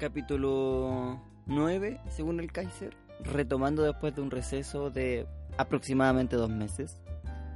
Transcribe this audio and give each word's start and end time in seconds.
capítulo 0.00 1.20
9, 1.46 2.00
según 2.08 2.40
el 2.40 2.50
Kaiser, 2.50 2.96
retomando 3.20 3.82
después 3.82 4.16
de 4.16 4.22
un 4.22 4.30
receso 4.30 4.90
de 4.90 5.26
aproximadamente 5.58 6.36
dos 6.36 6.48
meses. 6.48 7.00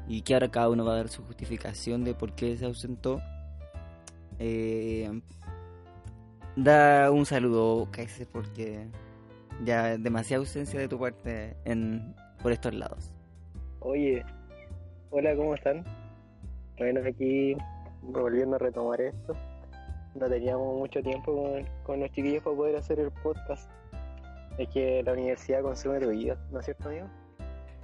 Y 0.06 0.20
que 0.20 0.34
ahora 0.34 0.50
cada 0.50 0.68
uno 0.68 0.84
va 0.84 0.92
a 0.92 0.96
dar 0.96 1.08
su 1.08 1.24
justificación 1.24 2.04
de 2.04 2.12
por 2.12 2.34
qué 2.34 2.54
se 2.58 2.66
ausentó. 2.66 3.22
Eh, 4.38 5.22
da 6.54 7.10
un 7.10 7.24
saludo, 7.24 7.88
Kaiser, 7.90 8.28
porque 8.28 8.88
ya 9.64 9.96
demasiada 9.96 10.40
ausencia 10.40 10.78
de 10.78 10.88
tu 10.88 10.98
parte 10.98 11.56
en, 11.64 12.14
por 12.42 12.52
estos 12.52 12.74
lados. 12.74 13.10
Oye, 13.80 14.22
hola, 15.10 15.34
¿cómo 15.34 15.54
están? 15.54 15.82
Bueno, 16.76 17.00
aquí 17.08 17.56
volviendo 18.02 18.56
a 18.56 18.58
retomar 18.58 19.00
esto. 19.00 19.34
No 20.14 20.28
teníamos 20.28 20.76
mucho 20.78 21.02
tiempo 21.02 21.34
con, 21.34 21.66
con 21.84 22.00
los 22.00 22.10
chiquillos 22.12 22.42
para 22.42 22.56
poder 22.56 22.76
hacer 22.76 23.00
el 23.00 23.10
podcast. 23.10 23.70
Es 24.58 24.68
que 24.68 25.02
la 25.02 25.12
universidad 25.12 25.62
consume 25.62 25.98
tu 26.00 26.10
vida, 26.10 26.38
¿no 26.52 26.60
es 26.60 26.64
cierto, 26.66 26.88
amigo? 26.88 27.08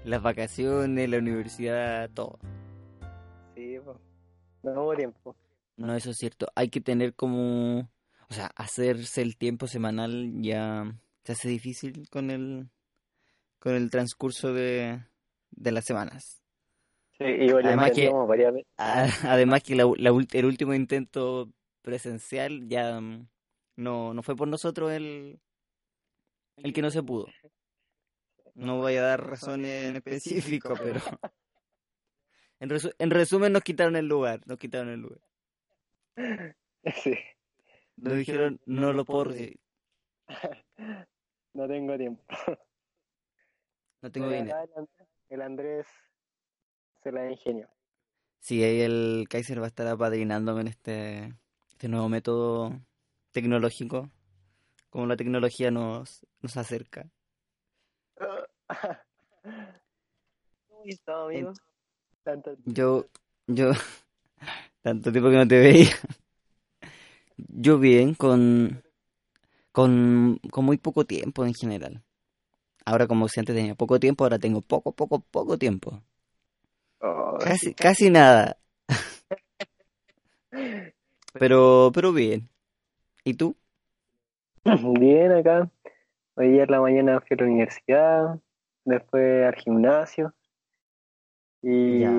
Las 0.04 0.22
vacaciones, 0.22 1.08
la 1.10 1.18
universidad, 1.18 2.08
todo. 2.10 2.38
Sí, 3.54 3.76
pues. 3.84 3.96
No 4.62 4.82
hubo 4.84 4.94
tiempo. 4.94 5.34
No, 5.76 5.94
eso 5.94 6.10
es 6.10 6.16
cierto. 6.18 6.46
Hay 6.54 6.68
que 6.68 6.80
tener 6.80 7.14
como... 7.14 7.80
O 8.28 8.32
sea, 8.32 8.50
hacerse 8.54 9.22
el 9.22 9.36
tiempo 9.36 9.66
semanal 9.66 10.30
ya 10.40 10.84
se 11.24 11.32
hace 11.32 11.48
difícil 11.48 12.08
con 12.10 12.30
el, 12.30 12.68
con 13.58 13.74
el 13.74 13.90
transcurso 13.90 14.52
de, 14.54 15.00
de 15.50 15.72
las 15.72 15.84
semanas. 15.84 16.40
Sí, 17.18 17.24
igual 17.24 17.64
ya 17.64 17.68
Además 17.70 17.90
que- 17.90 18.08
varias 18.10 18.54
Además 19.24 19.62
que 19.64 19.74
la, 19.74 19.82
la 19.96 20.12
ult- 20.12 20.32
el 20.34 20.44
último 20.44 20.74
intento 20.74 21.48
presencial 21.82 22.68
ya 22.68 23.00
mm, 23.00 23.28
no, 23.76 24.14
no 24.14 24.22
fue 24.22 24.36
por 24.36 24.48
nosotros 24.48 24.92
el, 24.92 25.40
el 26.56 26.72
que 26.72 26.82
no 26.82 26.90
se 26.90 27.02
pudo. 27.02 27.26
No 28.54 28.78
voy 28.78 28.96
a 28.96 29.02
dar 29.02 29.26
razones 29.26 29.84
en 29.84 29.96
específico, 29.96 30.74
pero 30.76 31.00
en, 32.60 32.68
resu- 32.70 32.94
en 32.98 33.10
resumen 33.10 33.52
nos 33.52 33.62
quitaron 33.62 33.96
el 33.96 34.06
lugar, 34.06 34.40
nos 34.46 34.58
quitaron 34.58 34.88
el 34.90 35.00
lugar. 35.00 35.20
Sí. 37.02 37.14
Nos 37.96 38.16
dijeron 38.16 38.60
no 38.66 38.92
lo 38.92 39.04
puedo 39.04 39.26
No 41.54 41.66
tengo 41.66 41.96
tiempo. 41.96 42.22
no 44.02 44.10
tengo 44.12 44.30
dinero. 44.30 44.56
El 45.28 45.42
Andrés 45.42 45.86
se 47.02 47.12
la 47.12 47.30
ingenio. 47.30 47.68
Sí, 48.40 48.62
ahí 48.62 48.80
el 48.80 49.26
Kaiser 49.28 49.60
va 49.60 49.64
a 49.64 49.68
estar 49.68 49.86
apadrinándome 49.86 50.62
en 50.62 50.68
este, 50.68 51.34
este 51.80 51.88
nuevo 51.88 52.10
método 52.10 52.78
tecnológico, 53.32 54.10
como 54.90 55.06
la 55.06 55.16
tecnología 55.16 55.70
nos, 55.70 56.26
nos 56.42 56.54
acerca. 56.58 57.08
¿Cómo 60.68 60.84
estás, 60.84 61.16
amigo? 61.24 61.54
Tanto 62.22 62.54
Yo, 62.66 63.06
yo, 63.46 63.70
tanto 64.82 65.10
tiempo 65.10 65.30
que 65.30 65.36
no 65.36 65.48
te 65.48 65.58
veía. 65.58 65.96
Yo 67.38 67.78
bien, 67.78 68.12
con, 68.12 68.82
con, 69.72 70.38
con 70.50 70.64
muy 70.66 70.76
poco 70.76 71.06
tiempo 71.06 71.46
en 71.46 71.54
general. 71.54 72.02
Ahora 72.84 73.06
como 73.06 73.26
si 73.26 73.40
antes 73.40 73.56
tenía 73.56 73.74
poco 73.74 73.98
tiempo, 73.98 74.24
ahora 74.24 74.38
tengo 74.38 74.60
poco, 74.60 74.92
poco, 74.92 75.20
poco 75.20 75.56
tiempo. 75.56 76.02
Oh, 77.00 77.38
Casi, 77.40 77.72
casi 77.72 78.10
nada. 78.10 78.58
Pero, 81.38 81.90
pero 81.94 82.12
bien. 82.12 82.48
¿Y 83.24 83.34
tú? 83.34 83.56
Bien 84.98 85.32
acá. 85.32 85.70
Hoy 86.36 86.50
día 86.52 86.64
en 86.64 86.70
la 86.70 86.80
mañana 86.80 87.20
fui 87.20 87.36
a 87.38 87.42
la 87.42 87.46
universidad, 87.50 88.40
después 88.84 89.46
al 89.46 89.54
gimnasio. 89.56 90.34
Y, 91.62 92.00
Ya. 92.00 92.10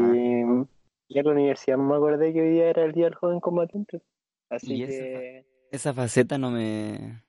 y 1.10 1.20
en 1.20 1.26
la 1.26 1.32
universidad 1.32 1.78
me 1.78 1.96
acordé 1.96 2.34
que 2.34 2.42
hoy 2.42 2.50
día 2.52 2.70
era 2.70 2.84
el 2.86 2.94
día 2.94 3.06
del 3.06 3.16
joven 3.16 3.40
combatiente. 3.40 4.02
Así 4.50 4.76
¿Y 4.76 4.84
esa 4.84 5.06
que 5.10 5.46
Esa 5.72 5.94
faceta 5.94 6.38
no 6.38 6.52
me, 6.52 7.24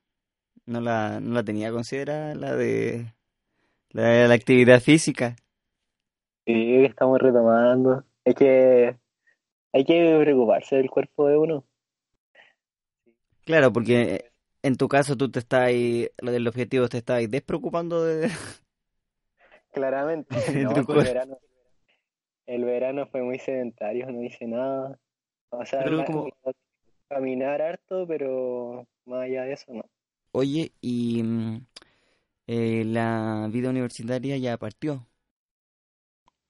no 0.65 0.81
la, 0.81 1.19
no 1.21 1.33
la 1.35 1.43
tenía 1.43 1.71
considerada, 1.71 2.35
la 2.35 2.55
de, 2.55 3.13
la 3.91 4.03
de 4.09 4.27
la 4.29 4.35
actividad 4.35 4.81
física. 4.81 5.35
sí, 6.45 6.85
estamos 6.85 7.19
retomando. 7.19 8.03
Es 8.25 8.35
que 8.35 8.97
hay 9.73 9.85
que 9.85 10.19
preocuparse 10.21 10.77
del 10.77 10.89
cuerpo 10.91 11.27
de 11.27 11.37
uno. 11.37 11.65
Claro, 13.45 13.73
porque 13.73 14.31
en 14.61 14.75
tu 14.77 14.87
caso 14.87 15.17
tú 15.17 15.29
te 15.31 15.39
estás 15.39 15.61
ahí, 15.63 16.07
lo 16.19 16.31
del 16.31 16.47
objetivo 16.47 16.87
te 16.89 16.97
estás 16.99 17.17
ahí 17.17 17.27
despreocupando 17.27 18.03
de... 18.03 18.29
Claramente. 19.71 20.29
No, 20.53 20.83
pues 20.85 20.99
el 20.99 21.01
verano, 21.03 21.37
el 22.45 22.63
verano 22.63 23.05
fue 23.07 23.21
muy 23.21 23.37
sedentario, 23.39 24.07
no 24.09 24.23
hice 24.23 24.47
nada. 24.47 24.97
O 25.51 25.65
sea, 25.65 25.91
como- 25.93 26.31
caminar 27.09 27.61
harto, 27.61 28.07
pero 28.07 28.87
más 29.05 29.23
allá 29.23 29.43
de 29.43 29.53
eso 29.53 29.73
no. 29.73 29.83
Oye, 30.31 30.73
y 30.81 31.23
mm, 31.23 31.65
eh, 32.47 32.83
la 32.85 33.49
vida 33.51 33.69
universitaria 33.71 34.37
ya 34.37 34.57
partió. 34.57 35.07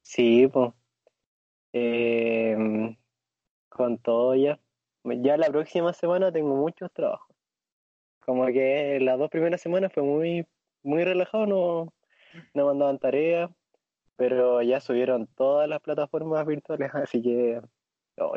Sí, 0.02 0.48
pues. 0.48 0.74
Eh, 1.74 2.96
con 3.70 3.98
todo 4.00 4.36
ya. 4.36 4.60
Ya 5.04 5.38
la 5.38 5.48
próxima 5.48 5.94
semana 5.94 6.32
tengo 6.32 6.56
muchos 6.56 6.92
trabajos. 6.92 7.36
Como 8.22 8.46
que 8.48 9.00
las 9.02 9.20
dos 9.20 9.30
primeras 9.30 9.62
semanas 9.62 9.92
fue 9.94 10.04
muy, 10.04 10.48
muy 10.82 11.04
relajado, 11.04 11.46
no, 11.46 11.94
no 12.54 12.66
mandaban 12.66 13.00
tareas, 13.00 13.52
pero 14.16 14.62
ya 14.62 14.80
subieron 14.80 15.28
todas 15.28 15.68
las 15.68 15.82
plataformas 15.82 16.46
virtuales, 16.46 16.90
así 16.96 17.22
que 17.22 17.62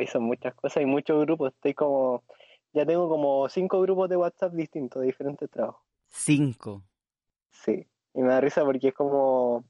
son 0.06 0.22
muchas 0.24 0.54
cosas 0.54 0.82
y 0.82 0.86
muchos 0.86 1.20
grupos. 1.20 1.52
Estoy 1.52 1.74
como, 1.74 2.24
ya 2.72 2.84
tengo 2.84 3.08
como 3.08 3.48
cinco 3.48 3.80
grupos 3.80 4.08
de 4.08 4.16
WhatsApp 4.16 4.52
distintos, 4.52 5.00
de 5.00 5.06
diferentes 5.06 5.48
trabajos. 5.50 5.82
Cinco. 6.08 6.84
Sí, 7.50 7.86
y 8.14 8.20
me 8.22 8.28
da 8.28 8.40
risa 8.40 8.64
porque 8.64 8.88
es 8.88 8.94
como, 8.94 9.64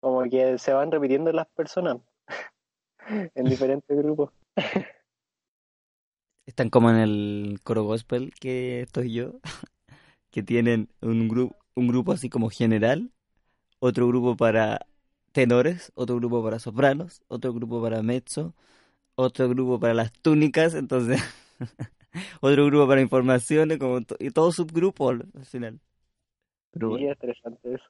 como 0.00 0.22
que 0.24 0.58
se 0.58 0.72
van 0.72 0.90
repitiendo 0.90 1.32
las 1.32 1.46
personas 1.48 1.98
en 3.34 3.44
diferentes 3.44 3.96
grupos. 3.96 4.30
Están 6.48 6.70
como 6.70 6.90
en 6.90 6.96
el 6.98 7.60
coro 7.64 7.84
gospel 7.84 8.32
que 8.40 8.82
estoy 8.82 9.12
yo, 9.14 9.40
que 10.32 10.42
tienen 10.42 10.90
un 11.02 11.28
grupo, 11.28 11.56
un 11.76 11.88
grupo 11.88 12.12
así 12.12 12.30
como 12.30 12.50
general, 12.50 13.12
otro 13.80 14.08
grupo 14.08 14.36
para 14.36 14.86
tenores, 15.32 15.92
otro 15.96 16.16
grupo 16.16 16.42
para 16.44 16.58
sopranos, 16.60 17.22
otro 17.28 17.52
grupo 17.54 17.82
para 17.82 18.02
mezzo, 18.02 18.54
otro 19.16 19.48
grupo 19.50 19.80
para 19.80 19.94
las 19.94 20.12
túnicas, 20.12 20.74
entonces 20.74 21.22
otro 22.40 22.66
grupo 22.66 22.88
para 22.88 23.00
informaciones, 23.00 23.78
como 23.78 24.00
y 24.18 24.30
todo 24.30 24.52
subgrupo 24.52 25.10
al 25.10 25.28
al 25.36 25.46
final. 25.46 25.80
Pero 26.72 26.98
Sí, 26.98 27.04
es 27.04 27.12
interesante 27.12 27.74
eso. 27.74 27.84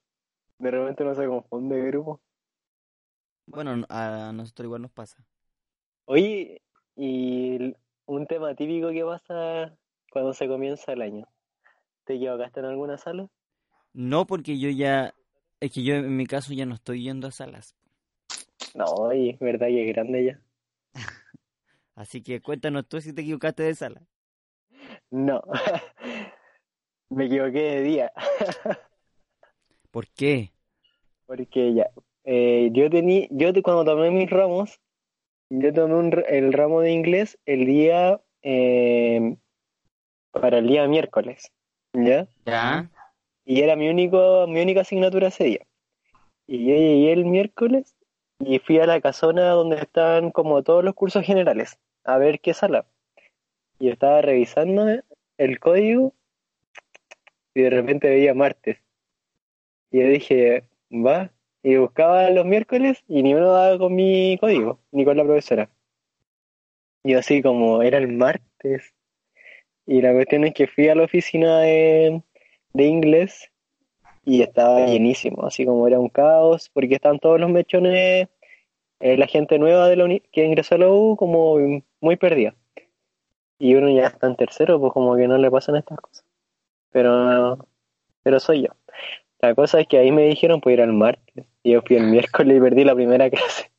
De 0.58 0.70
repente 0.70 1.04
no 1.04 1.14
se 1.14 1.26
confunde 1.26 1.76
de 1.76 1.88
grupo. 1.88 2.20
Bueno, 3.46 3.84
a 3.88 4.30
nosotros 4.32 4.66
igual 4.66 4.82
nos 4.82 4.92
pasa. 4.92 5.24
Oye, 6.06 6.62
y 6.96 7.74
un 8.08 8.26
tema 8.26 8.54
típico 8.54 8.90
que 8.90 9.04
pasa 9.04 9.76
cuando 10.10 10.32
se 10.32 10.48
comienza 10.48 10.92
el 10.92 11.02
año. 11.02 11.28
¿Te 12.04 12.14
equivocaste 12.14 12.60
en 12.60 12.66
alguna 12.66 12.96
sala? 12.96 13.28
No, 13.92 14.26
porque 14.26 14.58
yo 14.58 14.70
ya, 14.70 15.14
es 15.60 15.72
que 15.72 15.82
yo 15.82 15.94
en 15.94 16.16
mi 16.16 16.26
caso 16.26 16.54
ya 16.54 16.64
no 16.64 16.74
estoy 16.74 17.02
yendo 17.02 17.28
a 17.28 17.30
salas. 17.30 17.76
No, 18.74 18.86
oye, 18.86 19.30
es 19.30 19.38
verdad 19.38 19.66
que 19.66 19.88
es 19.88 19.94
grande 19.94 20.24
ya. 20.24 20.40
Así 21.94 22.22
que 22.22 22.40
cuéntanos 22.40 22.88
tú 22.88 23.00
si 23.00 23.12
te 23.12 23.20
equivocaste 23.20 23.62
de 23.62 23.74
sala. 23.74 24.02
No, 25.10 25.42
me 27.10 27.26
equivoqué 27.26 27.60
de 27.60 27.82
día. 27.82 28.12
¿Por 29.90 30.08
qué? 30.08 30.54
Porque 31.26 31.74
ya, 31.74 31.90
eh, 32.24 32.70
yo 32.72 32.88
tenía, 32.88 33.28
yo 33.30 33.52
cuando 33.62 33.84
tomé 33.84 34.10
mis 34.10 34.30
ramos, 34.30 34.80
yo 35.50 35.72
tomé 35.72 35.94
un 35.94 36.24
el 36.28 36.52
ramo 36.52 36.80
de 36.80 36.92
inglés 36.92 37.38
el 37.46 37.66
día, 37.66 38.20
eh, 38.42 39.36
para 40.30 40.58
el 40.58 40.68
día 40.68 40.86
miércoles, 40.86 41.52
¿ya? 41.92 42.28
¿Ya? 42.44 42.90
Y 43.44 43.62
era 43.62 43.76
mi 43.76 43.88
único, 43.88 44.46
mi 44.46 44.60
única 44.60 44.82
asignatura 44.82 45.28
ese 45.28 45.44
día. 45.44 45.66
Y 46.46 46.66
yo 46.66 46.74
llegué 46.74 47.12
el 47.12 47.24
miércoles 47.24 47.96
y 48.40 48.58
fui 48.58 48.78
a 48.78 48.86
la 48.86 49.00
casona 49.00 49.48
donde 49.50 49.76
estaban 49.76 50.30
como 50.30 50.62
todos 50.62 50.84
los 50.84 50.94
cursos 50.94 51.24
generales, 51.24 51.78
a 52.04 52.18
ver 52.18 52.40
qué 52.40 52.54
sala. 52.54 52.86
Y 53.78 53.90
estaba 53.90 54.22
revisando 54.22 54.86
el 55.38 55.60
código 55.60 56.12
y 57.54 57.62
de 57.62 57.70
repente 57.70 58.08
veía 58.08 58.34
martes. 58.34 58.78
Y 59.90 60.00
yo 60.00 60.08
dije, 60.08 60.64
va, 60.92 61.30
y 61.62 61.76
buscaba 61.76 62.30
los 62.30 62.44
miércoles 62.46 63.04
y 63.08 63.22
ni 63.22 63.34
uno 63.34 63.52
daba 63.52 63.78
con 63.78 63.94
mi 63.94 64.38
código, 64.40 64.80
ni 64.92 65.04
con 65.04 65.16
la 65.16 65.24
profesora. 65.24 65.70
Y 67.02 67.14
así 67.14 67.42
como, 67.42 67.82
era 67.82 67.98
el 67.98 68.08
martes. 68.08 68.94
Y 69.86 70.02
la 70.02 70.12
cuestión 70.12 70.44
es 70.44 70.54
que 70.54 70.66
fui 70.68 70.88
a 70.88 70.94
la 70.94 71.04
oficina 71.04 71.60
de, 71.60 72.22
de 72.74 72.84
inglés 72.84 73.50
y 74.24 74.42
estaba 74.42 74.86
llenísimo, 74.86 75.44
así 75.46 75.66
como 75.66 75.86
era 75.88 76.00
un 76.00 76.08
caos, 76.10 76.70
porque 76.74 76.96
están 76.96 77.18
todos 77.20 77.40
los 77.40 77.50
mechones, 77.50 78.28
eh, 79.00 79.16
la 79.18 79.26
gente 79.26 79.58
nueva 79.58 79.88
de 79.88 79.96
la 79.96 80.04
uni- 80.06 80.22
que 80.32 80.44
ingresó 80.44 80.76
a 80.76 80.78
la 80.78 80.90
U 80.90 81.16
como 81.16 81.58
muy 82.00 82.16
perdida. 82.16 82.56
Y 83.58 83.74
uno 83.74 83.88
ya 83.90 84.06
está 84.06 84.26
en 84.26 84.36
tercero, 84.36 84.80
pues 84.80 84.92
como 84.92 85.16
que 85.16 85.28
no 85.28 85.38
le 85.38 85.50
pasan 85.50 85.76
estas 85.76 85.98
cosas. 86.00 86.24
Pero, 86.92 87.58
pero 88.22 88.40
soy 88.40 88.62
yo. 88.64 88.70
La 89.40 89.54
cosa 89.54 89.80
es 89.80 89.86
que 89.86 89.98
ahí 89.98 90.10
me 90.10 90.26
dijeron 90.26 90.60
pues 90.60 90.74
ir 90.74 90.82
al 90.82 90.92
martes. 90.92 91.46
Y 91.62 91.72
yo 91.72 91.82
fui 91.82 91.96
el 91.96 92.06
miércoles 92.06 92.56
y 92.56 92.60
perdí 92.60 92.84
la 92.84 92.94
primera 92.94 93.30
clase. 93.30 93.70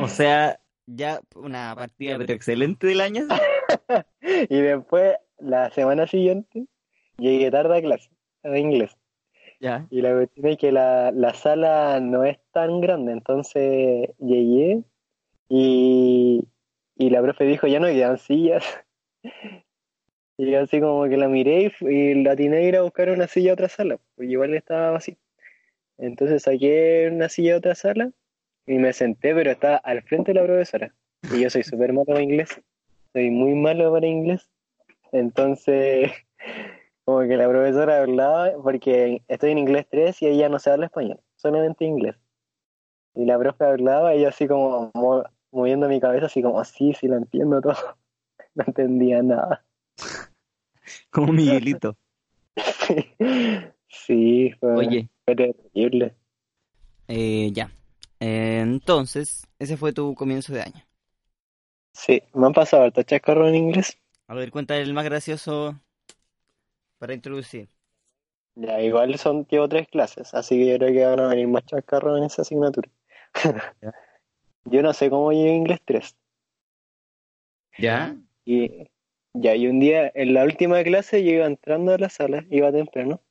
O 0.00 0.08
sea, 0.08 0.60
ya 0.86 1.20
una 1.34 1.74
partida 1.74 2.18
pero 2.18 2.32
excelente 2.32 2.86
del 2.86 3.00
año. 3.00 3.26
Y 4.50 4.60
después, 4.60 5.16
la 5.38 5.70
semana 5.70 6.06
siguiente, 6.06 6.66
llegué 7.16 7.50
tarde 7.50 7.78
a 7.78 7.82
clase 7.82 8.10
de 8.42 8.60
inglés. 8.60 8.96
Ya. 9.60 9.86
Y 9.90 10.02
la 10.02 10.12
cuestión 10.12 10.46
es 10.46 10.58
que 10.58 10.72
la, 10.72 11.10
la 11.12 11.34
sala 11.34 11.98
no 12.00 12.24
es 12.24 12.38
tan 12.52 12.80
grande, 12.80 13.12
entonces 13.12 14.10
llegué 14.18 14.84
y, 15.48 16.44
y 16.96 17.10
la 17.10 17.22
profe 17.22 17.44
dijo, 17.44 17.66
ya 17.66 17.80
no 17.80 17.86
quedan 17.86 18.18
sillas. 18.18 18.64
Y 20.40 20.52
yo 20.52 20.60
así 20.60 20.80
como 20.80 21.02
que 21.08 21.16
la 21.16 21.28
miré 21.28 21.72
y, 21.80 22.14
la 22.22 22.32
atiné 22.32 22.58
a 22.58 22.62
ir 22.62 22.76
a 22.76 22.82
buscar 22.82 23.10
una 23.10 23.26
silla 23.26 23.50
a 23.50 23.54
otra 23.54 23.68
sala, 23.68 23.98
porque 24.14 24.30
igual 24.30 24.54
estaba 24.54 24.96
así. 24.96 25.18
Entonces 25.98 26.44
saqué 26.44 27.10
una 27.12 27.28
silla 27.28 27.54
a 27.54 27.58
otra 27.58 27.74
sala 27.74 28.12
y 28.64 28.78
me 28.78 28.92
senté, 28.92 29.34
pero 29.34 29.50
estaba 29.50 29.78
al 29.78 30.02
frente 30.02 30.32
de 30.32 30.40
la 30.40 30.46
profesora. 30.46 30.94
Y 31.32 31.40
yo 31.40 31.50
soy 31.50 31.64
súper 31.64 31.92
malo 31.92 32.04
para 32.04 32.22
inglés, 32.22 32.60
soy 33.12 33.30
muy 33.30 33.54
malo 33.54 33.92
para 33.92 34.06
inglés. 34.06 34.48
Entonces, 35.10 36.12
como 37.04 37.20
que 37.22 37.36
la 37.36 37.48
profesora 37.48 38.02
hablaba, 38.02 38.52
porque 38.62 39.22
estoy 39.26 39.50
en 39.50 39.58
inglés 39.58 39.86
3 39.90 40.22
y 40.22 40.28
ella 40.28 40.48
no 40.48 40.60
se 40.60 40.70
habla 40.70 40.86
español, 40.86 41.20
solamente 41.34 41.84
inglés. 41.84 42.14
Y 43.16 43.24
la 43.24 43.36
profe 43.40 43.64
hablaba 43.64 44.14
y 44.14 44.22
yo 44.22 44.28
así 44.28 44.46
como 44.46 44.92
mo- 44.94 45.24
moviendo 45.50 45.88
mi 45.88 45.98
cabeza, 46.00 46.26
así 46.26 46.42
como, 46.42 46.64
sí, 46.64 46.94
sí, 46.94 47.08
lo 47.08 47.16
entiendo 47.16 47.60
todo. 47.60 47.74
No 48.54 48.64
entendía 48.66 49.22
nada. 49.22 49.64
Como 51.10 51.32
Miguelito. 51.32 51.96
Sí, 53.88 54.52
fue, 54.60 54.70
Oye, 54.76 55.08
fue 55.24 55.36
terrible. 55.36 56.14
eh, 57.08 57.50
ya. 57.52 57.70
Eh, 58.20 58.60
entonces, 58.60 59.46
ese 59.58 59.76
fue 59.76 59.92
tu 59.92 60.14
comienzo 60.14 60.52
de 60.52 60.62
año. 60.62 60.84
Sí, 61.92 62.22
me 62.32 62.46
han 62.46 62.52
pasado 62.54 62.84
hartos 62.84 63.04
chascarros 63.04 63.48
en 63.48 63.56
inglés. 63.56 63.98
A 64.28 64.34
ver, 64.34 64.50
cuenta 64.50 64.76
el 64.76 64.94
más 64.94 65.04
gracioso 65.04 65.78
para 66.98 67.14
introducir. 67.14 67.68
Ya, 68.56 68.80
igual 68.82 69.16
son, 69.18 69.46
llevo 69.46 69.68
tres 69.68 69.88
clases, 69.88 70.34
así 70.34 70.58
que 70.58 70.66
yo 70.66 70.78
creo 70.78 70.92
que 70.92 71.04
van 71.06 71.20
a 71.20 71.28
venir 71.28 71.48
más 71.48 71.64
chascarros 71.64 72.18
en 72.18 72.24
esa 72.24 72.42
asignatura. 72.42 72.90
Yo 74.64 74.82
no 74.82 74.92
sé 74.92 75.10
cómo 75.10 75.32
llegué 75.32 75.50
a 75.50 75.54
inglés 75.54 75.80
3. 75.84 76.16
¿Ya? 77.78 78.16
Y 78.44 78.88
ya, 79.40 79.54
y 79.54 79.66
un 79.66 79.80
día 79.80 80.10
en 80.14 80.34
la 80.34 80.44
última 80.44 80.82
clase 80.82 81.24
yo 81.24 81.32
iba 81.32 81.46
entrando 81.46 81.92
a 81.94 81.98
la 81.98 82.08
sala, 82.08 82.44
iba 82.50 82.72
temprano, 82.72 83.22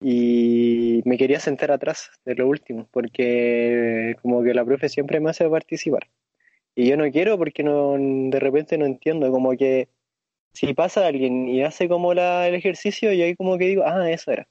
y 0.00 1.02
me 1.04 1.18
quería 1.18 1.40
sentar 1.40 1.70
atrás 1.72 2.10
de 2.24 2.34
lo 2.36 2.48
último, 2.48 2.88
porque 2.92 4.16
como 4.22 4.42
que 4.42 4.54
la 4.54 4.64
profe 4.64 4.88
siempre 4.88 5.20
me 5.20 5.30
hace 5.30 5.48
participar. 5.48 6.08
Y 6.74 6.88
yo 6.88 6.96
no 6.96 7.10
quiero 7.10 7.38
porque 7.38 7.64
no, 7.64 7.96
de 7.98 8.40
repente 8.40 8.78
no 8.78 8.86
entiendo, 8.86 9.30
como 9.32 9.56
que 9.56 9.88
si 10.52 10.74
pasa 10.74 11.06
alguien 11.06 11.48
y 11.48 11.62
hace 11.62 11.88
como 11.88 12.14
la, 12.14 12.48
el 12.48 12.54
ejercicio, 12.54 13.12
yo 13.12 13.24
ahí 13.24 13.36
como 13.36 13.58
que 13.58 13.66
digo, 13.66 13.84
ah, 13.86 14.10
eso 14.10 14.32
era. 14.32 14.48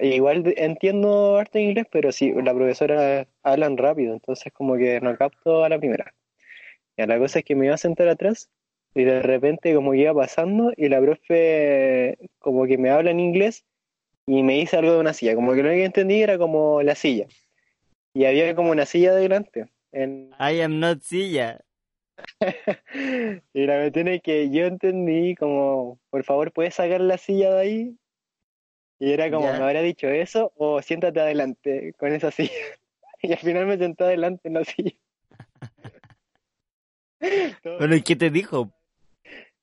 Igual 0.00 0.52
entiendo 0.56 1.36
arte 1.36 1.60
en 1.60 1.66
inglés, 1.70 1.86
pero 1.92 2.10
sí, 2.12 2.32
la 2.42 2.54
profesora 2.54 3.28
hablan 3.42 3.76
rápido, 3.76 4.14
entonces 4.14 4.52
como 4.52 4.76
que 4.76 5.00
no 5.00 5.16
capto 5.16 5.64
a 5.64 5.68
la 5.68 5.78
primera. 5.78 6.14
Ya, 6.96 7.06
la 7.06 7.18
cosa 7.18 7.40
es 7.40 7.44
que 7.44 7.54
me 7.54 7.66
iba 7.66 7.74
a 7.74 7.78
sentar 7.78 8.08
atrás 8.08 8.50
y 8.94 9.04
de 9.04 9.22
repente 9.22 9.74
como 9.74 9.92
que 9.92 9.98
iba 9.98 10.14
pasando 10.14 10.72
y 10.76 10.88
la 10.88 11.00
profe 11.00 12.18
como 12.38 12.66
que 12.66 12.78
me 12.78 12.90
habla 12.90 13.10
en 13.10 13.20
inglés 13.20 13.64
y 14.26 14.42
me 14.42 14.54
dice 14.54 14.76
algo 14.76 14.92
de 14.92 15.00
una 15.00 15.12
silla, 15.12 15.34
como 15.34 15.52
que 15.52 15.62
lo 15.62 15.68
único 15.68 15.80
que 15.80 15.84
entendí 15.86 16.22
era 16.22 16.38
como 16.38 16.82
la 16.82 16.94
silla. 16.94 17.26
Y 18.14 18.24
había 18.24 18.54
como 18.54 18.70
una 18.70 18.86
silla 18.86 19.14
delante. 19.14 19.68
En... 19.92 20.30
I 20.40 20.60
am 20.62 20.80
not 20.80 21.02
silla. 21.02 21.60
Y 23.52 23.66
la 23.66 23.80
cuestión 23.80 24.08
es 24.08 24.22
que 24.22 24.50
yo 24.50 24.66
entendí 24.66 25.34
como, 25.34 25.98
por 26.10 26.24
favor, 26.24 26.52
¿puedes 26.52 26.74
sacar 26.74 27.00
la 27.00 27.18
silla 27.18 27.54
de 27.54 27.60
ahí? 27.60 27.96
Y 28.98 29.12
era 29.12 29.30
como, 29.30 29.52
me 29.52 29.58
habrá 29.62 29.82
dicho 29.82 30.08
eso 30.08 30.52
o 30.56 30.80
siéntate 30.80 31.20
adelante 31.20 31.92
con 31.98 32.12
esa 32.12 32.30
silla. 32.30 32.50
Y 33.22 33.32
al 33.32 33.38
final 33.38 33.66
me 33.66 33.78
senté 33.78 34.04
adelante 34.04 34.48
en 34.48 34.54
la 34.54 34.64
silla. 34.64 34.92
Todo- 37.62 37.78
Bueno, 37.78 37.96
¿y 37.96 38.02
qué 38.02 38.14
te 38.16 38.30
dijo? 38.30 38.72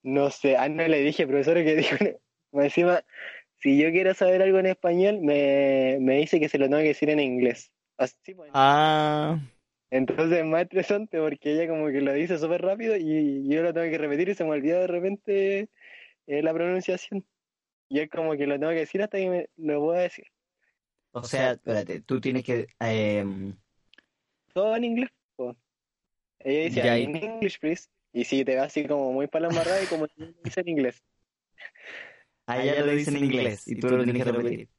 No 0.03 0.29
sé, 0.31 0.57
ah, 0.57 0.69
no 0.69 0.87
le 0.87 0.99
dije, 1.01 1.27
profesor, 1.27 1.55
que 1.55 1.75
dijo, 1.75 1.95
más 2.51 2.65
encima, 2.65 3.03
si 3.59 3.79
yo 3.81 3.91
quiero 3.91 4.13
saber 4.13 4.41
algo 4.41 4.59
en 4.59 4.67
español, 4.67 5.19
me, 5.21 5.97
me 6.01 6.17
dice 6.19 6.39
que 6.39 6.49
se 6.49 6.57
lo 6.59 6.65
tengo 6.67 6.79
que 6.79 6.89
decir 6.89 7.09
en 7.09 7.19
inglés. 7.21 7.71
Así, 7.97 8.33
pues. 8.35 8.53
Ah, 8.53 9.39
Entonces 9.91 10.39
es 10.39 10.45
más 10.45 10.63
estresante 10.63 11.19
porque 11.19 11.53
ella 11.53 11.67
como 11.67 11.87
que 11.87 12.01
lo 12.01 12.13
dice 12.13 12.37
súper 12.39 12.61
rápido 12.63 12.95
y 12.97 13.47
yo 13.47 13.61
lo 13.61 13.73
tengo 13.73 13.89
que 13.91 13.97
repetir 13.97 14.29
y 14.29 14.35
se 14.35 14.43
me 14.43 14.51
olvida 14.51 14.79
de 14.79 14.87
repente 14.87 15.69
eh, 16.27 16.43
la 16.43 16.53
pronunciación. 16.53 17.25
Y 17.89 17.99
es 18.01 18.09
como 18.09 18.33
que 18.37 18.47
lo 18.47 18.59
tengo 18.59 18.71
que 18.73 18.79
decir 18.79 19.03
hasta 19.03 19.17
que 19.19 19.29
me 19.29 19.49
lo 19.57 19.81
pueda 19.81 20.01
decir. 20.01 20.25
o 21.11 21.23
sea, 21.23 21.51
espérate, 21.53 22.01
tú 22.01 22.19
tienes 22.21 22.43
que... 22.43 22.67
em, 22.79 23.55
Todo 24.53 24.75
en 24.75 24.83
inglés. 24.83 25.09
po. 25.35 25.55
Ella 26.39 26.63
dice, 26.65 26.81
Ya, 26.81 26.97
y- 26.97 27.03
in 27.05 27.15
English, 27.17 27.59
please. 27.59 27.89
Y 28.13 28.25
si 28.25 28.45
te 28.45 28.55
va 28.55 28.63
así 28.63 28.87
como 28.87 29.11
muy 29.11 29.27
para 29.27 29.47
la 29.47 29.49
embarrada 29.49 29.83
y 29.83 29.87
como 29.87 30.05
dice 30.43 30.61
en 30.61 30.69
inglés. 30.69 31.03
ah, 32.47 32.63
ya 32.63 32.79
lo 32.79 32.91
dicen 32.91 33.17
en 33.17 33.25
inglés 33.25 33.67
y 33.67 33.75
tú 33.79 33.89
lo 33.89 34.03
tienes 34.03 34.23
que 34.23 34.31
repetir. 34.31 34.69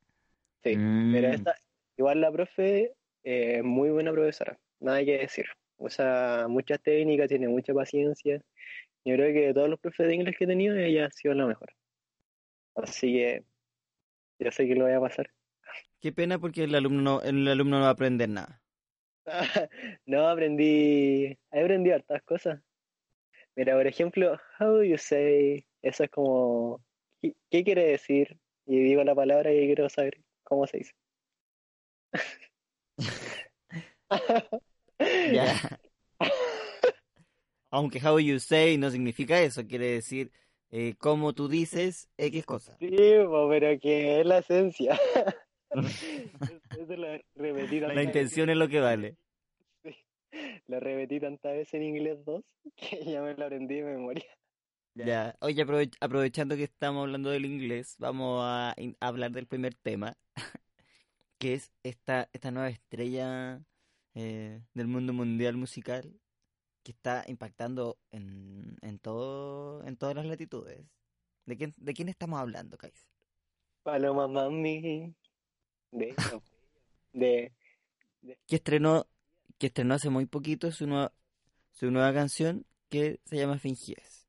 Sí, 0.62 0.76
Mm, 0.76 1.12
pero 1.12 1.28
esta, 1.28 1.54
igual 1.96 2.20
la 2.20 2.32
profe 2.32 2.94
eh, 3.22 3.56
es 3.58 3.64
muy 3.64 3.90
buena 3.90 4.12
profesora, 4.12 4.58
nada 4.80 5.04
que 5.04 5.18
decir. 5.18 5.46
Usa 5.76 6.46
muchas 6.48 6.80
técnicas, 6.80 7.28
tiene 7.28 7.48
mucha 7.48 7.74
paciencia. 7.74 8.40
Yo 9.04 9.14
creo 9.16 9.32
que 9.34 9.46
de 9.48 9.54
todos 9.54 9.68
los 9.68 9.78
profes 9.80 10.06
de 10.06 10.14
inglés 10.14 10.36
que 10.38 10.44
he 10.44 10.46
tenido, 10.46 10.76
ella 10.76 11.06
ha 11.06 11.10
sido 11.10 11.34
la 11.34 11.46
mejor. 11.46 11.68
Así 12.76 13.12
que 13.12 13.44
yo 14.38 14.50
sé 14.50 14.66
que 14.66 14.74
lo 14.74 14.84
voy 14.84 14.94
a 14.94 15.00
pasar. 15.00 15.30
Qué 16.00 16.12
pena 16.12 16.38
porque 16.38 16.64
el 16.64 16.74
alumno 16.74 17.02
no, 17.02 17.22
el 17.22 17.46
alumno 17.48 17.78
no 17.78 17.82
va 17.82 17.88
a 17.88 17.92
aprender 17.92 18.28
nada. 18.28 18.62
No, 20.06 20.28
aprendí, 20.28 21.36
he 21.50 21.60
aprendido 21.60 21.96
hartas 21.96 22.22
cosas. 22.22 22.60
Mira, 23.56 23.74
por 23.74 23.86
ejemplo, 23.86 24.38
how 24.58 24.66
do 24.66 24.82
you 24.82 24.98
say, 24.98 25.64
eso 25.82 26.04
es 26.04 26.10
como, 26.10 26.82
¿qué, 27.20 27.34
qué 27.50 27.64
quiere 27.64 27.84
decir? 27.84 28.38
Y 28.66 28.80
digo 28.80 29.04
la 29.04 29.14
palabra 29.14 29.52
y 29.52 29.66
quiero 29.66 29.88
saber 29.88 30.20
cómo 30.42 30.66
se 30.66 30.78
dice. 30.78 30.92
Ya. 35.32 35.80
Aunque 37.70 38.00
how 38.00 38.18
you 38.18 38.38
say 38.38 38.78
no 38.78 38.90
significa 38.90 39.40
eso, 39.40 39.66
quiere 39.66 39.86
decir 39.88 40.30
eh, 40.70 40.94
como 40.98 41.32
tú 41.32 41.48
dices 41.48 42.08
X 42.16 42.44
cosa. 42.46 42.76
Sí, 42.78 42.96
pero 42.96 43.78
que 43.80 44.20
es 44.20 44.26
la 44.26 44.38
esencia. 44.38 44.98
Eso 45.70 46.96
lo 46.96 47.18
repetí 47.34 47.80
La 47.80 48.02
intención 48.02 48.50
es 48.50 48.56
lo 48.56 48.68
que 48.68 48.80
vale. 48.80 49.16
Lo 50.66 50.80
repetí 50.80 51.20
tantas 51.20 51.52
veces 51.52 51.74
en 51.74 51.82
inglés 51.82 52.24
2 52.24 52.42
que 52.76 53.04
ya 53.04 53.22
me 53.22 53.34
lo 53.34 53.44
aprendí 53.44 53.76
de 53.76 53.84
memoria. 53.84 54.24
Ya. 54.94 55.36
Oye, 55.40 55.64
aprove- 55.64 55.90
aprovechando 56.00 56.56
que 56.56 56.64
estamos 56.64 57.02
hablando 57.02 57.30
del 57.30 57.44
inglés, 57.44 57.96
vamos 57.98 58.40
a, 58.44 58.74
hablar 59.00 59.32
del 59.32 59.46
primer 59.46 59.74
tema, 59.74 60.16
que 61.38 61.54
es 61.54 61.72
esta, 61.82 62.28
esta 62.32 62.50
nueva 62.52 62.68
estrella 62.68 63.60
eh, 64.14 64.62
del 64.72 64.86
mundo 64.86 65.12
mundial 65.12 65.56
musical 65.56 66.12
que 66.84 66.92
está 66.92 67.24
impactando 67.26 67.98
en, 68.12 68.76
en 68.82 68.98
todo, 68.98 69.84
en 69.84 69.96
todas 69.96 70.14
las 70.14 70.26
latitudes. 70.26 70.86
¿De 71.46 71.56
quién, 71.56 71.74
de 71.76 71.94
quién 71.94 72.08
estamos 72.08 72.38
hablando, 72.40 72.78
Kaiser? 72.78 73.08
Paloma 73.82 74.28
Mami. 74.28 75.14
De 75.90 76.08
eso. 76.16 76.42
De. 77.12 77.52
Que 78.46 78.56
estrenó, 78.56 79.06
que 79.58 79.68
estrenó 79.68 79.94
hace 79.94 80.10
muy 80.10 80.26
poquito 80.26 80.70
su 80.72 80.86
nueva, 80.86 81.12
su 81.72 81.90
nueva 81.90 82.12
canción 82.12 82.66
que 82.88 83.20
se 83.24 83.36
llama 83.36 83.58
Fingíes. 83.58 84.26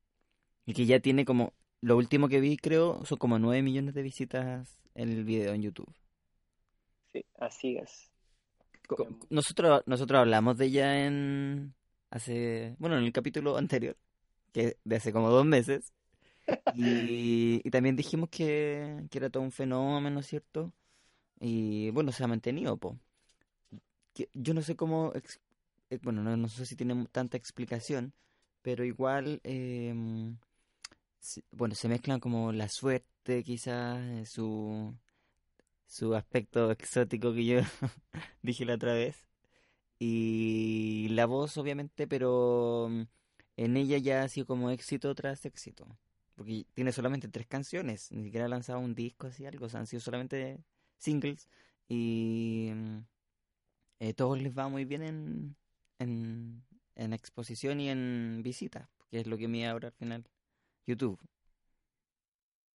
Y 0.64 0.74
que 0.74 0.86
ya 0.86 1.00
tiene 1.00 1.24
como, 1.24 1.52
lo 1.80 1.96
último 1.96 2.28
que 2.28 2.40
vi 2.40 2.56
creo, 2.56 3.04
son 3.04 3.18
como 3.18 3.38
9 3.38 3.62
millones 3.62 3.94
de 3.94 4.02
visitas 4.02 4.78
en 4.94 5.10
el 5.10 5.24
video 5.24 5.54
en 5.54 5.62
YouTube. 5.62 5.92
Sí, 7.12 7.24
así 7.38 7.76
es. 7.76 8.10
Nosotros, 9.30 9.82
nosotros 9.86 10.20
hablamos 10.20 10.56
de 10.58 10.66
ella 10.66 11.06
en 11.06 11.74
hace, 12.10 12.76
bueno, 12.78 12.96
en 12.98 13.04
el 13.04 13.12
capítulo 13.12 13.56
anterior, 13.56 13.96
que 14.52 14.78
de 14.84 14.96
hace 14.96 15.12
como 15.12 15.30
dos 15.30 15.44
meses, 15.44 15.92
Y, 16.74 17.60
y 17.64 17.70
también 17.70 17.96
dijimos 17.96 18.28
que, 18.30 19.04
que 19.10 19.18
era 19.18 19.30
todo 19.30 19.42
un 19.42 19.52
fenómeno, 19.52 20.22
¿cierto? 20.22 20.72
Y 21.40 21.90
bueno, 21.90 22.12
se 22.12 22.24
ha 22.24 22.28
mantenido, 22.28 22.76
po. 22.76 22.98
Yo 24.34 24.54
no 24.54 24.62
sé 24.62 24.76
cómo, 24.76 25.12
eh, 25.90 25.98
bueno, 26.02 26.22
no, 26.22 26.36
no 26.36 26.48
sé 26.48 26.66
si 26.66 26.76
tiene 26.76 27.06
tanta 27.12 27.36
explicación, 27.36 28.12
pero 28.62 28.84
igual, 28.84 29.40
em, 29.44 30.36
bueno, 31.52 31.74
se 31.74 31.88
mezclan 31.88 32.20
como 32.20 32.52
la 32.52 32.68
suerte, 32.68 33.42
quizás, 33.44 33.98
eh, 34.02 34.26
su, 34.26 34.94
su 35.86 36.14
aspecto 36.14 36.70
exótico 36.70 37.32
que 37.34 37.44
yo 37.46 37.60
dije 38.42 38.64
la 38.64 38.74
otra 38.74 38.94
vez, 38.94 39.26
y 39.98 41.08
la 41.10 41.26
voz, 41.26 41.56
obviamente, 41.58 42.06
pero 42.08 42.88
mm, 42.90 43.02
en 43.56 43.76
ella 43.76 43.98
ya 43.98 44.22
ha 44.24 44.28
sido 44.28 44.46
como 44.46 44.70
éxito 44.70 45.14
tras 45.14 45.44
éxito, 45.46 45.86
porque 46.36 46.66
tiene 46.74 46.92
solamente 46.92 47.28
tres 47.28 47.46
canciones, 47.46 48.10
ni 48.12 48.24
siquiera 48.24 48.46
ha 48.46 48.48
lanzado 48.48 48.80
un 48.80 48.94
disco 48.94 49.28
así, 49.28 49.46
algo, 49.46 49.66
o 49.66 49.68
sea, 49.68 49.80
han 49.80 49.86
sido 49.86 50.00
solamente 50.00 50.58
singles, 50.98 51.48
y 51.88 52.70
mm, 52.74 52.98
eh, 54.00 54.14
todos 54.14 54.40
les 54.42 54.56
va 54.56 54.68
muy 54.68 54.84
bien 54.84 55.02
en, 55.02 55.56
en, 55.98 56.64
en 56.96 57.12
exposición 57.12 57.80
y 57.80 57.90
en 57.90 58.42
visitas, 58.44 58.88
que 59.10 59.20
es 59.20 59.26
lo 59.26 59.38
que 59.38 59.48
mide 59.48 59.68
ahora 59.68 59.88
al 59.88 59.94
final 59.94 60.24
YouTube 60.86 61.20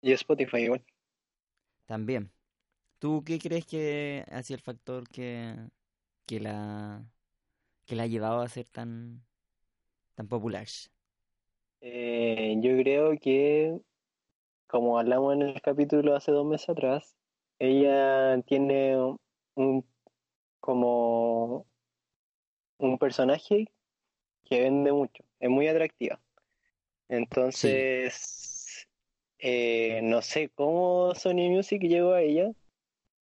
Y 0.00 0.12
Spotify 0.12 0.58
igual. 0.64 0.84
también. 1.86 2.32
¿Tú 2.98 3.24
qué 3.24 3.38
crees 3.40 3.66
que 3.66 4.24
ha 4.30 4.42
sido 4.44 4.56
el 4.58 4.62
factor 4.64 5.08
que, 5.08 5.56
que 6.26 6.40
la 6.40 7.04
que 7.86 7.96
la 7.96 8.04
ha 8.04 8.06
llevado 8.08 8.40
a 8.42 8.48
ser 8.48 8.68
tan 8.68 9.24
tan 10.16 10.28
popular? 10.28 10.66
Eh, 11.80 12.56
yo 12.60 12.76
creo 12.82 13.18
que, 13.18 13.76
como 14.68 14.98
hablamos 14.98 15.34
en 15.34 15.42
el 15.42 15.62
capítulo 15.62 16.16
hace 16.16 16.32
dos 16.32 16.46
meses 16.46 16.70
atrás, 16.70 17.16
ella 17.58 18.40
tiene 18.46 18.96
un 19.56 19.86
como 20.62 21.66
un 22.78 22.98
personaje 22.98 23.66
que 24.44 24.60
vende 24.62 24.92
mucho, 24.92 25.24
es 25.40 25.50
muy 25.50 25.68
atractiva. 25.68 26.20
Entonces, 27.08 28.88
eh, 29.38 30.00
no 30.02 30.22
sé 30.22 30.50
cómo 30.54 31.14
Sony 31.14 31.50
Music 31.50 31.82
llegó 31.82 32.12
a 32.14 32.22
ella, 32.22 32.50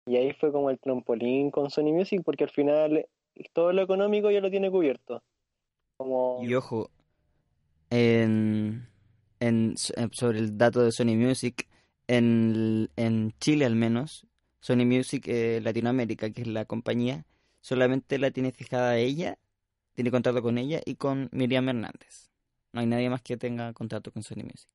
y 0.06 0.16
ahí 0.16 0.32
fue 0.34 0.52
como 0.52 0.70
el 0.70 0.78
trampolín 0.78 1.50
con 1.50 1.70
Sony 1.70 1.92
Music, 1.92 2.22
porque 2.24 2.44
al 2.44 2.50
final 2.50 3.06
todo 3.52 3.72
lo 3.72 3.82
económico 3.82 4.30
ya 4.30 4.40
lo 4.40 4.50
tiene 4.50 4.70
cubierto. 4.70 5.22
Como, 5.96 6.42
Y 6.42 6.54
ojo, 6.54 6.90
en, 7.90 8.86
en, 9.40 9.74
en- 9.96 10.12
sobre 10.12 10.38
el 10.38 10.56
dato 10.56 10.82
de 10.82 10.92
Sony 10.92 11.16
Music, 11.16 11.68
en, 12.08 12.88
en 12.96 13.32
Chile 13.40 13.64
al 13.64 13.76
menos, 13.76 14.26
Sony 14.60 14.84
Music 14.86 15.26
eh, 15.28 15.60
Latinoamérica, 15.62 16.30
que 16.30 16.42
es 16.42 16.48
la 16.48 16.64
compañía, 16.64 17.24
solamente 17.60 18.18
la 18.18 18.30
tiene 18.30 18.52
fijada 18.52 18.96
ella, 18.98 19.38
tiene 19.94 20.10
contrato 20.10 20.42
con 20.42 20.58
ella 20.58 20.80
y 20.84 20.96
con 20.96 21.28
Miriam 21.32 21.68
Hernández. 21.68 22.30
No 22.72 22.80
hay 22.80 22.86
nadie 22.86 23.10
más 23.10 23.22
que 23.22 23.36
tenga 23.36 23.72
contrato 23.72 24.12
con 24.12 24.22
Sony 24.22 24.44
Music. 24.44 24.68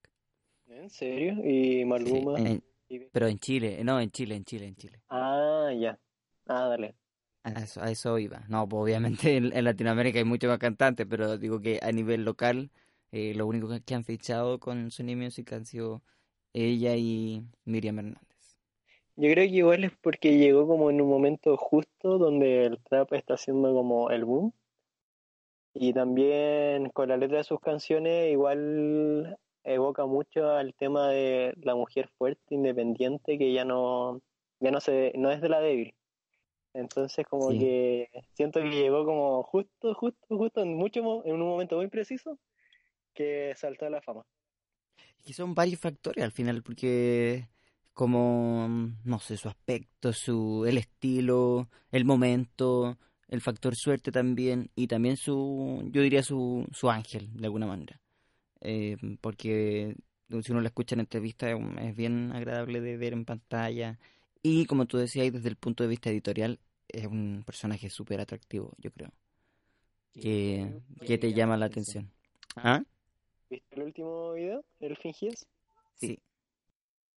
¿en 0.68 0.90
serio? 0.90 1.34
Y 1.44 1.80
Sí, 1.80 1.86
Maluma. 1.86 2.40
en- 2.40 2.64
y- 2.90 3.00
pero 3.12 3.28
en 3.28 3.40
Chile, 3.40 3.84
no, 3.84 4.00
en 4.00 4.12
Chile, 4.12 4.36
en 4.36 4.46
Chile, 4.46 4.68
en 4.68 4.76
Chile. 4.76 5.02
Ah, 5.10 5.72
ya. 5.80 5.98
Ah, 6.48 6.68
dale. 6.68 6.96
A 7.44 7.52
eso, 7.64 7.82
a 7.82 7.92
eso 7.92 8.18
iba. 8.20 8.44
No, 8.50 8.68
pues 8.68 8.82
obviamente 8.84 9.38
en, 9.38 9.56
en 9.56 9.64
Latinoamérica 9.64 10.18
hay 10.20 10.26
muchos 10.26 10.50
más 10.50 10.60
cantantes, 10.60 11.06
pero 11.10 11.38
digo 11.38 11.62
que 11.62 11.80
a 11.82 11.92
nivel 11.92 12.24
local, 12.26 12.72
eh, 13.12 13.34
lo 13.36 13.46
único 13.48 13.70
que 13.86 13.96
han 13.96 14.04
fichado 14.04 14.60
con 14.60 14.92
Sony 14.92 15.16
Music 15.16 15.54
han 15.54 15.66
sido 15.66 16.02
ella 16.54 16.96
y 16.96 17.44
Miriam 17.66 18.00
Hernández. 18.00 18.25
Yo 19.18 19.32
creo 19.32 19.48
que 19.48 19.56
igual 19.56 19.84
es 19.86 19.92
porque 20.02 20.38
llegó 20.38 20.68
como 20.68 20.90
en 20.90 21.02
un 21.02 21.10
momento 21.10 21.56
justo 21.58 22.18
donde 22.18 22.66
el 22.66 22.80
trap 22.84 23.14
está 23.14 23.36
haciendo 23.36 23.74
como 23.74 24.10
el 24.10 24.26
boom. 24.26 24.54
Y 25.74 25.94
también 25.94 26.90
con 26.90 27.10
la 27.10 27.18
letra 27.18 27.38
de 27.40 27.44
sus 27.44 27.60
canciones 27.60 28.32
igual 28.32 29.38
evoca 29.64 30.06
mucho 30.06 30.50
al 30.50 30.74
tema 30.74 31.10
de 31.10 31.54
la 31.62 31.76
mujer 31.76 32.10
fuerte, 32.18 32.56
independiente, 32.56 33.38
que 33.38 33.52
ya 33.54 33.66
no, 33.66 34.22
ya 34.60 34.72
no 34.72 34.80
se, 34.80 35.12
no 35.16 35.32
es 35.32 35.42
de 35.42 35.50
la 35.50 35.60
débil. 35.60 35.94
Entonces 36.74 37.26
como 37.28 37.50
Sí. 37.50 37.60
que 37.60 38.10
siento 38.34 38.62
que 38.62 38.70
llegó 38.70 39.06
como 39.06 39.44
justo, 39.44 39.94
justo, 39.96 40.38
justo 40.38 40.62
en 40.62 40.76
mucho, 40.76 41.24
en 41.26 41.34
un 41.36 41.48
momento 41.50 41.78
muy 41.78 41.88
preciso 41.88 42.38
que 43.14 43.54
saltó 43.58 43.86
a 43.88 43.90
la 43.92 44.02
fama. 44.02 44.26
Y 45.26 45.34
son 45.34 45.56
varios 45.56 45.80
factores 45.80 46.24
al 46.24 46.32
final, 46.32 46.62
porque 46.64 47.48
como, 47.96 48.68
no 49.06 49.20
sé, 49.20 49.38
su 49.38 49.48
aspecto, 49.48 50.12
su, 50.12 50.66
el 50.68 50.78
estilo, 50.78 51.70
el 51.92 52.04
momento, 52.04 52.98
el 53.30 53.40
factor 53.40 53.74
suerte 53.76 54.12
también, 54.12 54.70
y 54.76 54.88
también 54.88 55.16
su, 55.16 55.82
yo 55.92 56.02
diría 56.02 56.22
su, 56.22 56.68
su 56.74 56.90
ángel, 56.90 57.30
de 57.34 57.46
alguna 57.46 57.68
manera. 57.68 58.02
Eh, 58.60 58.98
porque 59.22 59.96
si 60.44 60.52
uno 60.52 60.60
la 60.60 60.68
escucha 60.68 60.96
en 60.96 61.00
entrevista 61.00 61.50
es 61.50 61.96
bien 61.96 62.34
agradable 62.34 62.82
de 62.82 62.98
ver 62.98 63.14
en 63.14 63.24
pantalla. 63.24 63.98
Y 64.44 64.66
como 64.66 64.88
tú 64.88 64.98
decías, 64.98 65.32
desde 65.32 65.48
el 65.48 65.56
punto 65.56 65.82
de 65.84 65.90
vista 65.90 66.10
editorial, 66.10 66.60
es 66.90 67.06
un 67.06 67.44
personaje 67.46 67.90
súper 67.90 68.20
atractivo, 68.20 68.74
yo 68.78 68.92
creo, 68.92 69.12
que, 70.12 70.82
que 71.06 71.18
te 71.18 71.34
llama 71.34 71.56
la 71.56 71.68
atención. 71.68 72.12
¿Ah? 72.58 72.84
¿Viste 73.50 73.74
el 73.76 73.84
último 73.84 74.34
video? 74.34 74.66
¿El 74.82 74.98
fingías? 74.98 75.48
Sí. 75.94 76.20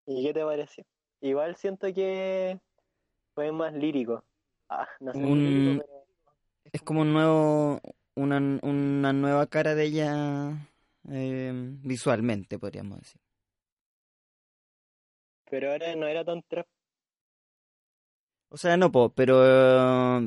¿Y 0.09 0.25
qué 0.25 0.35
te 0.35 0.45
pareció? 0.45 0.85
Igual 1.21 1.57
siento 1.57 1.93
que 1.95 2.59
fue 3.35 3.53
más 3.53 3.73
lírico. 3.75 4.25
Ah, 4.69 4.89
no 5.01 5.15
sé 5.15 5.21
Un- 5.23 5.39
lírico, 5.39 5.77
pero 5.77 6.07
Es 6.73 6.83
como 6.83 7.03
un 7.03 7.13
nuevo, 7.15 7.81
una, 8.17 8.39
una 8.63 9.13
nueva 9.15 9.47
cara 9.49 9.75
de 9.75 9.85
ella 9.87 10.69
eh, 11.11 11.53
visualmente, 11.83 12.59
podríamos 12.59 13.01
decir. 13.01 13.21
pero 15.51 15.73
ahora 15.73 15.97
no 15.97 16.07
era 16.07 16.25
tan 16.25 16.43
trap. 16.45 16.67
O 18.51 18.57
sea, 18.57 18.77
no, 18.79 18.91
po, 18.91 19.13
pero, 19.15 19.35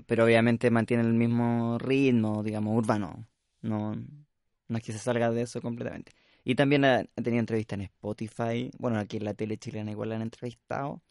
pero 0.07 0.25
obviamente 0.25 0.69
mantiene 0.71 1.03
el 1.03 1.13
mismo 1.13 1.77
ritmo, 1.79 2.43
digamos, 2.43 2.75
urbano. 2.77 3.27
No, 3.61 3.95
no 3.95 4.77
es 4.77 4.83
que 4.83 4.91
se 4.93 4.99
salga 4.99 5.31
de 5.31 5.41
eso 5.43 5.61
completamente. 5.61 6.13
Y 6.43 6.55
también 6.55 6.85
ha, 6.85 6.99
ha 6.99 7.21
tenido 7.21 7.39
entrevistas 7.39 7.77
en 7.79 7.85
Spotify. 7.85 8.71
Bueno, 8.79 8.97
aquí 8.99 9.17
en 9.17 9.25
la 9.25 9.33
tele 9.33 9.57
chilena 9.57 9.91
igual 9.91 10.09
la 10.09 10.15
han 10.15 10.21
entrevistado. 10.23 11.01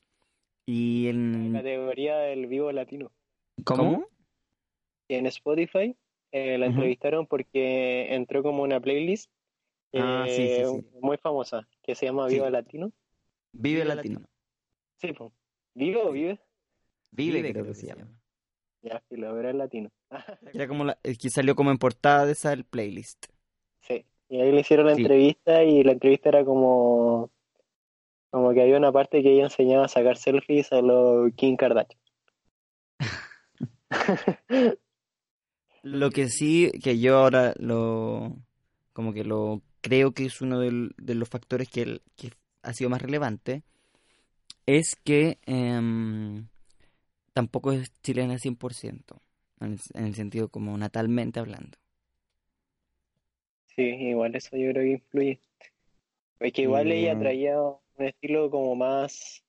Y 0.67 1.09
En 1.09 1.35
en... 1.47 1.53
categoría 1.53 2.17
del 2.19 2.47
vivo 2.47 2.71
latino. 2.73 3.13
¿Cómo? 3.65 4.07
Y 5.09 5.15
en 5.15 5.27
Spotify 5.27 5.97
eh, 6.33 6.59
la 6.59 6.67
entrevistaron 6.67 7.27
porque 7.27 8.15
entró 8.15 8.43
como 8.43 8.63
una 8.63 8.81
playlist 8.81 9.31
Ah, 9.93 10.25
sí, 10.29 10.37
sí, 10.37 10.43
eh, 10.43 10.67
sí. 10.67 10.87
muy 11.01 11.17
famosa 11.17 11.67
que 11.83 11.97
se 11.97 12.07
llama 12.07 12.29
Sí. 12.29 12.37
Viva 12.37 12.49
Latino. 12.51 12.93
Vive 13.53 13.85
Latino. 13.85 14.23
Sí, 15.01 15.13
pues. 15.13 15.33
¿Vivo 15.75 16.03
o 16.05 16.13
vive? 16.13 16.39
Vive, 17.11 17.53
creo 17.53 17.65
que 17.65 17.75
se 17.75 17.87
llama. 17.89 18.07
Ya, 18.83 19.03
sí, 19.09 19.17
lo 19.17 19.35
verá 19.35 19.51
el 19.51 19.59
latino. 19.59 19.91
Era 20.55 20.69
como 20.69 20.85
la, 20.85 20.97
que 21.03 21.31
salió 21.31 21.55
como 21.55 21.71
en 21.71 21.79
portada 21.79 22.25
de 22.25 22.33
esa 22.33 22.53
el 22.53 22.65
playlist. 22.65 23.27
Y 24.31 24.41
ahí 24.41 24.51
le 24.53 24.61
hicieron 24.61 24.87
la 24.87 24.95
Sí. 24.95 25.03
entrevista 25.03 25.63
y 25.65 25.83
la 25.83 25.93
entrevista 25.93 26.31
era 26.31 26.45
como, 26.45 27.31
como 28.31 28.53
que 28.55 28.63
había 28.63 28.79
una 28.79 28.93
parte 28.93 29.23
que 29.23 29.33
ella 29.35 29.45
enseñaba 29.45 29.85
a 29.85 29.89
sacar 29.89 30.17
selfies 30.17 30.73
a 30.73 30.81
los 30.81 31.33
Kim 31.35 31.57
Kardashian. 31.57 32.01
Lo 35.83 36.11
que 36.11 36.29
sí, 36.29 36.71
que 36.83 36.99
yo 36.99 37.19
ahora 37.19 37.55
lo, 37.59 38.37
como 38.93 39.13
que 39.13 39.25
lo 39.25 39.63
creo 39.81 40.13
que 40.13 40.27
es 40.27 40.41
uno 40.43 40.61
del- 40.61 40.95
de 40.99 41.15
los 41.15 41.29
factores 41.29 41.69
que, 41.69 41.83
el- 41.83 42.03
que 42.17 42.33
ha 42.63 42.75
sido 42.75 42.91
más 42.91 43.01
relevante, 43.03 43.63
es 44.67 44.97
que 44.97 45.39
em, 45.47 46.47
tampoco 47.35 47.73
es 47.73 47.93
chilena 48.03 48.39
100%, 48.39 49.21
en 49.61 49.75
el, 49.75 49.81
en 49.95 50.07
el 50.07 50.15
sentido 50.15 50.49
como 50.49 50.77
natalmente 50.79 51.41
hablando. 51.41 51.79
Sí, 53.77 53.83
igual 53.83 54.35
eso 54.35 54.57
yo 54.57 54.71
creo 54.73 54.85
que 54.85 54.91
influye. 54.91 55.41
Es 56.41 56.53
que 56.53 56.63
igual 56.63 56.91
ella 56.91 57.15
Mm. 57.15 57.19
traía 57.19 57.61
un 57.61 57.79
estilo 57.99 58.51
como 58.51 58.75
más 58.75 59.45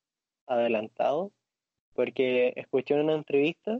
adelantado, 0.46 1.32
porque 1.94 2.52
escuché 2.56 2.94
en 2.94 3.00
una 3.00 3.14
entrevista 3.14 3.78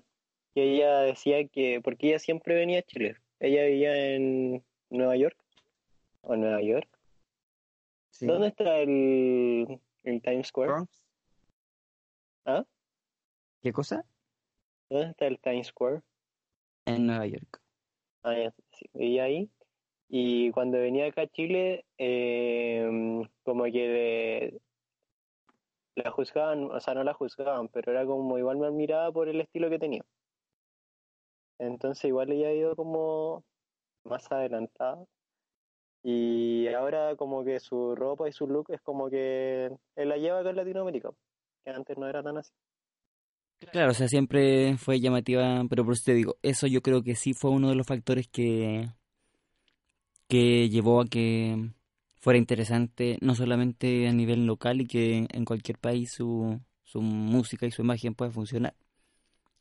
que 0.54 0.62
ella 0.74 1.00
decía 1.00 1.46
que, 1.48 1.80
porque 1.82 2.08
ella 2.08 2.18
siempre 2.18 2.54
venía 2.54 2.80
a 2.80 2.82
Chile, 2.82 3.16
ella 3.40 3.64
vivía 3.64 4.14
en 4.14 4.64
Nueva 4.90 5.16
York, 5.16 5.36
o 6.22 6.36
Nueva 6.36 6.62
York. 6.62 6.88
¿Dónde 8.20 8.48
está 8.48 8.78
el, 8.78 9.80
el 10.04 10.22
Times 10.22 10.48
Square? 10.48 10.84
¿Ah? 12.44 12.64
¿Qué 13.62 13.72
cosa? 13.72 14.04
¿Dónde 14.90 15.10
está 15.10 15.26
el 15.26 15.38
Times 15.38 15.68
Square? 15.68 16.02
En 16.86 17.06
Nueva 17.06 17.26
York. 17.26 17.60
Ah, 18.22 18.36
ya, 18.36 18.54
sí, 18.72 18.86
vivía 18.92 19.24
ahí. 19.24 19.50
Y 20.14 20.50
cuando 20.50 20.76
venía 20.78 21.06
acá 21.06 21.22
a 21.22 21.26
Chile, 21.26 21.86
eh, 21.96 22.86
como 23.44 23.64
que 23.64 24.60
la 25.94 26.10
juzgaban, 26.10 26.64
o 26.64 26.78
sea, 26.80 26.92
no 26.92 27.02
la 27.02 27.14
juzgaban, 27.14 27.68
pero 27.68 27.92
era 27.92 28.04
como 28.04 28.36
igual 28.36 28.58
me 28.58 28.66
admiraba 28.66 29.10
por 29.10 29.30
el 29.30 29.40
estilo 29.40 29.70
que 29.70 29.78
tenía. 29.78 30.04
Entonces 31.58 32.04
igual 32.04 32.30
ella 32.30 32.48
ha 32.48 32.52
ido 32.52 32.76
como 32.76 33.42
más 34.04 34.30
adelantada. 34.30 35.02
Y 36.02 36.68
ahora 36.74 37.16
como 37.16 37.42
que 37.42 37.58
su 37.58 37.94
ropa 37.94 38.28
y 38.28 38.32
su 38.32 38.46
look 38.46 38.66
es 38.68 38.82
como 38.82 39.08
que 39.08 39.70
él 39.96 40.08
la 40.10 40.18
lleva 40.18 40.40
acá 40.40 40.50
en 40.50 40.56
Latinoamérica, 40.56 41.08
que 41.64 41.70
antes 41.70 41.96
no 41.96 42.06
era 42.06 42.22
tan 42.22 42.36
así. 42.36 42.52
Claro, 43.70 43.92
o 43.92 43.94
sea, 43.94 44.08
siempre 44.08 44.76
fue 44.76 45.00
llamativa, 45.00 45.62
pero 45.70 45.86
por 45.86 45.94
eso 45.94 46.02
te 46.04 46.12
digo, 46.12 46.36
eso 46.42 46.66
yo 46.66 46.82
creo 46.82 47.02
que 47.02 47.14
sí 47.14 47.32
fue 47.32 47.50
uno 47.50 47.70
de 47.70 47.76
los 47.76 47.86
factores 47.86 48.28
que, 48.28 48.88
que 50.32 50.68
llevó 50.70 51.00
a 51.02 51.06
que 51.06 51.70
fuera 52.24 52.38
interesante, 52.38 53.18
no 53.20 53.34
solamente 53.34 54.08
a 54.08 54.12
nivel 54.12 54.46
local 54.46 54.80
y 54.82 54.86
que 54.86 55.26
en 55.30 55.44
cualquier 55.44 55.78
país 55.78 56.12
su, 56.12 56.60
su 56.84 57.02
música 57.02 57.66
y 57.66 57.72
su 57.72 57.82
imagen 57.82 58.14
pueda 58.14 58.30
funcionar. 58.32 58.74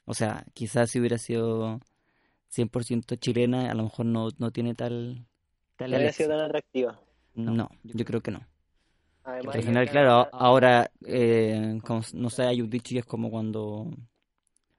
O 0.06 0.14
sea, 0.14 0.46
quizás 0.54 0.92
si 0.92 1.00
hubiera 1.00 1.18
sido 1.18 1.80
100% 2.50 3.16
chilena, 3.18 3.72
a 3.72 3.76
lo 3.76 3.84
mejor 3.86 4.06
no, 4.08 4.30
no 4.40 4.52
tiene 4.52 4.76
tal, 4.76 5.26
tal 5.78 5.94
había 5.94 6.12
sido 6.14 6.30
tan 6.32 6.42
atractiva. 6.42 7.00
No, 7.36 7.70
yo 7.84 8.06
creo 8.06 8.22
que 8.22 8.32
no. 8.32 8.42
Además, 9.24 9.46
Porque 9.46 9.60
al 9.60 9.64
final, 9.66 9.90
claro, 9.90 10.30
ahora, 10.34 10.92
eh, 11.06 11.80
como- 11.86 12.02
no 12.14 12.30
sé, 12.30 12.44
hay 12.44 12.62
un 12.62 12.70
dicho 12.70 12.96
y 12.96 13.00
es 13.00 13.06
como 13.06 13.30
cuando, 13.32 13.90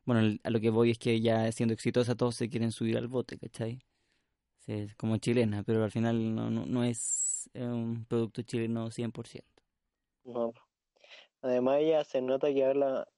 bueno, 0.06 0.38
a 0.44 0.50
lo 0.50 0.60
que 0.60 0.70
voy 0.70 0.90
es 0.92 0.98
que 0.98 1.20
ya 1.20 1.50
siendo 1.52 1.74
exitosa 1.74 2.14
todos 2.16 2.36
se 2.36 2.48
quieren 2.50 2.72
subir 2.72 2.98
al 2.98 3.08
bote, 3.08 3.38
¿cachai? 3.38 3.82
Sí, 4.64 4.72
es 4.72 4.94
como 4.96 5.16
chilena, 5.18 5.62
pero 5.64 5.82
al 5.84 5.90
final 5.90 6.34
no, 6.34 6.50
no, 6.50 6.64
no 6.66 6.84
es 6.84 7.50
eh, 7.54 7.64
un 7.66 8.04
producto 8.06 8.42
chileno 8.42 8.90
100%. 8.90 9.62
No. 10.24 10.52
Además 11.42 11.78
ella 11.80 12.04
se 12.04 12.22
nota 12.22 12.48
que 12.52 12.64
habla, 12.64 13.08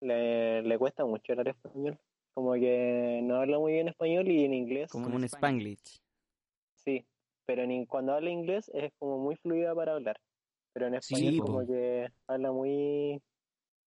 le, 0.00 0.62
le 0.62 0.78
cuesta 0.78 1.04
mucho 1.06 1.32
hablar 1.32 1.48
español. 1.50 1.98
Como 2.34 2.54
que 2.54 3.20
no 3.24 3.36
habla 3.36 3.58
muy 3.58 3.74
bien 3.74 3.88
español 3.88 4.28
y 4.28 4.44
en 4.44 4.54
inglés 4.54 4.90
Como 4.90 5.16
un 5.16 5.24
Spanglish. 5.24 6.02
sí, 6.74 7.06
pero 7.46 7.62
en 7.62 7.86
cuando 7.86 8.14
habla 8.14 8.30
inglés 8.30 8.70
es 8.74 8.92
como 8.98 9.18
muy 9.18 9.36
fluida 9.36 9.74
para 9.74 9.94
hablar. 9.94 10.20
Pero 10.72 10.86
en 10.86 10.94
Sí, 11.00 11.20
español 11.20 11.34
po. 11.42 11.46
como 11.46 11.66
que 11.66 12.08
habla 12.26 12.52
muy 12.52 13.22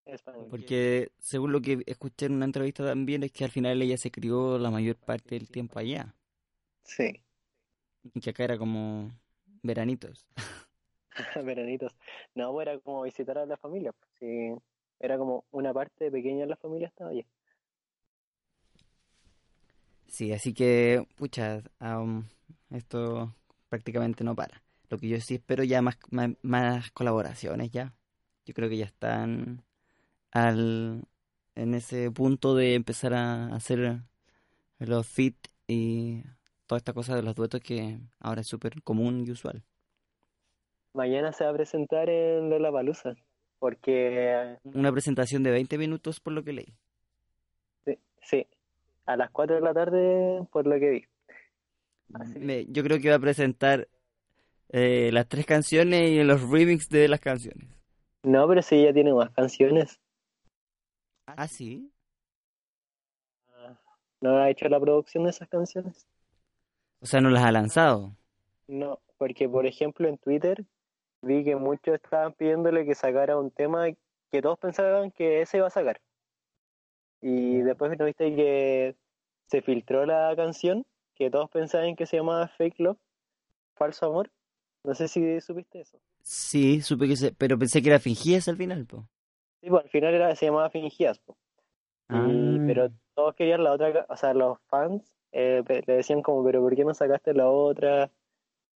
español. 0.05 0.49
Porque 0.49 1.11
según 1.19 1.51
lo 1.51 1.61
que 1.61 1.81
escuché 1.87 2.25
en 2.27 2.33
una 2.33 2.45
entrevista 2.45 2.85
también 2.85 3.23
es 3.23 3.31
que 3.31 3.43
al 3.45 3.51
final 3.51 3.81
ella 3.81 3.97
se 3.97 4.11
crió 4.11 4.57
la 4.59 4.69
mayor 4.69 4.97
parte 4.97 5.35
del 5.35 5.49
tiempo 5.49 5.79
allá. 5.79 6.15
Sí, 6.95 7.23
Y 8.13 8.19
que 8.21 8.29
acá 8.31 8.43
era 8.43 8.57
como 8.57 9.11
veranitos. 9.63 10.25
veranitos. 11.45 11.95
No, 12.35 12.51
pues 12.53 12.67
era 12.67 12.79
como 12.79 13.03
visitar 13.03 13.37
a 13.37 13.45
la 13.45 13.57
familia. 13.57 13.91
pues, 13.93 14.09
Sí, 14.19 14.53
era 14.99 15.17
como 15.17 15.45
una 15.51 15.73
parte 15.73 16.11
pequeña 16.11 16.41
de 16.41 16.47
la 16.47 16.55
familia 16.57 16.87
estaba 16.87 17.11
allí. 17.11 17.25
Sí, 20.07 20.33
así 20.33 20.53
que, 20.53 21.07
pucha, 21.15 21.63
aún 21.79 22.29
esto 22.69 23.35
prácticamente 23.69 24.23
no 24.23 24.35
para. 24.35 24.61
Lo 24.89 24.97
que 24.97 25.07
yo 25.09 25.19
sí 25.21 25.35
espero 25.35 25.63
ya 25.63 25.81
más, 25.81 25.97
más, 26.11 26.31
más 26.41 26.91
colaboraciones 26.91 27.71
ya. 27.71 27.95
Yo 28.45 28.53
creo 28.53 28.69
que 28.69 28.77
ya 28.77 28.85
están 28.85 29.63
al, 30.31 31.05
en 31.55 31.75
ese 31.75 32.11
punto 32.11 32.55
de 32.55 32.75
empezar 32.75 33.13
a 33.15 33.47
hacer 33.55 34.01
los 34.79 35.07
fit 35.07 35.37
y 35.67 36.23
toda 36.71 36.77
esta 36.79 36.93
cosa 36.93 37.17
de 37.17 37.21
los 37.21 37.35
duetos 37.35 37.59
que 37.59 37.99
ahora 38.21 38.39
es 38.39 38.47
súper 38.47 38.81
común 38.81 39.25
y 39.27 39.31
usual. 39.31 39.61
Mañana 40.93 41.33
se 41.33 41.43
va 41.43 41.49
a 41.49 41.53
presentar 41.53 42.09
en 42.09 42.49
Lollapalooza, 42.49 43.15
porque 43.59 44.57
Una 44.63 44.91
presentación 44.91 45.43
de 45.43 45.51
20 45.51 45.77
minutos 45.77 46.19
por 46.19 46.33
lo 46.33 46.43
que 46.43 46.53
leí. 46.53 46.75
sí, 47.85 47.97
sí, 48.21 48.47
a 49.05 49.17
las 49.17 49.31
4 49.31 49.55
de 49.57 49.61
la 49.61 49.73
tarde 49.73 50.47
por 50.51 50.67
lo 50.67 50.79
que 50.79 50.89
vi. 50.89 51.05
Así 52.13 52.39
Me- 52.39 52.65
yo 52.67 52.83
creo 52.83 52.99
que 52.99 53.09
va 53.09 53.15
a 53.15 53.19
presentar 53.19 53.87
eh, 54.69 55.11
las 55.13 55.27
tres 55.29 55.45
canciones 55.47 56.09
y 56.11 56.23
los 56.23 56.41
remix 56.49 56.89
de 56.89 57.07
las 57.09 57.19
canciones. 57.21 57.67
No, 58.23 58.47
pero 58.47 58.63
sí, 58.63 58.77
ella 58.77 58.93
tiene 58.95 59.13
más 59.13 59.29
canciones. 59.29 59.99
Ah, 61.27 61.47
sí. 61.47 61.91
¿No 64.19 64.37
ha 64.37 64.49
hecho 64.49 64.67
la 64.67 64.79
producción 64.79 65.25
de 65.25 65.29
esas 65.29 65.47
canciones? 65.47 66.07
O 67.01 67.05
sea, 67.05 67.19
no 67.21 67.29
las 67.29 67.43
ha 67.43 67.51
lanzado. 67.51 68.15
No, 68.67 68.99
porque 69.17 69.49
por 69.49 69.65
ejemplo 69.65 70.07
en 70.07 70.17
Twitter 70.17 70.63
vi 71.21 71.43
que 71.43 71.55
muchos 71.55 71.95
estaban 71.95 72.33
pidiéndole 72.33 72.85
que 72.85 72.95
sacara 72.95 73.37
un 73.37 73.51
tema 73.51 73.87
que 74.31 74.41
todos 74.41 74.57
pensaban 74.59 75.11
que 75.11 75.41
ese 75.41 75.57
iba 75.57 75.67
a 75.67 75.71
sacar. 75.71 75.99
Y 77.21 77.57
después 77.61 77.97
no 77.99 78.05
viste 78.05 78.35
que 78.35 78.95
se 79.47 79.61
filtró 79.61 80.05
la 80.05 80.33
canción 80.35 80.85
que 81.15 81.29
todos 81.29 81.49
pensaban 81.51 81.95
que 81.95 82.05
se 82.05 82.17
llamaba 82.17 82.47
Fake 82.47 82.79
Love, 82.79 82.97
Falso 83.75 84.07
Amor. 84.07 84.31
No 84.83 84.95
sé 84.95 85.07
si 85.07 85.39
supiste 85.41 85.81
eso. 85.81 85.99
Sí, 86.23 86.81
supe 86.81 87.07
que 87.07 87.15
se... 87.15 87.31
Pero 87.33 87.59
pensé 87.59 87.81
que 87.81 87.89
era 87.89 87.99
fingida 87.99 88.39
al 88.47 88.57
final, 88.57 88.85
po. 88.87 89.07
Sí, 89.61 89.69
pues 89.69 89.83
al 89.83 89.89
final 89.91 90.13
era, 90.15 90.35
se 90.35 90.45
llamaba 90.47 90.69
Fingías, 90.71 91.19
po. 91.19 91.37
Y- 92.09 92.13
Ah. 92.13 92.63
pero 92.65 92.89
todos 93.13 93.35
querían 93.35 93.63
la 93.63 93.73
otra, 93.73 94.05
o 94.09 94.17
sea, 94.17 94.33
los 94.33 94.57
fans 94.67 95.03
eh, 95.31 95.63
le 95.87 95.93
decían 95.95 96.21
como, 96.21 96.43
pero 96.43 96.61
¿por 96.61 96.75
qué 96.75 96.83
no 96.83 96.93
sacaste 96.93 97.33
la 97.33 97.49
otra? 97.49 98.11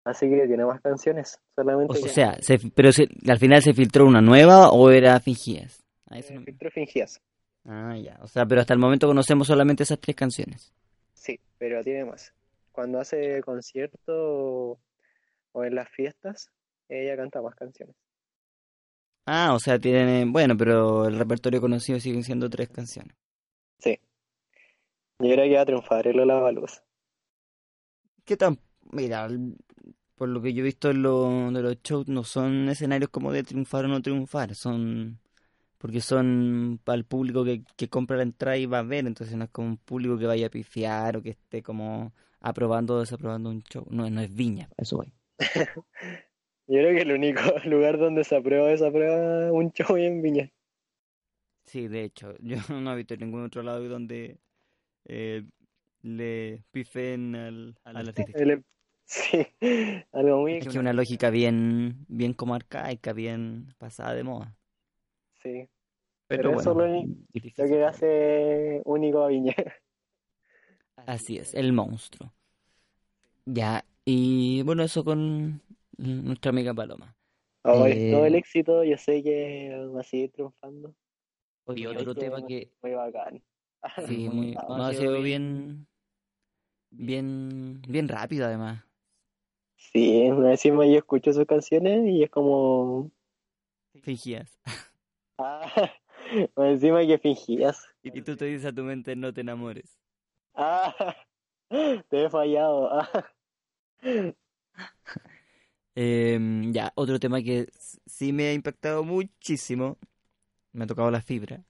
Así 0.03 0.29
que 0.29 0.45
tiene 0.47 0.65
más 0.65 0.81
canciones, 0.81 1.39
solamente 1.55 1.97
O 1.97 2.01
que 2.01 2.09
sea, 2.09 2.37
se, 2.41 2.59
pero 2.75 2.91
se- 2.91 3.09
al 3.27 3.39
final 3.39 3.61
se 3.63 3.73
filtró 3.73 4.05
una 4.05 4.21
nueva 4.21 4.69
o 4.69 4.89
era 4.91 5.19
fingidas. 5.19 5.83
Ah, 6.09 6.19
eso 6.19 6.33
eh, 6.33 6.35
no- 6.39 6.43
filtró 6.43 6.69
Fingías. 6.69 7.19
ah, 7.65 7.97
ya. 7.97 8.17
O 8.21 8.27
sea, 8.27 8.45
pero 8.45 8.61
hasta 8.61 8.73
el 8.73 8.79
momento 8.79 9.07
conocemos 9.07 9.47
solamente 9.47 9.81
esas 9.83 9.99
tres 9.99 10.15
canciones. 10.15 10.71
Sí, 11.13 11.39
pero 11.57 11.83
tiene 11.83 12.05
más. 12.05 12.33
Cuando 12.71 12.99
hace 12.99 13.41
concierto 13.41 14.11
o, 14.13 14.79
o 15.53 15.63
en 15.63 15.73
las 15.73 15.89
fiestas, 15.89 16.51
ella 16.87 17.15
canta 17.17 17.41
más 17.41 17.55
canciones. 17.55 17.95
Ah, 19.25 19.53
o 19.55 19.59
sea, 19.59 19.79
tienen... 19.79 20.31
Bueno, 20.31 20.55
pero 20.55 21.07
el 21.07 21.17
repertorio 21.17 21.59
conocido 21.59 21.99
siguen 21.99 22.23
siendo 22.23 22.47
tres 22.47 22.69
canciones. 22.69 23.15
Sí. 23.79 23.99
Yo 25.19 25.29
creo 25.33 25.45
que 25.49 25.55
va 25.55 25.61
a 25.63 25.65
triunfar 25.65 26.07
el 26.07 26.15
Lollapalooza. 26.15 26.81
¿Qué 28.25 28.37
tan...? 28.37 28.59
Mira, 28.91 29.27
por 30.15 30.29
lo 30.29 30.41
que 30.41 30.53
yo 30.53 30.61
he 30.61 30.65
visto 30.65 30.91
en 30.91 31.01
lo- 31.03 31.51
de 31.51 31.61
los 31.61 31.77
shows, 31.83 32.07
no 32.07 32.23
son 32.23 32.69
escenarios 32.69 33.09
como 33.11 33.31
de 33.33 33.43
triunfar 33.43 33.85
o 33.85 33.87
no 33.87 34.01
triunfar, 34.01 34.55
son... 34.55 35.19
Porque 35.79 36.01
son 36.01 36.79
para 36.83 36.97
el 36.97 37.05
público 37.05 37.43
que, 37.45 37.63
que 37.77 37.89
compra 37.89 38.17
la 38.17 38.23
entrada 38.23 38.57
y 38.57 38.65
va 38.67 38.79
a 38.79 38.83
ver, 38.83 39.07
entonces 39.07 39.35
no 39.37 39.45
es 39.45 39.49
como 39.51 39.67
un 39.69 39.77
público 39.77 40.17
que 40.17 40.27
vaya 40.27 40.47
a 40.47 40.49
pifiar 40.51 41.17
o 41.17 41.23
que 41.23 41.31
esté 41.31 41.63
como 41.63 42.13
aprobando 42.41 42.95
o 42.95 43.01
desaprobando 43.01 43.49
un 43.51 43.63
show. 43.63 43.85
No, 43.91 44.09
no 44.09 44.21
es 44.21 44.33
viña, 44.35 44.67
para 44.69 44.83
eso 44.83 44.97
voy. 44.97 45.13
Yo 46.67 46.79
creo 46.79 46.95
que 46.95 47.01
el 47.03 47.11
único 47.13 47.41
lugar 47.65 47.97
donde 47.97 48.23
se 48.23 48.35
aprueba 48.35 48.67
desaprueba 48.69 49.51
un 49.51 49.71
show 49.73 49.97
es 49.97 50.05
en 50.05 50.21
Viña. 50.21 50.51
Sí, 51.65 51.87
de 51.87 52.03
hecho, 52.03 52.35
yo 52.41 52.57
no 52.69 52.93
he 52.93 52.95
visto 52.97 53.13
en 53.15 53.21
ningún 53.21 53.43
otro 53.45 53.63
lado 53.63 53.87
donde 53.89 54.39
eh, 55.05 55.45
le 56.03 56.63
pifen 56.71 57.35
al, 57.35 57.77
al 57.85 57.99
artista. 57.99 58.33
El- 58.33 58.63
sí, 59.05 59.47
algo 60.11 60.39
muy 60.39 60.53
Es 60.59 60.67
que 60.67 60.79
una 60.79 60.91
lógica 60.93 61.29
bien, 61.29 62.03
bien 62.07 62.33
como 62.33 62.55
arcaica, 62.55 63.13
bien 63.13 63.73
pasada 63.77 64.13
de 64.15 64.23
moda. 64.23 64.55
Sí, 65.43 65.69
Pero 66.27 66.43
Pero 66.43 66.53
eso 66.53 66.71
bueno, 66.71 66.73
es 66.73 66.77
lo 66.77 66.85
lo 67.57 67.67
que 67.67 67.85
hace 67.85 68.81
único 68.85 69.23
a 69.23 69.27
Viña. 69.29 69.55
Así 71.07 71.37
es, 71.37 71.53
el 71.55 71.73
monstruo. 71.73 72.31
Ya, 73.45 73.85
y 74.05 74.61
bueno, 74.63 74.83
eso 74.83 75.03
con 75.03 75.61
nuestra 75.97 76.49
amiga 76.49 76.73
Paloma. 76.73 77.15
Eh, 77.65 77.91
es 77.91 78.05
todo 78.07 78.25
el 78.25 78.35
éxito, 78.35 78.83
yo 78.83 78.97
sé 78.97 79.23
que 79.23 79.75
va 79.93 80.01
a 80.01 80.03
seguir 80.03 80.31
triunfando. 80.31 80.95
Y 81.75 81.85
Yo 81.85 81.85
otro 81.85 82.15
sé 82.15 82.15
tema 82.17 82.43
que 82.43 82.71
Muy 82.81 82.93
bacán. 82.93 83.43
sí, 84.07 84.29
muy, 84.29 84.53
no, 84.53 84.85
ha 84.85 84.93
sido 84.93 85.21
bien, 85.21 85.87
bien, 86.89 87.81
bien 87.87 88.07
rápido 88.07 88.45
además. 88.45 88.83
Sí, 89.75 90.23
encima 90.23 90.85
yo 90.85 90.97
escucho 90.97 91.33
sus 91.33 91.45
canciones 91.45 92.07
y 92.07 92.23
es 92.23 92.29
como... 92.29 93.11
Fingías. 94.01 94.59
Ah, 95.37 95.69
encima 96.55 97.05
que 97.05 97.17
fingías. 97.17 97.85
Y 98.01 98.21
tú 98.21 98.37
te 98.37 98.45
dices 98.45 98.67
a 98.67 98.73
tu 98.73 98.83
mente, 98.83 99.17
no 99.17 99.33
te 99.33 99.41
enamores. 99.41 99.99
Ah, 100.53 100.95
te 101.69 102.23
he 102.23 102.29
fallado. 102.29 102.89
Ah. 102.89 103.09
Em, 105.95 106.73
ya, 106.73 106.91
otro 106.95 107.19
tema 107.19 107.41
que 107.41 107.67
sí 108.05 108.33
me 108.33 108.47
ha 108.47 108.53
impactado 108.53 109.03
muchísimo, 109.03 109.97
me 110.73 110.83
ha 110.83 110.87
tocado 110.87 111.09
la 111.09 111.21
fibra, 111.21 111.63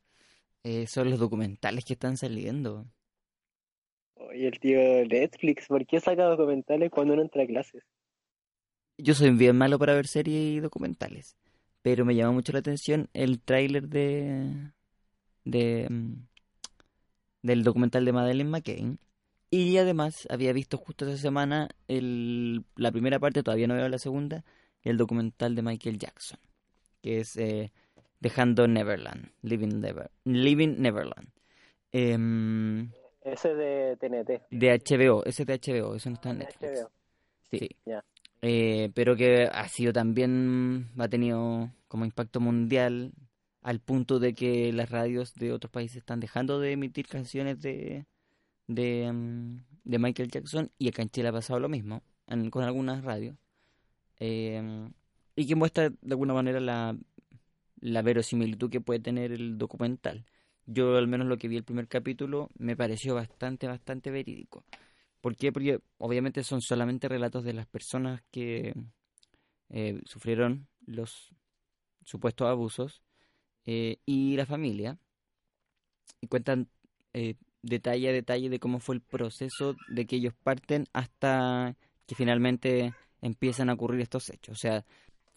eh, 0.65 0.87
son 0.87 1.11
los 1.11 1.19
documentales 1.19 1.85
que 1.85 1.93
están 1.93 2.17
saliendo. 2.17 2.87
Oye, 4.15 4.47
el 4.47 4.59
tío 4.59 4.79
Netflix, 5.05 5.67
¿por 5.67 5.85
qué 5.85 5.99
saca 5.99 6.23
documentales 6.23 6.89
cuando 6.89 7.13
uno 7.13 7.21
entra 7.21 7.43
a 7.43 7.45
clases? 7.45 7.83
Yo 8.97 9.13
soy 9.13 9.29
bien 9.29 9.55
malo 9.55 9.77
para 9.77 9.93
ver 9.93 10.07
series 10.07 10.57
y 10.57 10.59
documentales, 10.59 11.37
pero 11.83 12.03
me 12.03 12.15
llamó 12.15 12.33
mucho 12.33 12.51
la 12.51 12.59
atención 12.59 13.09
el 13.13 13.41
tráiler 13.41 13.87
de, 13.89 14.71
de 15.43 15.87
mm, 15.87 16.13
del 17.43 17.63
documental 17.63 18.03
de 18.03 18.13
Madeleine 18.13 18.49
McCain. 18.49 18.97
Y 19.51 19.77
además 19.77 20.27
había 20.31 20.51
visto 20.51 20.79
justo 20.79 21.07
esa 21.07 21.21
semana 21.21 21.69
el, 21.87 22.65
la 22.75 22.91
primera 22.91 23.19
parte, 23.19 23.43
todavía 23.43 23.67
no 23.67 23.75
veo 23.75 23.87
la 23.87 23.99
segunda, 23.99 24.43
el 24.81 24.97
documental 24.97 25.53
de 25.53 25.61
Michael 25.61 25.99
Jackson, 25.99 26.39
que 27.03 27.19
es 27.19 27.37
eh, 27.37 27.71
Dejando 28.25 28.67
Neverland, 28.67 29.29
Living, 29.43 29.79
Never, 29.81 30.09
Living 30.23 30.77
Neverland. 30.79 31.29
Em, 31.91 32.89
Ese 33.21 33.53
de 33.53 33.95
TNT. 33.97 34.41
de 34.49 34.71
HBO, 34.71 35.23
ese 35.25 35.45
de 35.45 35.53
HBO, 35.59 35.93
eso 35.95 36.09
no 36.09 36.15
está 36.15 36.31
en 36.31 36.39
Netflix. 36.39 36.79
HBO. 36.81 36.91
Sí. 37.51 37.69
Eh, 38.41 38.89
pero 38.95 39.15
que 39.15 39.43
ha 39.51 39.67
sido 39.67 39.93
también, 39.93 40.89
ha 40.97 41.07
tenido 41.07 41.71
como 41.87 42.03
impacto 42.05 42.39
mundial 42.39 43.13
al 43.61 43.79
punto 43.79 44.17
de 44.19 44.33
que 44.33 44.73
las 44.73 44.89
radios 44.89 45.33
de 45.35 45.51
otros 45.53 45.71
países 45.71 45.97
están 45.97 46.19
dejando 46.19 46.59
de 46.59 46.71
emitir 46.71 47.07
canciones 47.07 47.61
de, 47.61 48.05
de, 48.67 49.11
de 49.83 49.99
Michael 49.99 50.29
Jackson 50.31 50.71
y 50.79 50.89
acá 50.89 51.03
en 51.03 51.09
Chile 51.11 51.27
ha 51.29 51.31
pasado 51.31 51.59
lo 51.59 51.69
mismo 51.69 52.01
en- 52.27 52.49
con 52.49 52.63
algunas 52.63 53.03
radios 53.03 53.35
Eh, 54.19 54.89
y 55.35 55.45
que 55.47 55.55
muestra 55.55 55.89
de 55.89 56.13
alguna 56.13 56.33
manera 56.33 56.59
la, 56.59 56.95
la 57.85 58.01
verosimilitud 58.01 58.71
que 58.71 58.81
puede 58.81 58.99
tener 58.99 59.31
el 59.31 59.59
documental. 59.59 60.25
Yo 60.65 60.97
al 60.97 61.07
menos 61.07 61.27
lo 61.27 61.37
que 61.37 61.47
vi 61.47 61.57
el 61.57 61.63
primer 61.63 61.87
capítulo 61.87 62.49
me 62.57 62.75
pareció 62.75 63.13
bastante, 63.13 63.67
bastante 63.67 64.09
verídico. 64.09 64.63
¿Por 65.21 65.35
qué? 65.35 65.51
Porque 65.51 65.79
obviamente 65.99 66.43
son 66.43 66.61
solamente 66.61 67.07
relatos 67.07 67.43
de 67.43 67.53
las 67.53 67.67
personas 67.67 68.23
que 68.31 68.73
eh, 69.69 70.01
sufrieron 70.05 70.67
los 70.87 71.35
supuestos 72.03 72.47
abusos 72.47 73.03
eh, 73.67 73.97
y 74.05 74.35
la 74.35 74.47
familia. 74.47 74.97
Y 76.21 76.27
cuentan 76.27 76.67
eh, 77.13 77.35
detalle 77.61 78.09
a 78.09 78.13
detalle 78.13 78.49
de 78.49 78.59
cómo 78.59 78.79
fue 78.79 78.95
el 78.95 79.01
proceso 79.01 79.75
de 79.89 80.07
que 80.07 80.15
ellos 80.15 80.33
parten 80.43 80.87
hasta 80.91 81.75
que 82.07 82.15
finalmente 82.15 82.95
empiezan 83.21 83.69
a 83.69 83.73
ocurrir 83.73 84.01
estos 84.01 84.31
hechos. 84.31 84.57
O 84.57 84.59
sea, 84.59 84.85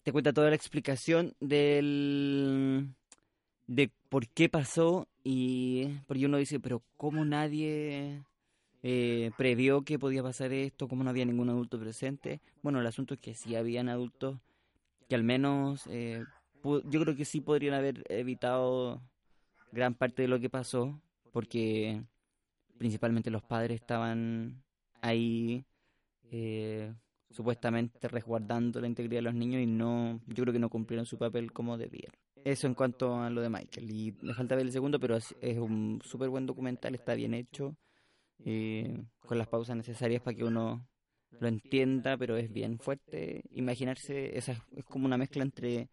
te 0.03 0.11
cuenta 0.11 0.33
toda 0.33 0.49
la 0.49 0.55
explicación 0.55 1.33
del 1.39 2.89
de 3.67 3.91
por 4.09 4.27
qué 4.27 4.49
pasó 4.49 5.07
y 5.23 5.87
porque 6.07 6.25
uno 6.25 6.37
dice, 6.37 6.59
pero 6.59 6.81
¿cómo 6.97 7.23
nadie 7.23 8.23
eh, 8.81 9.31
previó 9.37 9.83
que 9.83 9.99
podía 9.99 10.23
pasar 10.23 10.51
esto? 10.53 10.87
¿Cómo 10.87 11.03
no 11.03 11.11
había 11.11 11.25
ningún 11.25 11.49
adulto 11.49 11.79
presente? 11.79 12.41
Bueno, 12.63 12.79
el 12.79 12.87
asunto 12.87 13.13
es 13.13 13.19
que 13.19 13.35
sí 13.35 13.55
habían 13.55 13.87
adultos 13.89 14.39
que 15.07 15.15
al 15.15 15.23
menos 15.23 15.85
eh, 15.87 16.23
yo 16.63 17.01
creo 17.01 17.15
que 17.15 17.25
sí 17.25 17.41
podrían 17.41 17.73
haber 17.73 18.03
evitado 18.09 19.01
gran 19.71 19.93
parte 19.93 20.23
de 20.23 20.27
lo 20.27 20.39
que 20.39 20.49
pasó 20.49 20.99
porque 21.31 22.01
principalmente 22.77 23.29
los 23.29 23.43
padres 23.43 23.81
estaban 23.81 24.63
ahí 25.01 25.65
eh, 26.31 26.93
supuestamente 27.29 28.07
resguardando 28.07 28.81
la 28.81 28.87
integridad 28.87 29.19
de 29.19 29.23
los 29.23 29.35
niños 29.35 29.61
y 29.61 29.67
no, 29.67 30.19
yo 30.27 30.43
creo 30.43 30.53
que 30.53 30.59
no 30.59 30.69
cumplieron 30.69 31.05
su 31.05 31.17
papel 31.17 31.51
como 31.51 31.77
debieron. 31.77 32.15
Eso 32.43 32.67
en 32.67 32.73
cuanto 32.73 33.15
a 33.15 33.29
lo 33.29 33.41
de 33.41 33.49
Michael. 33.49 33.91
Y 33.91 34.17
me 34.21 34.33
falta 34.33 34.55
ver 34.55 34.65
el 34.65 34.71
segundo, 34.71 34.99
pero 34.99 35.17
es, 35.17 35.35
un 35.57 36.01
súper 36.03 36.29
buen 36.29 36.45
documental, 36.45 36.95
está 36.95 37.13
bien 37.13 37.33
hecho, 37.33 37.75
eh, 38.45 39.03
con 39.19 39.37
las 39.37 39.47
pausas 39.47 39.75
necesarias 39.75 40.21
para 40.21 40.35
que 40.35 40.43
uno 40.43 40.87
lo 41.31 41.47
entienda, 41.47 42.17
pero 42.17 42.37
es 42.37 42.51
bien 42.51 42.79
fuerte. 42.79 43.43
Imaginarse, 43.51 44.37
esa 44.37 44.53
es, 44.53 44.59
es 44.75 44.85
como 44.85 45.05
una 45.05 45.17
mezcla 45.17 45.43
entre 45.43 45.89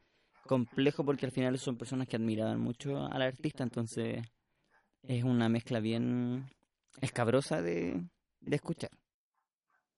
complejo, 0.46 1.04
porque 1.04 1.26
al 1.26 1.32
final 1.32 1.58
son 1.58 1.76
personas 1.76 2.08
que 2.08 2.16
admiraban 2.16 2.60
mucho 2.60 3.04
al 3.04 3.22
artista, 3.22 3.64
entonces 3.64 4.22
es 5.02 5.24
una 5.24 5.48
mezcla 5.48 5.80
bien 5.80 6.46
escabrosa 7.00 7.60
de, 7.62 8.02
de 8.40 8.56
escuchar. 8.56 8.90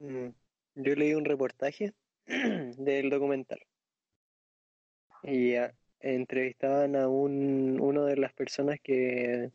Mm, 0.00 0.28
Yo 0.80 0.94
leí 0.94 1.12
un 1.14 1.24
reportaje 1.24 1.92
del 2.26 3.10
documental 3.10 3.58
y 5.24 5.54
entrevistaban 5.98 6.94
a 6.94 7.08
un, 7.08 7.80
uno 7.80 8.04
de 8.04 8.16
las 8.16 8.32
personas 8.32 8.78
que, 8.80 9.50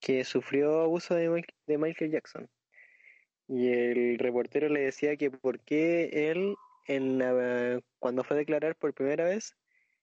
que 0.00 0.22
sufrió 0.24 0.82
abuso 0.82 1.14
de, 1.14 1.78
Michael 1.78 2.10
Jackson. 2.10 2.50
Y 3.48 3.68
el 3.68 4.18
reportero 4.18 4.68
le 4.68 4.80
decía 4.80 5.16
que 5.16 5.30
por 5.30 5.60
qué 5.60 6.30
él, 6.30 6.56
en, 6.88 7.82
cuando 7.98 8.22
fue 8.22 8.36
a 8.36 8.40
declarar 8.40 8.76
por 8.76 8.92
primera 8.92 9.24
vez, 9.24 9.56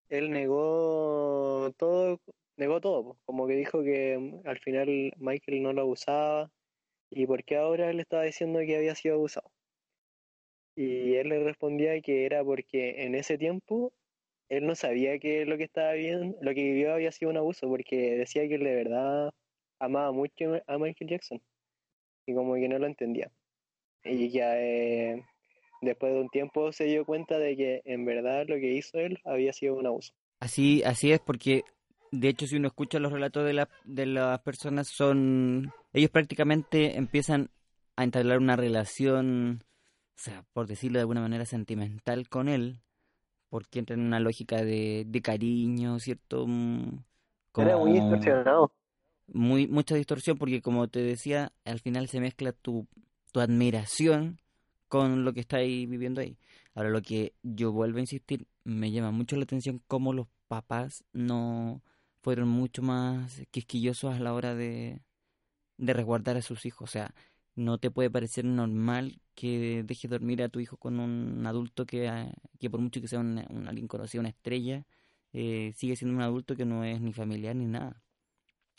él 0.10 0.32
negó 0.32 1.72
todo, 1.78 2.20
negó 2.58 2.82
todo, 2.82 3.18
como 3.26 3.46
que 3.48 3.54
dijo 3.54 3.84
que 3.84 4.18
mm, 4.18 4.48
al 4.48 4.58
final 4.60 5.14
Michael 5.18 5.62
no 5.64 5.74
lo 5.74 5.82
abusaba 5.82 6.52
y 7.12 7.28
por 7.28 7.44
qué 7.44 7.58
ahora 7.58 7.92
él 7.92 8.00
estaba 8.00 8.24
diciendo 8.24 8.60
que 8.62 8.78
había 8.78 8.96
sido 8.96 9.16
abusado. 9.16 9.52
Y 10.82 11.16
él 11.16 11.30
le 11.30 11.44
respondía 11.44 12.02
que 12.02 12.26
era 12.26 12.44
porque 12.44 13.04
en 13.04 13.14
ese 13.14 13.38
tiempo 13.38 13.94
él 14.50 14.66
no 14.66 14.74
sabía 14.74 15.20
que 15.20 15.46
lo 15.46 15.58
que 15.58 15.64
estaba 15.66 15.94
bien, 15.94 16.36
lo 16.42 16.54
que 16.56 16.64
vivió 16.64 16.94
había 16.94 17.12
sido 17.12 17.30
un 17.30 17.38
abuso, 17.38 17.68
porque 17.68 18.18
decía 18.18 18.48
que 18.48 18.56
él 18.56 18.64
de 18.64 18.76
verdad 18.76 19.32
amaba 19.80 20.12
mucho 20.12 20.62
a 20.66 20.78
Michael 20.78 21.10
Jackson 21.12 21.42
y 22.26 22.34
como 22.34 22.56
que 22.56 22.68
no 22.68 22.80
lo 22.80 22.88
entendía. 22.88 23.30
Y 24.04 24.30
ya 24.30 24.60
eh, 24.60 25.24
después 25.82 26.14
de 26.14 26.20
un 26.22 26.30
tiempo 26.30 26.72
se 26.72 26.86
dio 26.86 27.06
cuenta 27.06 27.38
de 27.38 27.56
que 27.56 27.82
en 27.86 28.06
verdad 28.06 28.46
lo 28.48 28.56
que 28.56 28.74
hizo 28.74 28.98
él 28.98 29.20
había 29.24 29.54
sido 29.54 29.76
un 29.76 29.86
abuso. 29.86 30.14
Así, 30.40 30.82
así 30.84 31.12
es, 31.12 31.20
porque 31.20 31.62
de 32.12 32.28
hecho 32.30 32.48
si 32.48 32.56
uno 32.56 32.68
escucha 32.70 32.98
los 33.00 33.12
relatos 33.12 33.46
de, 33.46 33.54
la- 33.54 33.70
de 33.86 34.08
las 34.08 34.40
personas 34.42 34.88
son... 34.88 35.72
Ellos 35.94 36.10
prácticamente 36.10 36.98
empiezan 36.98 37.50
a 37.96 38.04
entablar 38.04 38.40
una 38.40 38.56
relación, 38.56 39.64
sea, 40.22 40.44
por 40.54 40.68
decirlo 40.68 40.98
de 41.00 41.02
alguna 41.02 41.22
manera, 41.22 41.46
sentimental 41.46 42.30
con 42.30 42.48
él, 42.50 42.82
porque 43.50 43.80
entra 43.80 43.96
en 43.96 44.02
una 44.02 44.20
lógica 44.20 44.64
de, 44.64 45.06
de 45.08 45.22
cariño, 45.22 46.00
¿cierto? 46.00 46.48
Mm, 46.48 47.04
Era 47.58 47.78
muy 47.78 47.94
como- 47.94 47.94
distorsionado. 47.94 48.74
muy 49.28 49.68
mucha 49.68 49.96
distorsión 49.96 50.38
porque 50.38 50.62
como 50.62 50.88
te 50.90 51.02
decía, 51.02 51.54
al 51.66 51.80
final 51.80 52.08
se 52.10 52.20
mezcla 52.20 52.52
tu, 52.54 52.88
tu 53.32 53.40
admiración 53.40 54.40
con 54.88 55.24
lo 55.26 55.34
que 55.34 55.40
estáis 55.42 55.90
viviendo 55.90 56.22
ahí. 56.22 56.38
Ahora 56.76 56.90
lo 56.90 57.02
que 57.02 57.34
yo 57.44 57.72
vuelvo 57.72 57.98
a 57.98 58.02
insistir, 58.02 58.48
me 58.64 58.92
llama 58.92 59.12
mucho 59.12 59.36
la 59.38 59.44
atención 59.44 59.82
cómo 59.88 60.14
los 60.14 60.28
papás 60.48 61.06
no 61.14 61.82
fueron 62.22 62.50
mucho 62.50 62.82
más 62.82 63.42
quisquillosos 63.52 64.14
a 64.16 64.20
la 64.20 64.34
hora 64.34 64.54
de, 64.56 65.02
de 65.78 65.94
resguardar 65.94 66.38
a 66.38 66.42
sus 66.42 66.66
hijos. 66.66 66.90
O 66.90 66.92
sea, 66.92 67.14
no 67.56 67.78
te 67.80 67.92
puede 67.92 68.10
parecer 68.12 68.46
normal 68.46 69.21
que 69.36 69.84
dejes 69.84 70.10
dormir 70.12 70.44
a 70.44 70.50
tu 70.50 70.60
hijo 70.60 70.78
con 70.78 71.00
un 71.00 71.46
adulto 71.48 71.86
que, 71.86 72.08
ah, 72.10 72.32
que 72.60 72.70
por 72.70 72.80
mucho 72.82 73.02
que 73.02 73.08
sea 73.08 73.20
un, 73.20 73.38
un 73.50 73.68
una 74.20 74.30
estrella, 74.30 74.86
eh, 75.34 75.74
sigue 75.76 75.96
siendo 75.96 76.16
un 76.16 76.22
adulto 76.24 76.56
que 76.56 76.66
no 76.66 76.84
es 76.84 77.02
ni 77.02 77.14
familiar 77.14 77.56
ni 77.56 77.66
nada. 77.66 78.02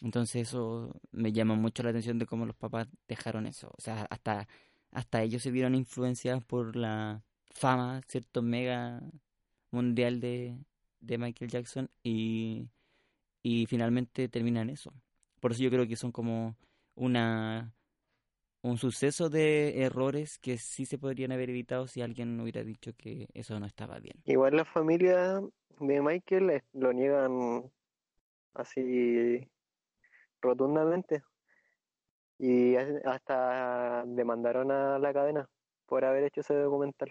Entonces 0.02 0.48
eso 0.48 1.00
me 1.12 1.32
llama 1.32 1.54
mucho 1.54 1.82
la 1.82 1.90
atención 1.90 2.18
de 2.18 2.26
cómo 2.26 2.46
los 2.46 2.56
papás 2.56 2.88
dejaron 3.08 3.46
eso. 3.46 3.72
O 3.78 3.80
sea, 3.80 4.02
hasta, 4.10 4.48
hasta 4.90 5.22
ellos 5.22 5.42
se 5.42 5.50
vieron 5.50 5.74
influenciados 5.74 6.44
por 6.44 6.76
la 6.76 7.22
fama, 7.46 8.02
¿cierto? 8.08 8.42
Mega 8.42 9.02
mundial 9.70 10.20
de, 10.20 10.58
de 11.00 11.18
Michael 11.18 11.50
Jackson 11.50 11.90
y, 12.02 12.68
y 13.42 13.66
finalmente 13.66 14.28
terminan 14.28 14.70
eso. 14.70 14.92
Por 15.40 15.52
eso 15.52 15.62
yo 15.62 15.70
creo 15.70 15.86
que 15.88 15.96
son 15.96 16.12
como 16.12 16.56
una 16.94 17.74
un 18.62 18.78
suceso 18.78 19.28
de 19.30 19.82
errores 19.82 20.38
que 20.38 20.58
sí 20.58 20.86
se 20.86 20.98
podrían 20.98 21.32
haber 21.32 21.50
evitado 21.50 21.86
si 21.88 22.02
alguien 22.02 22.40
hubiera 22.40 22.62
dicho 22.64 22.92
que 22.96 23.28
eso 23.34 23.58
no 23.60 23.66
estaba 23.66 23.98
bien. 23.98 24.16
Igual 24.24 24.56
la 24.56 24.64
familia 24.64 25.40
de 25.78 26.00
Michael 26.02 26.62
lo 26.72 26.92
niegan 26.92 27.70
así 28.54 29.48
rotundamente. 30.42 31.22
Y 32.38 32.76
ha- 32.76 33.00
hasta 33.06 34.04
demandaron 34.06 34.70
a 34.70 34.98
la 34.98 35.12
cadena 35.14 35.48
por 35.86 36.04
haber 36.04 36.24
hecho 36.24 36.42
ese 36.42 36.54
documental. 36.54 37.10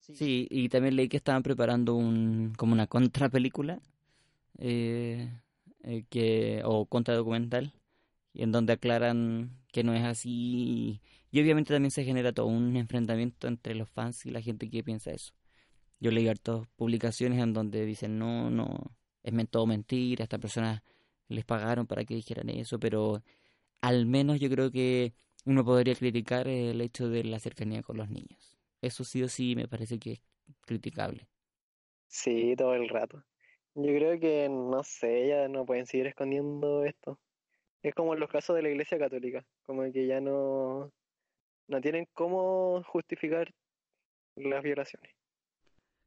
Sí, 0.00 0.48
y 0.50 0.68
también 0.68 0.96
leí 0.96 1.08
que 1.08 1.16
estaban 1.18 1.42
preparando 1.42 1.94
un, 1.94 2.52
como 2.58 2.72
una 2.72 2.86
contrapelícula 2.88 3.80
eh, 4.58 5.30
eh, 5.84 6.04
que, 6.10 6.62
o 6.64 6.86
contradocumental, 6.86 7.72
en 8.34 8.52
donde 8.52 8.74
aclaran 8.74 9.50
que 9.72 9.84
no 9.84 9.94
es 9.94 10.04
así. 10.04 11.00
Y, 11.30 11.40
obviamente 11.40 11.72
también 11.72 11.90
se 11.90 12.04
genera 12.04 12.32
todo 12.32 12.46
un 12.46 12.76
enfrentamiento 12.76 13.48
entre 13.48 13.74
los 13.74 13.90
fans 13.90 14.26
y 14.26 14.30
la 14.30 14.42
gente 14.42 14.68
que 14.70 14.84
piensa 14.84 15.10
eso. 15.10 15.32
Yo 16.00 16.10
leí 16.10 16.28
hartas 16.28 16.66
publicaciones 16.76 17.40
en 17.40 17.52
donde 17.52 17.86
dicen, 17.86 18.18
no, 18.18 18.50
no, 18.50 18.92
es 19.22 19.50
todo 19.50 19.66
mentira, 19.66 20.24
estas 20.24 20.40
personas 20.40 20.82
les 21.28 21.44
pagaron 21.44 21.86
para 21.86 22.04
que 22.04 22.14
dijeran 22.14 22.48
eso, 22.50 22.78
pero 22.78 23.22
al 23.80 24.06
menos 24.06 24.40
yo 24.40 24.50
creo 24.50 24.70
que 24.70 25.14
uno 25.44 25.64
podría 25.64 25.94
criticar 25.94 26.48
el 26.48 26.80
hecho 26.80 27.08
de 27.08 27.24
la 27.24 27.38
cercanía 27.38 27.82
con 27.82 27.96
los 27.96 28.10
niños. 28.10 28.58
Eso 28.80 29.04
sí 29.04 29.22
o 29.22 29.28
sí 29.28 29.54
me 29.56 29.68
parece 29.68 29.98
que 29.98 30.12
es 30.12 30.22
criticable. 30.60 31.28
Sí, 32.08 32.54
todo 32.56 32.74
el 32.74 32.88
rato. 32.88 33.24
Yo 33.74 33.94
creo 33.94 34.20
que, 34.20 34.48
no 34.50 34.82
sé, 34.82 35.28
ya 35.28 35.48
no 35.48 35.64
pueden 35.64 35.86
seguir 35.86 36.08
escondiendo 36.08 36.84
esto. 36.84 37.18
Es 37.82 37.94
como 37.94 38.14
en 38.14 38.20
los 38.20 38.30
casos 38.30 38.54
de 38.56 38.62
la 38.62 38.70
Iglesia 38.70 38.98
Católica, 38.98 39.44
como 39.64 39.82
que 39.92 40.06
ya 40.06 40.20
no, 40.20 40.92
no 41.68 41.80
tienen 41.80 42.06
cómo 42.14 42.82
justificar 42.84 43.52
las 44.36 44.62
violaciones. 44.62 45.10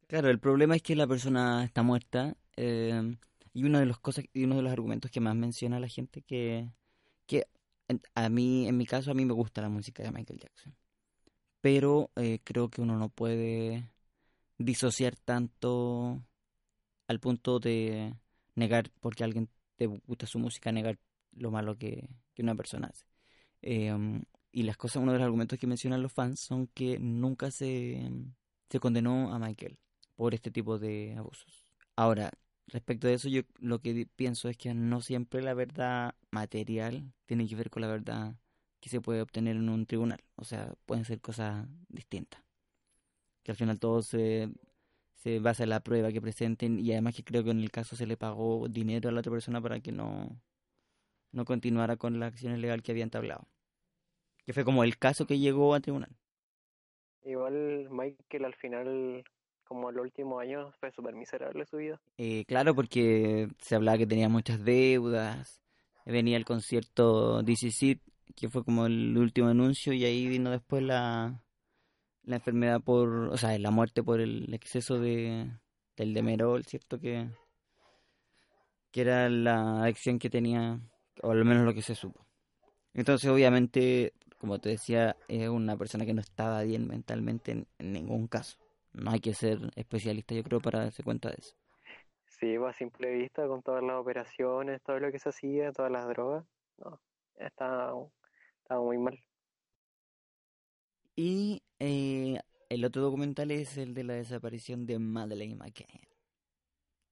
Claro, 0.07 0.29
el 0.29 0.39
problema 0.39 0.75
es 0.75 0.83
que 0.83 0.95
la 0.95 1.07
persona 1.07 1.63
está 1.65 1.81
muerta 1.83 2.35
eh, 2.55 3.17
y 3.53 3.63
uno 3.63 3.79
de 3.79 3.85
los 3.85 3.99
cosas 3.99 4.25
y 4.33 4.43
uno 4.43 4.55
de 4.55 4.61
los 4.61 4.71
argumentos 4.71 5.09
que 5.11 5.19
más 5.19 5.35
menciona 5.35 5.79
la 5.79 5.87
gente 5.87 6.21
que 6.21 6.69
que 7.25 7.47
a 8.13 8.29
mí 8.29 8.67
en 8.67 8.77
mi 8.77 8.85
caso 8.85 9.11
a 9.11 9.13
mí 9.15 9.25
me 9.25 9.33
gusta 9.33 9.61
la 9.61 9.69
música 9.69 10.03
de 10.03 10.11
Michael 10.11 10.39
Jackson, 10.39 10.75
pero 11.61 12.11
eh, 12.15 12.39
creo 12.43 12.69
que 12.69 12.81
uno 12.81 12.97
no 12.97 13.09
puede 13.09 13.89
disociar 14.57 15.15
tanto 15.15 16.23
al 17.07 17.19
punto 17.19 17.59
de 17.59 18.15
negar 18.55 18.91
porque 18.99 19.23
alguien 19.23 19.49
te 19.75 19.87
gusta 19.87 20.27
su 20.27 20.39
música 20.39 20.71
negar 20.71 20.97
lo 21.35 21.51
malo 21.51 21.77
que, 21.77 22.09
que 22.33 22.41
una 22.41 22.55
persona 22.55 22.87
hace. 22.87 23.05
Eh, 23.61 23.93
y 24.51 24.63
las 24.63 24.77
cosas, 24.77 25.03
uno 25.03 25.11
de 25.11 25.17
los 25.17 25.25
argumentos 25.25 25.59
que 25.59 25.67
mencionan 25.67 26.01
los 26.01 26.13
fans 26.13 26.39
son 26.39 26.67
que 26.67 26.97
nunca 26.97 27.51
se, 27.51 28.09
se 28.69 28.79
condenó 28.79 29.33
a 29.33 29.39
Michael 29.39 29.77
por 30.15 30.33
este 30.33 30.49
tipo 30.49 30.79
de 30.79 31.13
abusos. 31.17 31.65
Ahora, 31.97 32.31
respecto 32.67 33.07
de 33.07 33.15
eso, 33.15 33.27
yo 33.27 33.41
lo 33.59 33.81
que 33.81 34.07
pienso 34.15 34.49
es 34.49 34.57
que 34.57 34.73
no 34.73 35.01
siempre 35.01 35.41
la 35.41 35.53
verdad 35.53 36.15
material 36.31 37.11
tiene 37.25 37.47
que 37.47 37.55
ver 37.55 37.69
con 37.69 37.81
la 37.81 37.89
verdad 37.89 38.35
que 38.79 38.89
se 38.89 39.01
puede 39.01 39.21
obtener 39.21 39.57
en 39.57 39.67
un 39.69 39.85
tribunal. 39.85 40.23
O 40.35 40.45
sea, 40.45 40.73
pueden 40.85 41.05
ser 41.05 41.19
cosas 41.21 41.67
distintas. 41.89 42.41
Que 43.43 43.51
al 43.51 43.57
final 43.57 43.79
todo 43.79 44.01
se, 44.01 44.49
se 45.15 45.39
basa 45.39 45.63
en 45.63 45.69
la 45.71 45.81
prueba 45.81 46.11
que 46.11 46.21
presenten 46.21 46.79
y 46.79 46.91
además 46.91 47.15
que 47.15 47.23
creo 47.23 47.43
que 47.43 47.51
en 47.51 47.59
el 47.59 47.71
caso 47.71 47.95
se 47.95 48.07
le 48.07 48.17
pagó 48.17 48.67
dinero 48.69 49.09
a 49.09 49.11
la 49.11 49.19
otra 49.19 49.31
persona 49.31 49.61
para 49.61 49.79
que 49.81 49.91
no, 49.91 50.39
no 51.35 51.45
continuara 51.45 51.97
con 51.97 52.19
la 52.19 52.27
acción 52.27 52.59
legal 52.61 52.81
que 52.81 52.91
había 52.91 53.03
entablado 53.03 53.47
que 54.45 54.53
fue 54.53 54.63
como 54.63 54.83
el 54.83 54.97
caso 54.97 55.25
que 55.25 55.39
llegó 55.39 55.73
a 55.73 55.79
tribunal. 55.79 56.15
Igual 57.23 57.89
Michael 57.89 58.45
al 58.45 58.53
final, 58.53 59.23
como 59.63 59.89
en 59.89 59.95
los 59.95 60.03
últimos 60.03 60.41
años, 60.41 60.75
fue 60.79 60.91
súper 60.91 61.15
miserable 61.15 61.65
su 61.65 61.77
vida. 61.77 61.99
Eh, 62.17 62.45
claro, 62.45 62.75
porque 62.75 63.49
se 63.59 63.75
hablaba 63.75 63.97
que 63.97 64.07
tenía 64.07 64.29
muchas 64.29 64.63
deudas, 64.63 65.61
venía 66.05 66.37
el 66.37 66.45
concierto 66.45 67.41
DC 67.41 67.99
que 68.35 68.49
fue 68.49 68.63
como 68.63 68.85
el 68.85 69.17
último 69.17 69.47
anuncio, 69.47 69.93
y 69.93 70.03
ahí 70.05 70.27
vino 70.27 70.51
después 70.51 70.83
la, 70.83 71.41
la 72.23 72.35
enfermedad 72.35 72.81
por, 72.81 73.09
o 73.31 73.37
sea, 73.37 73.57
la 73.57 73.71
muerte 73.71 74.03
por 74.03 74.19
el 74.19 74.53
exceso 74.53 74.99
de, 74.99 75.49
del 75.95 76.13
demerol, 76.13 76.65
¿cierto? 76.65 76.99
Que, 76.99 77.29
que 78.91 79.01
era 79.01 79.29
la 79.29 79.83
adicción 79.83 80.19
que 80.19 80.29
tenía, 80.29 80.79
o 81.21 81.31
al 81.31 81.45
menos 81.45 81.65
lo 81.65 81.73
que 81.73 81.81
se 81.81 81.95
supo. 81.95 82.25
Entonces, 82.93 83.29
obviamente, 83.29 84.13
como 84.37 84.59
te 84.59 84.69
decía, 84.69 85.17
es 85.27 85.49
una 85.49 85.77
persona 85.77 86.05
que 86.05 86.13
no 86.13 86.21
estaba 86.21 86.63
bien 86.63 86.87
mentalmente 86.87 87.51
en, 87.51 87.67
ningún 87.79 88.27
caso. 88.27 88.57
No 88.93 89.11
hay 89.11 89.19
que 89.19 89.33
ser 89.33 89.59
especialista, 89.75 90.33
yo 90.33 90.43
creo, 90.43 90.61
para 90.61 90.79
darse 90.79 91.03
cuenta 91.03 91.29
de 91.29 91.35
eso. 91.39 91.55
Sí, 92.27 92.57
pues, 92.57 92.75
a 92.75 92.77
simple 92.77 93.11
vista, 93.11 93.47
con 93.47 93.61
todas 93.61 93.83
las 93.83 93.95
operaciones, 93.95 94.81
todo 94.81 94.99
lo 94.99 95.11
que 95.11 95.19
se 95.19 95.29
hacía, 95.29 95.71
todas 95.71 95.91
las 95.91 96.07
drogas, 96.07 96.45
no, 96.77 96.99
estaba, 97.37 97.93
estaba 98.61 98.81
muy 98.81 98.97
mal. 98.97 99.19
Y 101.15 101.63
eh, 101.79 102.39
el 102.69 102.85
otro 102.85 103.01
documental 103.01 103.51
es 103.51 103.77
el 103.77 103.93
de 103.93 104.03
la 104.03 104.13
desaparición 104.13 104.85
de 104.85 104.99
Madeleine 104.99 105.55
McCann. 105.55 106.01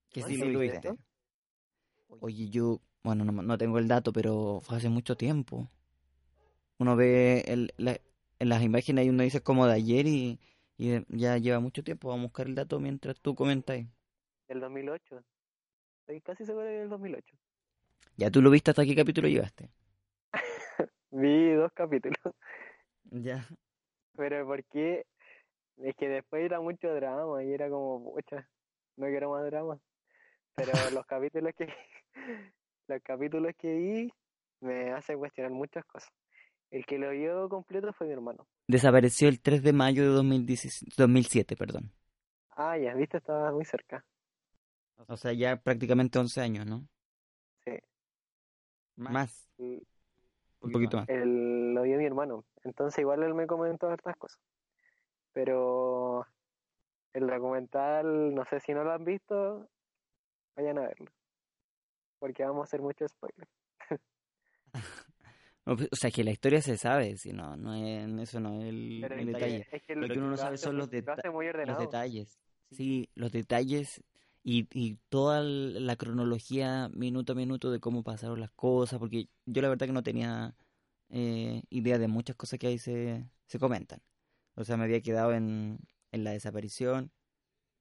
Que 0.09 0.21
sí 0.21 0.37
lo 0.37 0.59
viste. 0.59 0.93
Oye, 2.19 2.49
yo, 2.49 2.79
bueno, 3.03 3.25
no, 3.25 3.31
no 3.41 3.57
tengo 3.57 3.79
el 3.79 3.87
dato, 3.87 4.13
pero 4.13 4.59
fue 4.61 4.77
hace 4.77 4.89
mucho 4.89 5.15
tiempo 5.15 5.69
uno 6.83 6.95
ve 6.95 7.43
el, 7.47 7.73
en 7.77 8.49
las 8.49 8.61
imágenes 8.61 9.05
y 9.05 9.09
uno 9.09 9.23
dice 9.23 9.41
como 9.41 9.67
de 9.67 9.73
ayer 9.73 10.05
y, 10.07 10.39
ya 10.77 11.37
lleva 11.37 11.59
mucho 11.59 11.83
tiempo. 11.83 12.09
Vamos 12.09 12.25
a 12.25 12.27
buscar 12.27 12.47
el 12.47 12.55
dato 12.55 12.79
mientras 12.79 13.19
tú 13.21 13.35
comentas. 13.35 13.79
El 14.47 14.59
2008. 14.59 15.23
Estoy 16.01 16.21
casi 16.21 16.45
seguro 16.45 16.65
que 16.65 16.81
el 16.81 16.89
2008. 16.89 17.37
¿Ya 18.17 18.29
tú 18.29 18.41
lo 18.41 18.49
viste 18.49 18.71
hasta 18.71 18.83
qué 18.83 18.95
capítulo 18.95 19.27
llegaste? 19.29 19.69
Vi 21.11 21.53
dos 21.53 21.71
capítulos. 21.73 22.17
Ya. 23.11 23.47
Pero 24.17 24.45
¿por 24.45 24.63
qué? 24.65 25.05
Es 25.77 25.95
que 25.95 26.09
después 26.09 26.43
era 26.43 26.59
mucho 26.59 26.93
drama 26.93 27.43
y 27.43 27.53
era 27.53 27.69
como, 27.69 28.13
pucha, 28.13 28.49
no 28.97 29.07
quiero 29.07 29.31
más 29.31 29.45
drama. 29.45 29.79
Pero 30.55 30.71
los 30.93 31.05
capítulos 31.05 31.53
que 31.55 31.67
los 32.87 33.01
capítulos 33.01 33.53
que 33.57 33.73
vi 33.73 34.13
me 34.61 34.91
hacen 34.91 35.17
cuestionar 35.17 35.51
muchas 35.51 35.85
cosas. 35.85 36.11
El 36.71 36.85
que 36.85 36.97
lo 36.97 37.11
vio 37.11 37.47
completo 37.49 37.93
fue 37.93 38.07
mi 38.07 38.13
hermano. 38.13 38.47
Desapareció 38.67 39.27
el 39.27 39.41
3 39.41 39.61
de 39.61 39.73
mayo 39.73 40.03
de 40.03 40.09
2007, 40.09 41.55
perdón. 41.55 41.91
Ah, 42.51 42.77
ya, 42.77 42.93
viste, 42.95 43.17
estaba 43.17 43.51
muy 43.51 43.65
cerca. 43.65 44.03
O 45.07 45.17
sea, 45.17 45.33
ya 45.33 45.57
prácticamente 45.57 46.17
11 46.17 46.41
años, 46.41 46.65
¿no? 46.65 46.87
Sí. 47.63 47.77
Más. 48.95 49.49
Un 49.57 50.71
poquito 50.71 50.97
más. 50.97 51.09
Él 51.09 51.73
lo 51.73 51.83
vio 51.83 51.97
mi 51.97 52.05
hermano. 52.05 52.45
Entonces 52.63 52.99
igual 52.99 53.23
él 53.23 53.33
me 53.33 53.47
comentó 53.47 53.91
estas 53.91 54.15
cosas. 54.17 54.39
Pero 55.33 56.25
el 57.13 57.27
documental, 57.27 58.33
no 58.33 58.45
sé 58.45 58.59
si 58.61 58.73
no 58.73 58.83
lo 58.83 58.93
han 58.93 59.03
visto, 59.03 59.67
vayan 60.55 60.77
a 60.77 60.87
verlo. 60.87 61.11
Porque 62.23 62.45
vamos 62.45 62.61
a 62.61 62.63
hacer 62.63 62.81
muchos 62.81 63.11
spoilers. 63.11 63.51
Pues, 65.65 65.87
o 65.91 65.95
sea, 65.95 66.11
que 66.11 66.25
la 66.25 66.31
historia 66.31 66.61
se 66.61 66.77
sabe, 66.77 67.15
si 67.15 67.31
no, 67.31 67.55
no 67.55 67.73
es, 67.73 68.29
eso 68.29 68.41
no 68.41 68.59
es 68.59 68.67
el, 68.67 68.99
detalle. 68.99 69.65
lo, 69.95 70.09
que 70.09 70.17
uno 70.17 70.31
no 70.31 70.35
sabe 70.35 70.57
son 70.57 70.75
los, 70.75 70.89
los 70.91 71.79
detalles. 71.79 72.37
Sí, 72.69 73.09
los 73.15 73.31
detalles 73.31 74.03
y, 74.43 74.67
y 74.73 74.97
toda 75.07 75.41
la 75.41 75.95
cronología 75.95 76.89
minuto 76.93 77.31
a 77.31 77.35
minuto 77.37 77.71
de 77.71 77.79
cómo 77.79 78.03
pasaron 78.03 78.41
las 78.41 78.51
cosas, 78.51 78.99
porque 78.99 79.29
yo 79.45 79.61
la 79.61 79.69
verdad 79.69 79.87
que 79.87 79.93
no 79.93 80.03
tenía 80.03 80.53
eh, 81.09 81.61
idea 81.69 81.97
de 81.97 82.09
muchas 82.09 82.35
cosas 82.35 82.59
que 82.59 82.67
ahí 82.67 82.77
se, 82.77 83.25
se 83.47 83.57
comentan. 83.57 84.01
O 84.55 84.65
sea, 84.65 84.75
me 84.75 84.83
había 84.83 84.99
quedado 84.99 85.33
en, 85.33 85.79
en 86.11 86.23
la 86.25 86.31
desaparición 86.31 87.09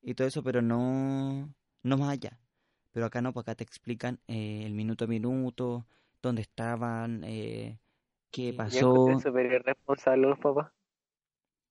y 0.02 0.14
todo 0.14 0.28
eso, 0.28 0.44
pero 0.44 0.62
no, 0.62 1.52
no 1.82 1.96
más 1.96 2.10
allá. 2.10 2.38
Pero 2.92 3.06
acá 3.06 3.22
no, 3.22 3.32
pues 3.32 3.44
acá 3.44 3.54
te 3.54 3.64
explican 3.64 4.18
eh, 4.28 4.62
el 4.64 4.74
minuto 4.74 5.04
a 5.04 5.08
minuto, 5.08 5.86
dónde 6.22 6.42
estaban, 6.42 7.24
eh, 7.24 7.78
qué 8.30 8.52
pasó. 8.52 9.10
Yo 9.10 9.18
súper 9.18 9.46
irresponsable 9.46 10.28
los 10.28 10.38
papás. 10.38 10.70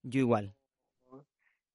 Yo 0.03 0.19
igual. 0.19 0.53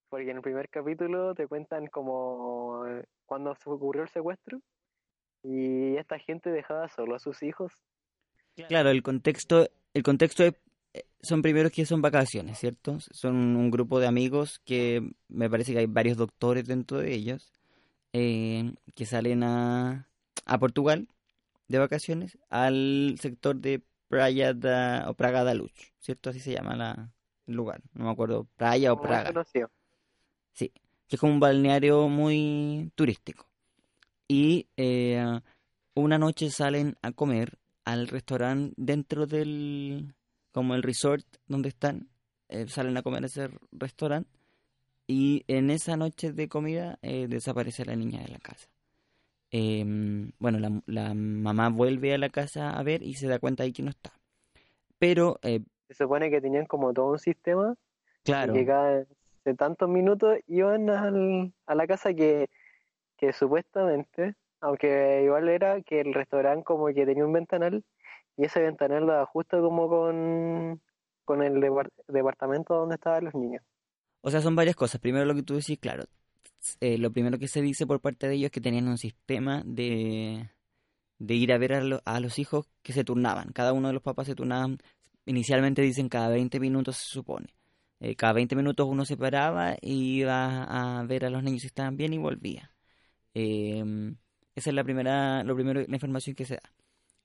Porque 0.09 0.31
en 0.31 0.37
el 0.37 0.43
primer 0.43 0.69
capítulo 0.69 1.35
te 1.35 1.47
cuentan 1.47 1.87
como 1.89 2.85
eh, 2.87 3.05
cuando 3.25 3.55
se 3.55 3.69
ocurrió 3.69 4.03
el 4.03 4.09
secuestro 4.09 4.61
y 5.43 5.97
esta 5.97 6.19
gente 6.19 6.51
dejaba 6.51 6.89
solo 6.89 7.15
a 7.15 7.19
sus 7.19 7.43
hijos. 7.43 7.73
Claro, 8.69 8.91
el 8.91 9.03
contexto, 9.03 9.69
el 9.95 10.03
contexto 10.03 10.45
es, 10.45 10.55
eh, 10.95 11.05
son 11.21 11.43
primeros 11.43 11.73
que 11.73 11.85
son 11.85 12.03
vacaciones, 12.03 12.59
¿cierto? 12.59 12.99
Son 13.01 13.35
un 13.35 13.71
grupo 13.71 14.01
de 14.01 14.07
amigos 14.07 14.61
que 14.65 15.03
me 15.29 15.51
parece 15.51 15.73
que 15.73 15.81
hay 15.81 15.87
varios 15.87 16.17
doctores 16.17 16.67
dentro 16.67 16.99
de 16.99 17.13
ellos 17.13 17.53
eh, 18.19 18.73
que 18.95 19.05
salen 19.05 19.43
a, 19.43 20.09
a 20.47 20.59
Portugal 20.59 21.07
de 21.69 21.79
vacaciones 21.79 22.39
al 22.49 23.17
sector 23.21 23.57
de 23.57 23.83
Praia 24.09 24.55
da, 24.55 25.11
o 25.11 25.15
Praga 25.15 25.45
da 25.45 25.53
Luz, 25.53 25.73
¿cierto? 25.99 26.31
Así 26.31 26.41
se 26.41 26.55
llama 26.55 26.77
la, 26.77 27.13
el 27.47 27.55
lugar, 27.55 27.83
no 27.93 28.07
me 28.07 28.11
acuerdo, 28.11 28.47
Praia 28.57 28.95
o 28.95 29.03
Praga. 29.03 29.45
Sí, 30.55 30.73
que 31.07 31.17
es 31.17 31.21
como 31.21 31.35
un 31.35 31.41
balneario 31.41 32.09
muy 32.09 32.91
turístico. 32.95 33.51
Y 34.27 34.67
eh, 34.79 35.23
una 35.95 36.17
noche 36.17 36.49
salen 36.51 36.97
a 37.03 37.13
comer 37.13 37.59
al 37.85 38.09
restaurante 38.09 38.73
dentro 38.79 39.27
del, 39.27 40.15
como 40.53 40.75
el 40.75 40.83
resort 40.83 41.27
donde 41.49 41.69
están, 41.69 42.09
eh, 42.49 42.67
salen 42.67 42.97
a 42.97 43.03
comer 43.03 43.25
a 43.25 43.27
ese 43.27 43.51
restaurante 43.73 44.36
y 45.07 45.45
en 45.49 45.71
esa 45.71 45.97
noche 45.97 46.33
de 46.33 46.49
comida 46.49 46.99
eh, 47.03 47.27
desaparece 47.29 47.85
la 47.85 47.97
niña 47.97 48.21
de 48.21 48.29
la 48.29 48.39
casa. 48.39 48.69
Em, 49.51 50.33
bueno, 50.39 50.59
la, 50.59 50.83
la, 50.87 51.15
mamá 51.15 51.69
vuelve 51.69 52.13
a 52.15 52.19
la 52.19 52.29
casa 52.29 52.71
a 52.71 52.83
ver 52.83 53.03
y 53.03 53.15
se 53.15 53.29
da 53.29 53.39
cuenta 53.39 53.63
ahí 53.63 53.73
que 53.73 53.83
no 53.83 53.91
está. 53.91 54.13
Pero... 54.99 55.39
Eh, 55.43 55.61
se 55.89 55.95
supone 55.95 56.31
que 56.31 56.41
tenían 56.41 56.67
como 56.67 56.93
todo 56.93 57.13
un 57.13 57.19
sistema. 57.19 57.77
Claro. 58.25 58.53
Que 58.53 58.67
cada 58.67 59.07
de 59.47 59.55
tantos 59.55 59.89
minutos 59.89 60.39
iban 60.49 60.91
al, 60.91 61.53
a 61.67 61.75
la 61.77 61.87
casa 61.87 62.13
que, 62.13 62.51
que 63.17 63.33
supuestamente, 63.33 64.35
aunque 64.61 65.23
igual 65.25 65.49
era 65.49 65.81
que 65.83 66.01
el 66.01 66.13
restaurante 66.13 66.65
como 66.65 66.87
que 66.89 67.07
tenía 67.07 67.25
un 67.25 67.33
ventanal 67.33 67.85
y 68.37 68.45
ese 68.45 68.61
ventanal 68.61 69.07
daba 69.07 69.25
justo 69.27 69.63
como 69.63 69.89
con, 69.89 70.83
con 71.25 71.43
el 71.43 71.61
depar- 71.61 71.93
departamento 72.09 72.75
donde 72.75 72.97
estaban 72.97 73.25
los 73.25 73.35
niños. 73.35 73.63
O 74.27 74.31
sea, 74.31 74.41
son 74.43 74.57
varias 74.57 74.77
cosas. 74.77 75.01
Primero 75.01 75.25
lo 75.25 75.35
que 75.35 75.43
tú 75.45 75.55
decís, 75.55 75.79
claro. 75.79 76.05
eh, 76.81 76.99
lo 76.99 77.13
primero 77.13 77.39
que 77.39 77.49
se 77.49 77.63
dice 77.63 77.87
por 77.87 78.01
parte 78.01 78.29
de 78.29 78.35
ellos 78.37 78.47
es 78.47 78.53
que 78.53 78.61
tenían 78.61 78.89
un 78.89 78.99
sistema 78.99 79.63
de, 79.67 80.51
de 81.19 81.35
ir 81.35 81.53
a 81.53 81.59
ver 81.59 81.75
a, 81.75 81.81
lo- 81.83 82.03
a 82.05 82.21
los 82.21 82.39
hijos 82.39 82.67
que 82.83 82.93
se 82.93 83.05
turnaban. 83.05 83.53
Cada 83.53 83.73
uno 83.73 83.89
de 83.89 83.95
los 83.95 84.03
papás 84.03 84.27
se 84.29 84.35
turnaban, 84.35 84.79
inicialmente 85.27 85.83
dicen 85.83 86.09
cada 86.09 86.29
20 86.31 86.61
minutos 86.61 86.97
se 86.99 87.07
supone. 87.09 87.49
Eh, 88.01 88.17
cada 88.17 88.35
20 88.35 88.57
minutos 88.57 88.87
uno 88.89 89.05
se 89.05 89.17
paraba 89.17 89.77
y 89.81 90.21
iba 90.21 90.65
a 91.01 91.05
ver 91.05 91.25
a 91.27 91.31
los 91.31 91.43
niños 91.45 91.63
si 91.63 91.69
estaban 91.69 91.97
bien 91.97 92.13
y 92.15 92.19
volvía. 92.19 92.73
Eh, 93.35 93.85
esa 94.57 94.71
es 94.71 94.75
la 94.77 94.85
primera, 94.85 95.45
lo 95.45 95.55
primero, 95.55 95.83
la 95.87 95.97
información 95.97 96.35
que 96.37 96.47
se 96.47 96.55
da. 96.57 96.73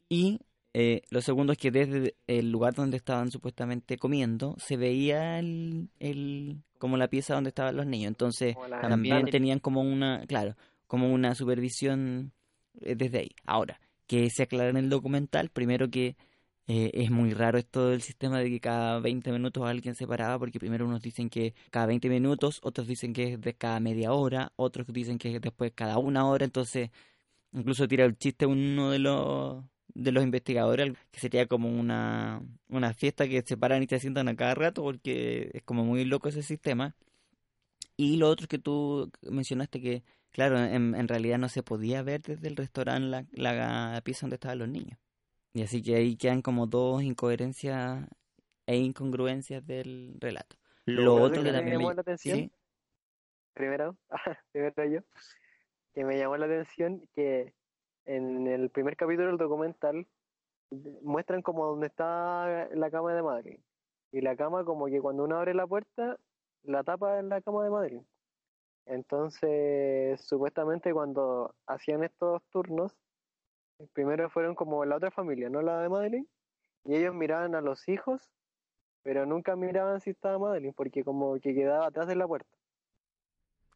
Y 0.09 0.39
eh, 0.73 1.01
lo 1.09 1.21
segundo 1.21 1.53
es 1.53 1.59
que 1.59 1.71
desde 1.71 2.15
el 2.27 2.51
lugar 2.51 2.73
donde 2.75 2.97
estaban 2.97 3.31
supuestamente 3.31 3.97
comiendo 3.97 4.55
se 4.59 4.77
veía 4.77 5.39
el 5.39 5.89
como 6.81 6.97
la 6.97 7.07
pieza 7.07 7.35
donde 7.35 7.49
estaban 7.49 7.77
los 7.77 7.85
niños. 7.85 8.07
Entonces 8.07 8.55
también 8.81 9.27
tenían 9.27 9.59
como 9.59 9.81
una, 9.81 10.25
claro, 10.25 10.55
como 10.87 11.13
una 11.13 11.35
supervisión 11.35 12.33
eh, 12.81 12.95
desde 12.95 13.19
ahí. 13.19 13.35
Ahora, 13.45 13.79
que 14.07 14.31
se 14.31 14.41
aclara 14.41 14.71
en 14.71 14.77
el 14.77 14.89
documental, 14.89 15.49
primero 15.49 15.91
que 15.91 16.17
eh, 16.65 16.89
es 16.95 17.11
muy 17.11 17.35
raro 17.35 17.59
esto 17.59 17.89
del 17.89 18.01
sistema 18.01 18.39
de 18.39 18.49
que 18.49 18.59
cada 18.59 18.99
20 18.99 19.31
minutos 19.31 19.63
alguien 19.63 19.93
se 19.93 20.07
paraba, 20.07 20.39
porque 20.39 20.59
primero 20.59 20.87
unos 20.87 21.03
dicen 21.03 21.29
que 21.29 21.53
cada 21.69 21.85
20 21.85 22.09
minutos, 22.09 22.59
otros 22.63 22.87
dicen 22.87 23.13
que 23.13 23.33
es 23.33 23.39
de 23.39 23.53
cada 23.53 23.79
media 23.79 24.11
hora, 24.13 24.51
otros 24.55 24.87
dicen 24.87 25.19
que 25.19 25.35
es 25.35 25.39
después 25.39 25.73
cada 25.75 25.99
una 25.99 26.27
hora, 26.27 26.45
entonces 26.45 26.89
incluso 27.53 27.87
tira 27.87 28.05
el 28.05 28.17
chiste 28.17 28.47
uno 28.47 28.89
de 28.89 28.97
los 28.97 29.63
de 29.93 30.11
los 30.11 30.23
investigadores 30.23 30.93
que 31.11 31.19
sería 31.19 31.47
como 31.47 31.69
una, 31.69 32.41
una 32.69 32.93
fiesta 32.93 33.27
que 33.27 33.41
se 33.43 33.57
paran 33.57 33.83
y 33.83 33.87
se 33.87 33.99
sientan 33.99 34.27
a 34.27 34.35
cada 34.35 34.55
rato 34.55 34.83
porque 34.83 35.51
es 35.53 35.63
como 35.63 35.83
muy 35.85 36.05
loco 36.05 36.29
ese 36.29 36.43
sistema. 36.43 36.95
Y 37.97 38.17
lo 38.17 38.29
otro 38.29 38.47
que 38.47 38.57
tú 38.59 39.11
mencionaste 39.21 39.81
que 39.81 40.03
claro 40.31 40.57
en, 40.59 40.95
en 40.95 41.07
realidad 41.07 41.37
no 41.37 41.49
se 41.49 41.63
podía 41.63 42.01
ver 42.01 42.21
desde 42.21 42.47
el 42.47 42.55
restaurante 42.55 43.27
la, 43.35 43.93
la 43.93 44.01
pieza 44.03 44.21
donde 44.21 44.35
estaban 44.35 44.59
los 44.59 44.69
niños. 44.69 44.97
Y 45.53 45.63
así 45.63 45.81
que 45.83 45.95
ahí 45.95 46.15
quedan 46.17 46.41
como 46.41 46.67
dos 46.67 47.03
incoherencias 47.03 48.07
e 48.67 48.77
incongruencias 48.77 49.65
del 49.65 50.17
relato. 50.19 50.57
Lo 50.85 51.15
otro 51.21 51.41
¿sabes 51.41 51.43
que 51.43 51.49
qué 51.49 51.53
me 51.53 51.57
también 51.57 51.77
me- 51.77 51.83
llamó 51.83 51.93
la 51.93 52.01
atención? 52.01 52.47
sí, 52.47 52.51
primero, 53.53 53.97
primero 54.51 54.85
yo, 54.85 54.99
que 55.93 56.05
me 56.05 56.17
llamó 56.17 56.37
la 56.37 56.45
atención 56.45 57.07
que 57.15 57.53
en 58.05 58.47
el 58.47 58.69
primer 58.69 58.95
capítulo 58.95 59.27
del 59.27 59.37
documental 59.37 60.07
muestran 61.01 61.41
como 61.41 61.65
donde 61.65 61.87
está 61.87 62.69
la 62.73 62.91
cama 62.91 63.13
de 63.13 63.23
Madeline. 63.23 63.63
Y 64.11 64.21
la 64.21 64.35
cama 64.35 64.65
como 64.65 64.87
que 64.87 65.01
cuando 65.01 65.23
uno 65.23 65.37
abre 65.37 65.53
la 65.53 65.67
puerta, 65.67 66.17
la 66.63 66.83
tapa 66.83 67.19
en 67.19 67.29
la 67.29 67.41
cama 67.41 67.63
de 67.63 67.69
Madeline. 67.69 68.07
Entonces, 68.85 70.19
supuestamente 70.21 70.93
cuando 70.93 71.55
hacían 71.67 72.03
estos 72.03 72.41
turnos, 72.49 72.93
primero 73.93 74.29
fueron 74.29 74.55
como 74.55 74.83
la 74.85 74.97
otra 74.97 75.11
familia, 75.11 75.49
no 75.49 75.61
la 75.61 75.81
de 75.81 75.89
Madeline, 75.89 76.27
y 76.85 76.95
ellos 76.95 77.13
miraban 77.13 77.55
a 77.55 77.61
los 77.61 77.87
hijos, 77.87 78.31
pero 79.03 79.25
nunca 79.25 79.55
miraban 79.55 80.01
si 80.01 80.11
estaba 80.11 80.39
Madeline, 80.39 80.73
porque 80.73 81.03
como 81.03 81.39
que 81.39 81.53
quedaba 81.53 81.87
atrás 81.87 82.07
de 82.07 82.15
la 82.15 82.27
puerta. 82.27 82.57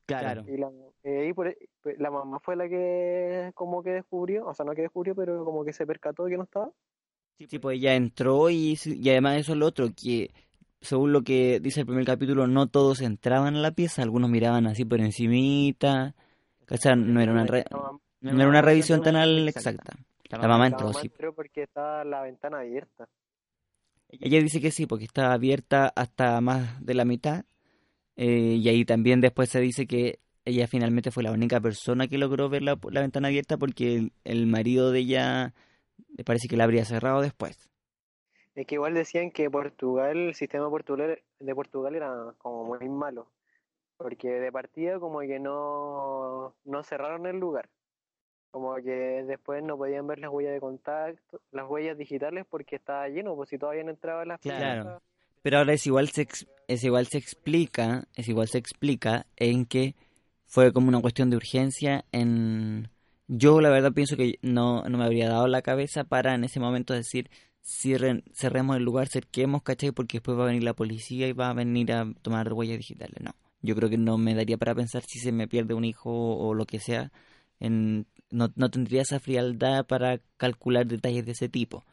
Claro 0.05 0.43
Y 0.47 0.57
la, 0.57 0.69
eh, 1.03 1.19
ahí 1.25 1.33
por- 1.33 1.55
pues, 1.81 1.97
la 1.99 2.11
mamá 2.11 2.39
fue 2.39 2.55
la 2.55 2.67
que 2.69 3.51
como 3.55 3.81
que 3.83 3.91
descubrió, 3.91 4.45
o 4.47 4.53
sea, 4.53 4.65
no 4.65 4.73
que 4.73 4.83
descubrió, 4.83 5.15
pero 5.15 5.43
como 5.45 5.63
que 5.65 5.73
se 5.73 5.85
percató 5.85 6.25
que 6.25 6.37
no 6.37 6.43
estaba. 6.43 6.71
Sí, 7.37 7.59
pues 7.59 7.77
ella 7.77 7.95
entró 7.95 8.49
y, 8.49 8.77
y 8.85 9.09
además 9.09 9.37
eso 9.37 9.51
es 9.53 9.57
lo 9.57 9.65
otro, 9.65 9.87
que 9.95 10.31
según 10.79 11.11
lo 11.11 11.21
que 11.23 11.59
dice 11.59 11.81
el 11.81 11.85
primer 11.85 12.05
capítulo, 12.05 12.47
no 12.47 12.67
todos 12.67 13.01
entraban 13.01 13.55
a 13.55 13.59
la 13.59 13.71
pieza, 13.71 14.01
algunos 14.03 14.29
miraban 14.29 14.67
así 14.67 14.85
por 14.85 15.01
encimita, 15.01 16.15
¿cachai? 16.65 16.95
No 16.97 17.19
era 17.19 17.31
una, 17.31 17.45
re- 17.45 17.65
no 18.21 18.31
era 18.39 18.47
una 18.47 18.61
revisión 18.61 19.01
tan 19.03 19.15
al- 19.15 19.49
exacta. 19.49 19.93
La 20.29 20.37
mamá 20.47 20.59
la 20.59 20.67
entró, 20.67 20.93
sí. 20.93 21.07
entró 21.07 21.33
porque 21.33 21.63
estaba 21.63 22.03
la 22.03 22.21
ventana 22.21 22.59
abierta. 22.59 23.07
Ella 24.09 24.39
dice 24.39 24.61
que 24.61 24.71
sí, 24.71 24.85
porque 24.85 25.05
estaba 25.05 25.33
abierta 25.33 25.91
hasta 25.95 26.39
más 26.39 26.83
de 26.85 26.93
la 26.93 27.05
mitad, 27.05 27.43
eh, 28.17 28.57
y 28.61 28.69
ahí 28.69 28.85
también 28.85 29.21
después 29.21 29.49
se 29.49 29.59
dice 29.61 29.87
que 29.87 30.19
ella 30.45 30.67
finalmente 30.67 31.11
fue 31.11 31.23
la 31.23 31.31
única 31.31 31.59
persona 31.59 32.07
que 32.07 32.17
logró 32.17 32.49
ver 32.49 32.61
la, 32.63 32.77
la 32.91 33.01
ventana 33.01 33.27
abierta 33.29 33.57
porque 33.57 33.95
el, 33.95 34.13
el 34.23 34.45
marido 34.47 34.91
de 34.91 34.99
ella 34.99 35.53
me 36.17 36.23
parece 36.23 36.47
que 36.47 36.57
la 36.57 36.65
habría 36.65 36.85
cerrado 36.85 37.21
después. 37.21 37.69
Es 38.55 38.65
que 38.67 38.75
igual 38.75 38.93
decían 38.93 39.31
que 39.31 39.49
Portugal, 39.49 40.17
el 40.17 40.35
sistema 40.35 40.69
portugués 40.69 41.19
de 41.39 41.55
Portugal 41.55 41.95
era 41.95 42.33
como 42.37 42.63
muy 42.63 42.87
malo, 42.89 43.27
porque 43.97 44.29
de 44.29 44.51
partida 44.51 44.99
como 44.99 45.19
que 45.21 45.39
no, 45.39 46.55
no 46.65 46.83
cerraron 46.83 47.27
el 47.27 47.37
lugar, 47.39 47.69
como 48.51 48.75
que 48.77 49.23
después 49.27 49.63
no 49.63 49.77
podían 49.77 50.07
ver 50.07 50.19
las 50.19 50.31
huellas 50.31 50.53
de 50.53 50.59
contacto, 50.61 51.41
las 51.51 51.69
huellas 51.69 51.97
digitales 51.97 52.45
porque 52.49 52.77
estaba 52.77 53.07
lleno, 53.09 53.35
pues 53.35 53.49
si 53.49 53.57
todavía 53.59 53.83
no 53.83 53.91
entraban 53.91 54.29
las 54.29 54.39
Claro. 54.39 54.83
piezas. 54.83 55.01
Pero 55.45 55.59
ahora 55.59 55.73
es 55.73 55.85
igual 55.85 56.09
se 56.09 56.27
es 56.67 56.83
igual 56.83 57.05
se 57.05 57.19
explica, 57.19 58.07
es 58.15 58.27
igual 58.27 58.47
se 58.47 58.57
explica 58.57 59.27
en 59.35 59.67
que 59.67 59.93
fue 60.47 60.73
como 60.73 60.87
una 60.87 61.01
cuestión 61.01 61.29
de 61.29 61.37
urgencia 61.37 62.03
en 62.11 62.89
yo 63.27 63.61
la 63.61 63.69
verdad 63.69 63.93
pienso 63.93 64.17
que 64.17 64.39
no, 64.41 64.81
no 64.89 64.97
me 64.97 65.03
habría 65.03 65.29
dado 65.29 65.47
la 65.47 65.61
cabeza 65.61 66.03
para 66.03 66.33
en 66.33 66.45
ese 66.45 66.59
momento 66.59 66.95
decir 66.95 67.29
cierren, 67.61 68.23
cerremos 68.33 68.75
el 68.75 68.81
lugar, 68.81 69.07
cerquemos, 69.07 69.61
¿cachai? 69.61 69.91
Porque 69.91 70.17
después 70.17 70.35
va 70.35 70.45
a 70.45 70.47
venir 70.47 70.63
la 70.63 70.73
policía 70.73 71.27
y 71.27 71.33
va 71.33 71.51
a 71.51 71.53
venir 71.53 71.91
a 71.93 72.11
tomar 72.23 72.51
huellas 72.51 72.79
digitales. 72.79 73.21
No, 73.21 73.35
yo 73.61 73.75
creo 73.75 73.87
que 73.91 73.99
no 73.99 74.17
me 74.17 74.33
daría 74.33 74.57
para 74.57 74.73
pensar 74.73 75.03
si 75.03 75.19
se 75.19 75.31
me 75.31 75.47
pierde 75.47 75.75
un 75.75 75.85
hijo 75.85 76.09
o 76.09 76.55
lo 76.55 76.65
que 76.65 76.79
sea. 76.79 77.11
No, 77.59 78.51
no 78.55 78.71
tendría 78.71 79.03
esa 79.03 79.19
frialdad 79.19 79.85
para 79.85 80.21
calcular 80.37 80.87
detalles 80.87 81.23
de 81.27 81.33
ese 81.33 81.49
tipo. 81.49 81.83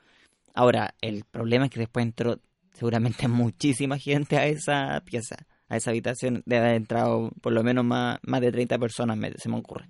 Ahora, 0.54 0.94
el 1.02 1.24
problema 1.24 1.66
es 1.66 1.70
que 1.70 1.80
después 1.80 2.06
entró 2.06 2.40
seguramente 2.72 3.28
muchísima 3.28 3.98
gente 3.98 4.36
a 4.36 4.46
esa 4.46 5.00
pieza, 5.04 5.36
a 5.68 5.76
esa 5.76 5.90
habitación. 5.90 6.42
Debe 6.46 6.62
haber 6.66 6.76
entrado 6.76 7.30
por 7.40 7.52
lo 7.52 7.62
menos 7.62 7.84
más, 7.84 8.18
más 8.22 8.40
de 8.40 8.52
30 8.52 8.78
personas, 8.78 9.16
me- 9.16 9.32
se 9.32 9.48
me 9.48 9.56
ocurre. 9.58 9.88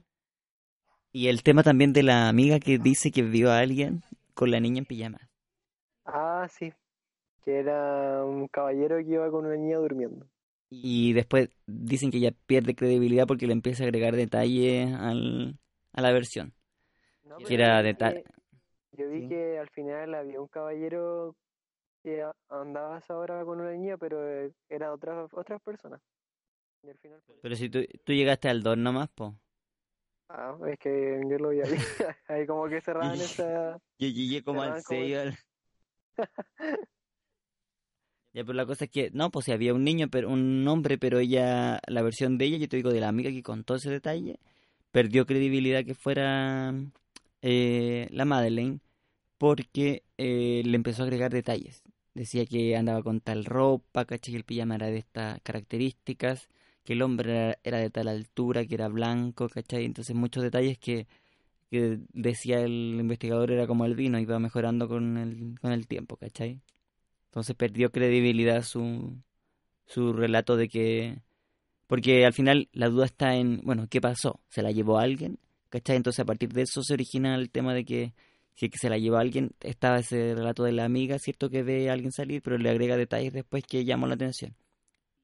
Y 1.12 1.28
el 1.28 1.42
tema 1.42 1.62
también 1.62 1.92
de 1.92 2.02
la 2.02 2.28
amiga 2.28 2.58
que 2.58 2.78
dice 2.78 3.10
que 3.10 3.22
vio 3.22 3.50
a 3.50 3.58
alguien 3.58 4.02
con 4.34 4.50
la 4.50 4.60
niña 4.60 4.78
en 4.78 4.86
pijama. 4.86 5.18
Ah, 6.06 6.48
sí, 6.50 6.72
que 7.44 7.58
era 7.58 8.24
un 8.24 8.48
caballero 8.48 8.96
que 8.96 9.12
iba 9.12 9.30
con 9.30 9.44
una 9.46 9.56
niña 9.56 9.76
durmiendo. 9.76 10.26
Y 10.70 11.12
después 11.12 11.50
dicen 11.66 12.10
que 12.10 12.16
ella 12.16 12.32
pierde 12.46 12.74
credibilidad 12.74 13.26
porque 13.26 13.46
le 13.46 13.52
empieza 13.52 13.84
a 13.84 13.86
agregar 13.86 14.16
detalles 14.16 14.90
al, 14.94 15.58
a 15.92 16.00
la 16.00 16.12
versión. 16.12 16.54
No, 17.24 17.36
Que 17.36 17.54
era 17.54 17.76
yo 17.76 17.82
vi 17.82 17.88
de 17.88 17.94
tal- 17.94 18.14
que- 18.14 18.24
Yo 19.02 19.10
vi 19.10 19.20
Sí. 19.22 19.28
que 19.28 19.58
al 19.58 19.68
final 19.68 20.14
había 20.14 20.40
un 20.40 20.48
caballero 20.48 21.36
que 22.02 22.24
andaba 22.48 22.98
esa 22.98 23.16
hora 23.16 23.44
con 23.44 23.60
una 23.60 23.72
niña, 23.72 23.96
pero 23.96 24.28
eh, 24.28 24.52
era 24.68 24.92
otra, 24.92 25.26
otras 25.32 25.60
personas. 25.62 26.00
Y 26.82 26.90
al 26.90 26.98
final, 26.98 27.20
pues, 27.26 27.38
Pero 27.40 27.56
si 27.56 27.70
tú, 27.70 27.80
tú 28.04 28.12
llegaste 28.12 28.48
al 28.48 28.62
2 28.62 28.76
nomás, 28.76 29.08
po. 29.10 29.36
ah, 30.28 30.56
es 30.66 30.78
que 30.78 31.20
yo 31.28 31.38
lo 31.38 31.50
vi 31.50 31.60
ahí. 31.60 31.70
ahí 32.28 32.46
como 32.46 32.68
que 32.68 32.80
cerraban 32.80 33.14
esa... 33.20 33.78
Yo 33.98 34.08
llegué 34.08 34.42
como 34.42 34.62
al 34.62 34.82
Cerraban 34.82 34.82
como 34.82 35.00
6 35.00 35.16
al... 35.16 35.38
Ya, 38.34 38.44
pero 38.44 38.54
la 38.54 38.64
cosa 38.64 38.86
es 38.86 38.90
que, 38.90 39.10
no, 39.12 39.30
pues 39.30 39.44
si 39.44 39.52
había 39.52 39.74
un 39.74 39.84
niño, 39.84 40.08
pero 40.08 40.30
un 40.30 40.66
hombre, 40.66 40.96
pero 40.96 41.18
ella, 41.18 41.80
la 41.86 42.02
versión 42.02 42.38
de 42.38 42.46
ella, 42.46 42.56
yo 42.56 42.68
te 42.68 42.76
digo, 42.76 42.90
de 42.90 43.00
la 43.00 43.08
amiga 43.08 43.30
que 43.30 43.42
contó 43.42 43.74
ese 43.74 43.90
detalle, 43.90 44.40
perdió 44.90 45.26
credibilidad 45.26 45.84
que 45.84 45.94
fuera 45.94 46.74
eh, 47.42 48.08
la 48.10 48.24
Madeleine, 48.24 48.80
porque 49.38 50.04
eh, 50.18 50.62
le 50.64 50.76
empezó 50.76 51.02
a 51.02 51.06
agregar 51.06 51.32
detalles. 51.32 51.82
Decía 52.14 52.44
que 52.46 52.76
andaba 52.76 53.02
con 53.02 53.20
tal 53.20 53.44
ropa, 53.44 54.04
¿cachai? 54.04 54.32
Que 54.32 54.38
el 54.38 54.44
pijama 54.44 54.74
era 54.74 54.86
de 54.88 54.98
estas 54.98 55.40
características, 55.42 56.48
que 56.84 56.92
el 56.94 57.02
hombre 57.02 57.58
era, 57.64 57.78
de 57.78 57.90
tal 57.90 58.08
altura, 58.08 58.66
que 58.66 58.74
era 58.74 58.88
blanco, 58.88 59.48
¿cachai? 59.48 59.84
Entonces 59.84 60.14
muchos 60.14 60.42
detalles 60.42 60.78
que, 60.78 61.06
decía 61.70 62.60
el 62.60 62.98
investigador 63.00 63.50
era 63.50 63.66
como 63.66 63.86
el 63.86 63.94
vino, 63.96 64.18
iba 64.18 64.38
mejorando 64.38 64.88
con 64.88 65.16
el, 65.16 65.58
con 65.60 65.72
el 65.72 65.86
tiempo, 65.86 66.16
¿cachai? 66.16 66.60
Entonces 67.26 67.56
perdió 67.56 67.90
credibilidad 67.90 68.62
su, 68.62 69.16
su 69.86 70.12
relato 70.12 70.56
de 70.56 70.68
que... 70.68 71.18
Porque 71.86 72.26
al 72.26 72.32
final 72.34 72.68
la 72.72 72.88
duda 72.88 73.06
está 73.06 73.36
en, 73.36 73.62
bueno, 73.64 73.86
¿qué 73.88 74.00
pasó? 74.00 74.40
¿Se 74.48 74.62
la 74.62 74.70
llevó 74.70 74.98
alguien? 74.98 75.38
¿Cachai? 75.70 75.96
Entonces 75.96 76.20
a 76.20 76.24
partir 76.26 76.52
de 76.52 76.62
eso 76.62 76.82
se 76.82 76.94
origina 76.94 77.34
el 77.34 77.50
tema 77.50 77.74
de 77.74 77.84
que 77.84 78.14
si 78.54 78.66
es 78.66 78.72
que 78.72 78.78
se 78.78 78.90
la 78.90 78.98
llevó 78.98 79.16
a 79.16 79.20
alguien, 79.20 79.52
estaba 79.60 79.98
ese 79.98 80.34
relato 80.34 80.64
de 80.64 80.72
la 80.72 80.84
amiga, 80.84 81.18
cierto 81.18 81.50
que 81.50 81.62
ve 81.62 81.90
a 81.90 81.94
alguien 81.94 82.12
salir, 82.12 82.42
pero 82.42 82.58
le 82.58 82.70
agrega 82.70 82.96
detalles 82.96 83.32
después 83.32 83.64
que 83.64 83.84
llamó 83.84 84.06
la 84.06 84.14
atención. 84.14 84.54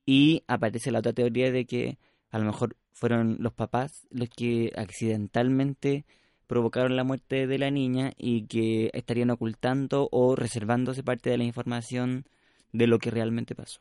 Y 0.06 0.44
aparece 0.46 0.90
la 0.90 1.00
otra 1.00 1.12
teoría 1.12 1.52
de 1.52 1.66
que 1.66 1.98
a 2.30 2.38
lo 2.38 2.46
mejor 2.46 2.76
fueron 2.92 3.36
los 3.40 3.52
papás 3.52 4.06
los 4.10 4.28
que 4.28 4.72
accidentalmente 4.76 6.04
provocaron 6.46 6.96
la 6.96 7.04
muerte 7.04 7.46
de 7.46 7.58
la 7.58 7.70
niña 7.70 8.12
y 8.16 8.46
que 8.46 8.90
estarían 8.94 9.30
ocultando 9.30 10.08
o 10.10 10.34
reservándose 10.34 11.02
parte 11.02 11.30
de 11.30 11.38
la 11.38 11.44
información 11.44 12.24
de 12.72 12.86
lo 12.86 12.98
que 12.98 13.10
realmente 13.10 13.54
pasó. 13.54 13.80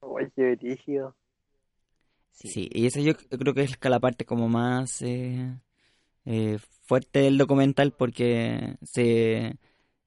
Oye, 0.00 0.56
brígido. 0.56 1.14
Sí, 2.32 2.68
y 2.70 2.86
esa 2.86 3.00
yo 3.00 3.14
creo 3.14 3.54
que 3.54 3.62
es 3.62 3.78
la 3.82 4.00
parte 4.00 4.26
como 4.26 4.48
más 4.48 5.00
eh, 5.02 5.58
eh, 6.26 6.58
fuerte 6.86 7.20
del 7.20 7.38
documental 7.38 7.92
porque 7.92 8.76
se 8.82 9.58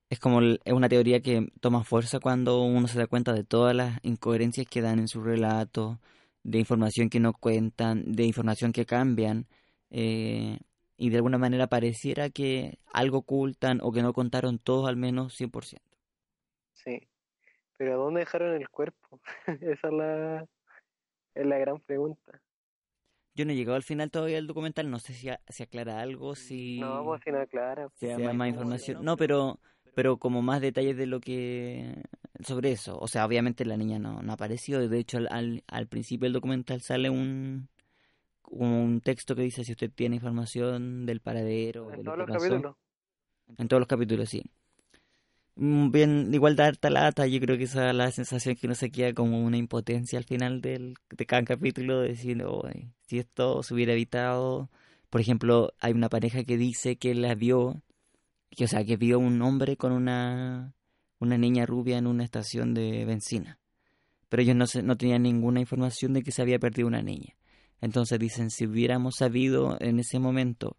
es 0.10 0.20
como 0.20 0.42
es 0.42 0.74
una 0.74 0.90
teoría 0.90 1.22
que 1.22 1.48
toma 1.62 1.84
fuerza 1.84 2.20
cuando 2.20 2.62
uno 2.64 2.88
se 2.88 2.98
da 3.00 3.08
cuenta 3.08 3.34
de 3.34 3.44
todas 3.44 3.76
las 3.76 4.00
incoherencias 4.04 4.68
que 4.68 4.82
dan 4.82 5.00
en 5.00 5.08
su 5.08 5.22
relato, 5.22 6.00
de 6.44 6.60
información 6.60 7.10
que 7.10 7.20
no 7.20 7.34
cuentan, 7.34 8.12
de 8.14 8.24
información 8.26 8.72
que 8.72 8.86
cambian, 8.86 9.48
eh, 9.92 10.60
y 10.98 11.10
de 11.12 11.18
alguna 11.18 11.38
manera 11.38 11.68
pareciera 11.68 12.30
que 12.30 12.80
algo 12.92 13.20
ocultan 13.20 13.80
o 13.84 13.92
que 13.92 14.02
no 14.02 14.14
contaron 14.14 14.60
todos 14.60 14.90
al 14.90 14.98
menos 14.98 15.40
100%. 15.40 15.80
Sí. 16.74 17.08
Pero 17.78 17.98
¿dónde 17.98 18.22
dejaron 18.22 18.56
el 18.56 18.68
cuerpo? 18.70 19.22
Esa 19.62 19.88
es 19.88 19.94
la, 19.94 20.46
es 21.36 21.46
la 21.46 21.58
gran 21.60 21.80
pregunta. 21.80 22.42
Yo 23.40 23.46
no 23.46 23.54
he 23.54 23.56
llegado 23.56 23.78
al 23.78 23.84
final 23.84 24.12
todavía 24.12 24.36
del 24.36 24.48
documental, 24.48 24.92
no 24.92 25.00
sé 25.00 25.14
si, 25.14 25.30
a- 25.30 25.40
si 25.48 25.64
aclara 25.64 26.02
algo, 26.02 26.36
si... 26.36 26.78
No, 26.82 27.06
pues 27.06 27.22
si 27.24 27.32
no, 27.32 27.48
claro. 27.48 27.90
se 27.96 28.08
da 28.08 28.34
más 28.34 28.50
información. 28.50 29.06
No, 29.06 29.16
pero, 29.16 29.62
pero 29.96 30.18
como 30.18 30.42
más 30.42 30.60
detalles 30.60 30.98
de 30.98 31.06
lo 31.06 31.22
que 31.22 32.04
sobre 32.42 32.74
eso. 32.74 32.98
O 33.00 33.08
sea, 33.08 33.26
obviamente 33.26 33.64
la 33.64 33.78
niña 33.78 33.98
no, 33.98 34.22
no 34.22 34.34
apareció. 34.34 34.86
De 34.90 35.00
hecho, 35.00 35.20
al, 35.20 35.30
al, 35.32 35.64
al 35.68 35.88
principio 35.88 36.26
del 36.26 36.34
documental 36.34 36.82
sale 36.82 37.10
un 37.10 37.70
un 38.52 39.00
texto 39.00 39.36
que 39.36 39.44
dice 39.44 39.64
si 39.64 39.72
usted 39.72 39.90
tiene 39.90 40.16
información 40.18 41.06
del 41.06 41.22
paradero 41.22 41.88
de 41.88 41.94
En 41.94 42.04
lo 42.04 42.04
todos 42.04 42.16
que 42.16 42.20
los 42.20 42.28
pasó. 42.28 42.50
capítulos. 42.50 42.76
En 43.58 43.68
todos 43.70 43.80
los 43.80 43.88
capítulos, 43.88 44.28
sí. 44.30 44.44
Mm, 45.62 45.92
Bien, 45.92 46.34
igual 46.34 46.56
da 46.56 46.68
harta 46.68 46.90
lata, 46.90 47.28
yo 47.28 47.40
creo 47.42 47.58
que 47.58 47.66
esa 47.66 47.90
es 47.90 47.96
la 47.96 48.10
sensación 48.12 48.56
que 48.56 48.68
uno 48.68 48.76
se 48.76 48.92
queda 48.92 49.14
como 49.14 49.44
una 49.44 49.58
impotencia 49.58 50.18
al 50.18 50.24
final 50.26 50.62
del, 50.62 50.96
de 51.10 51.26
cada 51.26 51.44
capítulo, 51.44 52.00
de 52.00 52.10
decir, 52.10 52.42
"Oy, 52.44 52.92
si 53.08 53.20
esto 53.20 53.62
se 53.64 53.74
hubiera 53.74 53.92
evitado. 53.94 54.70
Por 55.10 55.20
ejemplo, 55.22 55.74
hay 55.80 55.92
una 55.94 56.08
pareja 56.10 56.44
que 56.46 56.56
dice 56.58 56.96
que 56.98 57.14
la 57.16 57.36
vio, 57.36 57.82
que, 58.52 58.66
o 58.66 58.68
sea, 58.68 58.86
que 58.86 58.98
vio 58.98 59.20
un 59.20 59.42
hombre 59.42 59.78
con 59.78 59.92
una, 59.94 60.74
una 61.20 61.38
niña 61.38 61.66
rubia 61.66 61.98
en 61.98 62.08
una 62.08 62.24
estación 62.26 62.74
de 62.74 63.06
benzina. 63.06 63.60
Pero 64.30 64.44
ellos 64.44 64.56
no, 64.56 64.68
se, 64.68 64.84
no 64.84 64.98
tenían 64.98 65.24
ninguna 65.24 65.60
información 65.62 66.14
de 66.14 66.24
que 66.24 66.32
se 66.32 66.42
había 66.44 66.60
perdido 66.60 66.88
una 66.88 67.02
niña. 67.04 67.36
Entonces 67.82 68.20
dicen, 68.20 68.50
si 68.52 68.68
hubiéramos 68.68 69.16
sabido 69.18 69.78
en 69.82 70.00
ese 70.00 70.20
momento 70.20 70.78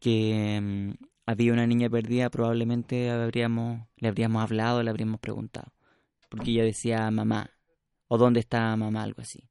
que 0.00 0.60
mm, 0.60 1.04
había 1.26 1.52
una 1.52 1.66
niña 1.66 1.88
perdida, 1.88 2.30
probablemente 2.30 3.10
habríamos, 3.10 3.80
le 3.96 4.08
habríamos 4.08 4.42
hablado, 4.42 4.82
le 4.82 4.90
habríamos 4.90 5.20
preguntado. 5.20 5.72
Porque 6.28 6.50
ella 6.50 6.64
decía 6.64 7.10
mamá, 7.10 7.50
o 8.08 8.18
dónde 8.18 8.40
está 8.40 8.74
mamá, 8.76 9.02
algo 9.02 9.22
así. 9.22 9.48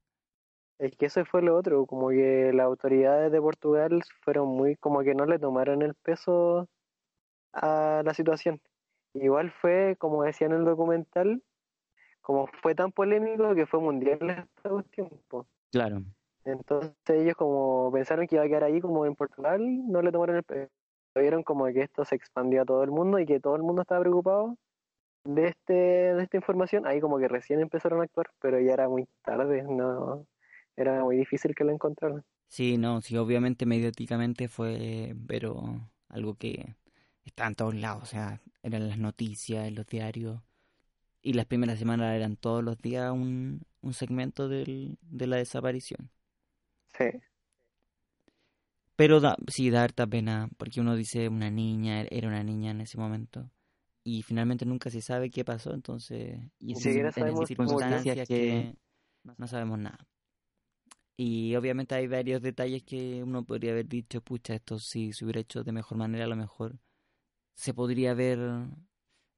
Es 0.78 0.96
que 0.96 1.06
eso 1.06 1.24
fue 1.24 1.42
lo 1.42 1.56
otro, 1.56 1.86
como 1.86 2.08
que 2.08 2.50
las 2.52 2.66
autoridades 2.66 3.30
de 3.30 3.40
Portugal 3.40 4.02
fueron 4.22 4.48
muy, 4.48 4.76
como 4.76 5.02
que 5.02 5.14
no 5.14 5.26
le 5.26 5.38
tomaron 5.38 5.82
el 5.82 5.94
peso 5.94 6.68
a 7.52 8.02
la 8.04 8.14
situación. 8.14 8.60
Igual 9.14 9.52
fue, 9.60 9.96
como 9.98 10.24
decía 10.24 10.48
en 10.48 10.54
el 10.54 10.64
documental, 10.64 11.42
como 12.20 12.48
fue 12.62 12.74
tan 12.74 12.92
polémico 12.92 13.54
que 13.54 13.66
fue 13.66 13.80
mundial 13.80 14.18
esta 14.30 14.70
cuestión. 14.70 15.08
Claro. 15.70 16.02
Entonces 16.44 16.94
ellos 17.08 17.36
como 17.36 17.90
pensaron 17.92 18.26
que 18.26 18.36
iba 18.36 18.44
a 18.44 18.48
quedar 18.48 18.64
ahí 18.64 18.80
como 18.80 19.06
en 19.06 19.14
Portugal, 19.14 19.60
no 19.88 20.02
le 20.02 20.10
tomaron 20.10 20.36
el 20.36 20.42
peso. 20.42 20.72
Vieron 21.14 21.42
como 21.42 21.66
que 21.66 21.82
esto 21.82 22.04
se 22.04 22.14
expandió 22.14 22.62
a 22.62 22.64
todo 22.64 22.82
el 22.82 22.90
mundo 22.90 23.18
y 23.18 23.26
que 23.26 23.40
todo 23.40 23.56
el 23.56 23.62
mundo 23.62 23.82
estaba 23.82 24.00
preocupado 24.00 24.56
de 25.24 25.48
este, 25.48 25.72
de 25.72 26.22
esta 26.22 26.36
información. 26.36 26.86
Ahí 26.86 27.00
como 27.00 27.18
que 27.18 27.28
recién 27.28 27.60
empezaron 27.60 28.00
a 28.00 28.04
actuar, 28.04 28.30
pero 28.40 28.60
ya 28.60 28.72
era 28.72 28.88
muy 28.88 29.06
tarde, 29.22 29.62
no, 29.62 30.26
era 30.76 31.02
muy 31.04 31.16
difícil 31.16 31.54
que 31.54 31.64
lo 31.64 31.72
encontraran. 31.72 32.24
Sí, 32.48 32.76
no, 32.78 33.00
sí, 33.00 33.16
obviamente 33.16 33.64
mediáticamente 33.66 34.48
fue, 34.48 35.14
pero 35.26 35.90
algo 36.08 36.34
que 36.36 36.76
está 37.24 37.46
en 37.46 37.54
todos 37.54 37.74
lados, 37.74 38.02
o 38.02 38.06
sea, 38.06 38.42
eran 38.62 38.88
las 38.88 38.98
noticias, 38.98 39.66
en 39.66 39.74
los 39.74 39.86
diarios, 39.86 40.42
y 41.22 41.34
las 41.34 41.46
primeras 41.46 41.78
semanas 41.78 42.14
eran 42.16 42.36
todos 42.36 42.64
los 42.64 42.80
días 42.80 43.12
un, 43.12 43.62
un 43.82 43.94
segmento 43.94 44.48
del, 44.48 44.98
de 45.02 45.26
la 45.26 45.36
desaparición. 45.36 46.10
Sí, 46.96 47.04
Pero 49.02 49.18
da, 49.18 49.36
sí, 49.48 49.68
da 49.68 49.82
harta 49.82 50.06
pena, 50.06 50.48
porque 50.56 50.80
uno 50.80 50.94
dice 50.94 51.28
una 51.28 51.50
niña, 51.50 52.02
era 52.02 52.28
una 52.28 52.44
niña 52.44 52.70
en 52.70 52.82
ese 52.82 52.98
momento, 52.98 53.50
y 54.04 54.22
finalmente 54.22 54.64
nunca 54.64 54.90
se 54.90 55.00
sabe 55.00 55.28
qué 55.28 55.44
pasó, 55.44 55.74
entonces, 55.74 56.38
y 56.60 56.76
siquiera 56.76 57.08
en 57.08 57.12
sabemos 57.12 57.48
circunstancias 57.48 58.28
que 58.28 58.76
no 59.36 59.48
sabemos 59.48 59.80
nada. 59.80 60.06
Y 61.16 61.56
obviamente 61.56 61.96
hay 61.96 62.06
varios 62.06 62.42
detalles 62.42 62.84
que 62.84 63.24
uno 63.24 63.42
podría 63.44 63.72
haber 63.72 63.88
dicho, 63.88 64.20
pucha, 64.20 64.54
esto 64.54 64.78
si 64.78 65.12
se 65.12 65.24
hubiera 65.24 65.40
hecho 65.40 65.64
de 65.64 65.72
mejor 65.72 65.98
manera, 65.98 66.26
a 66.26 66.28
lo 66.28 66.36
mejor 66.36 66.78
se 67.56 67.74
podría 67.74 68.12
haber 68.12 68.38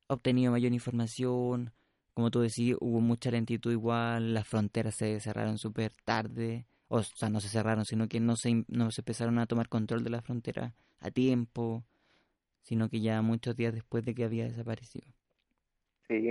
obtenido 0.09 0.53
mayor 0.53 0.75
información. 0.75 1.73
Como 2.12 2.31
tú 2.31 2.41
decís, 2.41 2.77
hubo 2.81 3.01
mucha 3.01 3.31
lentitud 3.31 3.73
igual, 3.73 4.35
las 4.35 4.47
fronteras 4.47 4.95
se 4.95 5.19
cerraron 5.21 5.57
súper 5.57 5.95
tarde, 6.05 6.67
o 6.95 7.03
sea, 7.03 7.29
no 7.31 7.41
se 7.41 7.49
cerraron, 7.49 7.85
sino 7.85 8.09
que 8.09 8.21
no 8.21 8.37
se, 8.37 8.65
no 8.69 8.91
se 8.91 9.01
empezaron 9.03 9.39
a 9.39 9.47
tomar 9.47 9.69
control 9.69 10.05
de 10.05 10.11
la 10.11 10.23
frontera 10.23 10.75
a 11.01 11.11
tiempo, 11.11 11.85
sino 12.63 12.89
que 12.91 13.01
ya 13.01 13.23
muchos 13.23 13.57
días 13.57 13.75
después 13.75 14.05
de 14.05 14.15
que 14.15 14.25
había 14.25 14.45
desaparecido. 14.45 15.09
sí, 16.09 16.31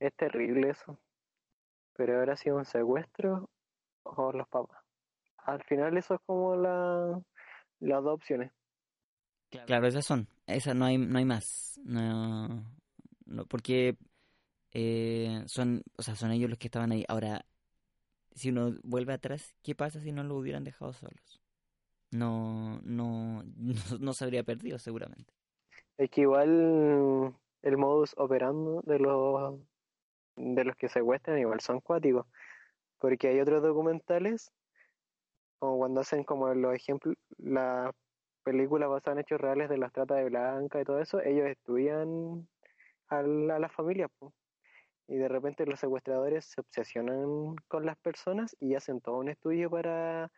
es 0.00 0.14
terrible 0.16 0.70
eso. 0.70 0.98
Pero 1.94 2.18
ahora 2.18 2.34
ha 2.34 2.36
sido 2.36 2.56
un 2.56 2.64
secuestro 2.64 3.50
o 4.04 4.32
los 4.32 4.48
papás. 4.48 4.82
Al 5.38 5.62
final 5.64 5.96
eso 5.98 6.14
es 6.16 6.20
como 6.26 6.56
la, 6.56 7.20
las 7.80 8.02
dos 8.04 8.14
opciones. 8.14 8.52
Claro, 9.66 9.86
esas 9.86 10.04
son. 10.04 10.28
Esas 10.46 10.74
no 10.76 10.84
hay, 10.84 10.98
no 10.98 11.18
hay 11.18 11.24
más. 11.24 11.80
No, 11.84 12.66
no, 13.26 13.46
porque 13.46 13.96
eh, 14.72 15.42
son, 15.46 15.82
o 15.96 16.02
sea, 16.02 16.16
son 16.16 16.32
ellos 16.32 16.50
los 16.50 16.58
que 16.58 16.68
estaban 16.68 16.92
ahí. 16.92 17.04
Ahora, 17.08 17.44
si 18.38 18.50
uno 18.50 18.74
vuelve 18.84 19.12
atrás, 19.12 19.54
¿qué 19.62 19.74
pasa 19.74 20.00
si 20.00 20.12
no 20.12 20.22
lo 20.24 20.36
hubieran 20.36 20.64
dejado 20.64 20.92
solos? 20.92 21.40
No, 22.10 22.80
no, 22.82 23.42
no, 23.56 23.98
no 24.00 24.14
se 24.14 24.24
habría 24.24 24.44
perdido 24.44 24.78
seguramente. 24.78 25.34
Es 25.98 26.10
que 26.10 26.22
igual 26.22 27.34
el 27.62 27.76
modus 27.76 28.14
operando 28.16 28.82
de 28.82 28.98
los 28.98 29.60
de 30.36 30.64
los 30.64 30.76
que 30.76 30.88
secuestran 30.88 31.38
igual 31.38 31.60
son 31.60 31.80
cuáticos, 31.80 32.26
porque 32.98 33.28
hay 33.28 33.40
otros 33.40 33.62
documentales, 33.62 34.52
como 35.58 35.78
cuando 35.78 36.00
hacen 36.00 36.24
como 36.24 36.52
los 36.54 36.74
ejemplos, 36.74 37.16
las 37.38 37.92
películas 38.44 38.88
basadas 38.88 39.16
en 39.16 39.20
hechos 39.22 39.40
reales 39.40 39.68
de 39.68 39.78
las 39.78 39.92
tratas 39.92 40.18
de 40.18 40.24
blanca 40.26 40.80
y 40.80 40.84
todo 40.84 41.00
eso, 41.00 41.20
ellos 41.20 41.46
estudian 41.48 42.48
a 43.08 43.22
la, 43.22 43.56
a 43.56 43.58
las 43.58 43.72
familias, 43.72 44.10
po. 44.18 44.32
Y 45.08 45.16
de 45.16 45.28
repente 45.28 45.64
los 45.66 45.80
secuestradores 45.80 46.44
se 46.44 46.60
obsesionan 46.60 47.56
con 47.66 47.86
las 47.86 47.96
personas 47.96 48.54
y 48.60 48.74
hacen 48.74 49.00
todo 49.00 49.16
un 49.18 49.30
estudio 49.30 49.70
para, 49.70 50.30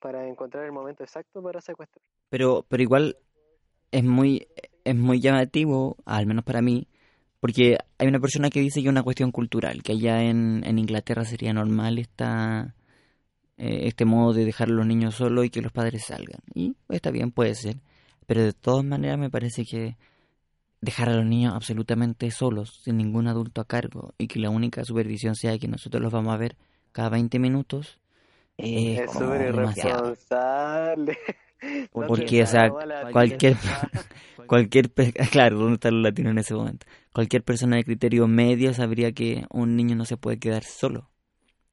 para 0.00 0.26
encontrar 0.26 0.64
el 0.64 0.72
momento 0.72 1.04
exacto 1.04 1.42
para 1.42 1.60
secuestrar. 1.60 2.02
Pero, 2.28 2.66
pero 2.68 2.82
igual 2.82 3.16
es 3.92 4.04
muy, 4.04 4.48
es 4.84 4.96
muy 4.96 5.20
llamativo, 5.20 5.96
al 6.04 6.26
menos 6.26 6.44
para 6.44 6.60
mí, 6.60 6.88
porque 7.40 7.78
hay 7.98 8.08
una 8.08 8.20
persona 8.20 8.50
que 8.50 8.60
dice 8.60 8.80
que 8.80 8.86
es 8.86 8.90
una 8.90 9.02
cuestión 9.02 9.30
cultural, 9.30 9.82
que 9.82 9.92
allá 9.92 10.22
en, 10.22 10.62
en 10.64 10.78
Inglaterra 10.78 11.24
sería 11.24 11.52
normal 11.52 11.98
esta, 11.98 12.74
eh, 13.56 13.86
este 13.86 14.04
modo 14.04 14.32
de 14.32 14.44
dejar 14.44 14.68
a 14.68 14.72
los 14.72 14.86
niños 14.86 15.16
solos 15.16 15.44
y 15.44 15.50
que 15.50 15.62
los 15.62 15.72
padres 15.72 16.04
salgan. 16.06 16.40
Y 16.54 16.74
está 16.88 17.10
bien, 17.10 17.30
puede 17.30 17.54
ser. 17.54 17.76
Pero 18.26 18.42
de 18.42 18.52
todas 18.52 18.84
maneras 18.84 19.18
me 19.18 19.30
parece 19.30 19.64
que 19.64 19.96
dejar 20.80 21.08
a 21.08 21.16
los 21.16 21.26
niños 21.26 21.54
absolutamente 21.54 22.30
solos, 22.30 22.80
sin 22.84 22.96
ningún 22.98 23.26
adulto 23.28 23.60
a 23.60 23.64
cargo, 23.66 24.14
y 24.18 24.28
que 24.28 24.38
la 24.38 24.50
única 24.50 24.84
supervisión 24.84 25.34
sea 25.34 25.58
que 25.58 25.68
nosotros 25.68 26.02
los 26.02 26.12
vamos 26.12 26.32
a 26.34 26.38
ver 26.38 26.56
cada 26.92 27.08
20 27.10 27.38
minutos, 27.38 27.98
es 28.56 29.00
Es 29.00 29.12
súper 29.12 29.52
demasiado. 29.52 30.06
irresponsable. 30.06 31.18
No 31.92 32.06
Porque, 32.06 32.40
o 32.44 32.46
sea, 32.46 32.70
cualquier, 33.10 33.56
cualquier, 34.46 34.90
claro, 35.32 35.58
¿dónde 35.58 35.74
están 35.74 35.94
los 35.94 36.02
latinos 36.04 36.30
en 36.30 36.38
ese 36.38 36.54
momento? 36.54 36.86
Cualquier 37.12 37.42
persona 37.42 37.76
de 37.76 37.84
criterio 37.84 38.28
medio 38.28 38.72
sabría 38.74 39.10
que 39.10 39.44
un 39.50 39.74
niño 39.74 39.96
no 39.96 40.04
se 40.04 40.16
puede 40.16 40.38
quedar 40.38 40.62
solo, 40.62 41.10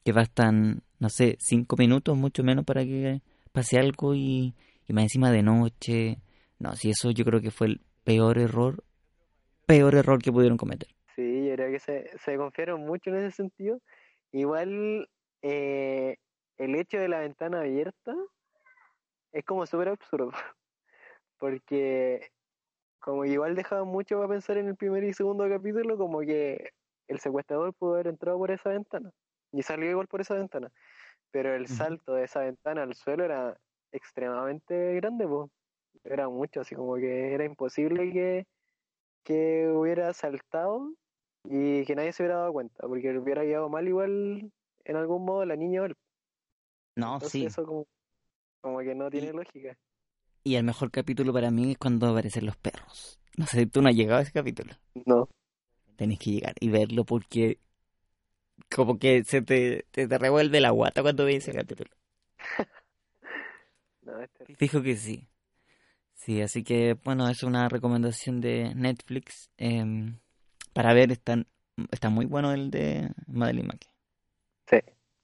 que 0.04 0.12
bastan, 0.12 0.82
no 1.00 1.10
sé, 1.10 1.38
cinco 1.40 1.76
minutos, 1.78 2.18
mucho 2.18 2.44
menos 2.44 2.66
para 2.66 2.84
que 2.84 3.22
pase 3.52 3.78
algo 3.78 4.16
y, 4.16 4.56
y 4.88 4.94
más 4.94 5.04
encima 5.04 5.30
de 5.30 5.44
noche. 5.44 6.18
No, 6.58 6.76
si 6.76 6.90
eso 6.90 7.12
yo 7.12 7.24
creo 7.24 7.42
que 7.42 7.52
fue 7.52 7.68
el 7.68 7.82
peor 8.04 8.40
error, 8.40 8.84
peor 9.66 9.96
error 9.96 10.22
que 10.22 10.32
pudieron 10.32 10.58
cometer. 10.58 10.90
Sí, 11.16 11.48
yo 11.48 11.56
creo 11.56 11.72
que 11.72 11.80
se, 11.80 12.18
se 12.20 12.38
confiaron 12.38 12.82
mucho 12.86 13.10
en 13.10 13.18
ese 13.18 13.32
sentido. 13.32 13.80
Igual 14.32 15.10
eh, 15.42 16.18
el 16.58 16.76
hecho 16.76 16.98
de 16.98 17.08
la 17.08 17.20
ventana 17.20 17.62
abierta 17.62 18.14
es 19.32 19.44
como 19.46 19.66
súper 19.66 19.90
absurdo, 19.90 20.32
porque 21.40 22.30
como 23.00 23.26
igual 23.26 23.56
dejaban 23.56 23.88
mucho 23.88 24.16
para 24.18 24.30
pensar 24.30 24.58
en 24.58 24.68
el 24.68 24.76
primer 24.76 25.04
y 25.04 25.14
segundo 25.14 25.48
capítulo, 25.48 25.98
como 25.98 26.22
que 26.22 26.72
el 27.08 27.20
secuestrador 27.20 27.74
pudo 27.74 27.94
haber 27.94 28.08
entrado 28.08 28.38
por 28.38 28.52
esa 28.52 28.70
ventana 28.70 29.12
y 29.52 29.62
salió 29.62 29.90
igual 29.90 30.08
por 30.08 30.22
esa 30.22 30.36
ventana. 30.36 30.72
Pero 31.32 31.54
el 31.54 31.68
salto 31.68 32.14
de 32.14 32.24
esa 32.24 32.42
ventana 32.42 32.84
al 32.84 32.96
suelo 32.96 33.26
era 33.26 33.58
extremadamente 33.92 34.96
grande, 34.96 35.28
pues. 35.28 35.50
Era 36.04 36.30
mucho, 36.30 36.62
así 36.62 36.76
como 36.76 36.96
que 36.96 37.34
era 37.34 37.46
imposible 37.46 38.12
que, 38.12 38.46
que 39.26 39.70
hubiera 39.70 40.14
saltado 40.14 40.94
y 41.46 41.86
que 41.86 41.96
nadie 41.96 42.14
se 42.14 42.24
hubiera 42.24 42.38
dado 42.40 42.54
cuenta, 42.54 42.88
porque 42.88 43.12
le 43.14 43.20
hubiera 43.20 43.44
quedado 43.44 43.70
mal 43.70 43.88
igual 43.88 44.52
en 44.86 44.96
algún 44.98 45.26
modo 45.26 45.46
la 45.46 45.58
niña 45.58 45.84
o 45.84 45.86
él. 45.86 45.96
No, 46.96 47.16
Entonces 47.16 47.32
sí. 47.32 47.46
eso 47.48 47.66
como, 47.66 47.88
como 48.62 48.80
que 48.80 48.96
no 48.96 49.10
tiene 49.12 49.30
Y- 49.30 49.34
lógica. 49.34 49.78
Y 50.46 50.56
el 50.56 50.64
mejor 50.64 50.92
capítulo 50.92 51.34
para 51.34 51.52
mí 51.52 51.72
es 51.72 51.78
cuando 51.78 52.08
aparecen 52.08 52.46
los 52.46 52.56
perros. 52.56 53.20
No 53.38 53.48
sé 53.48 53.60
si 53.62 53.66
tú 53.66 53.82
no 53.82 53.90
has 53.90 53.96
llegado 53.96 54.20
a 54.20 54.22
ese 54.24 54.32
capítulo. 54.32 54.74
No. 55.06 55.28
Tenés 55.98 56.20
que 56.20 56.32
llegar 56.32 56.56
y 56.62 56.70
verlo 56.70 57.04
porque 57.06 57.60
como 58.76 59.00
que 59.00 59.24
se 59.24 59.42
te, 59.42 59.86
te, 59.92 60.08
te 60.08 60.18
revuelve 60.18 60.60
la 60.62 60.70
guata 60.72 61.02
cuando 61.02 61.26
ves 61.26 61.38
ese 61.48 61.54
capítulo. 61.58 61.90
No, 64.04 64.22
este, 64.22 64.46
Fijo 64.58 64.82
que 64.82 64.96
sí. 64.98 65.28
Sí, 66.16 66.42
así 66.42 66.64
que 66.64 66.98
bueno, 67.04 67.30
es 67.30 67.44
una 67.44 67.70
recomendación 67.70 68.42
de 68.42 68.74
Netflix. 68.76 69.50
em, 69.58 70.18
para 70.74 70.94
ver, 70.94 71.12
están, 71.12 71.46
está 71.92 72.10
muy 72.10 72.26
bueno 72.26 72.52
el 72.52 72.72
de 72.72 73.12
Madeline 73.28 73.68
McKay. 73.68 73.90
sí, 74.68 74.78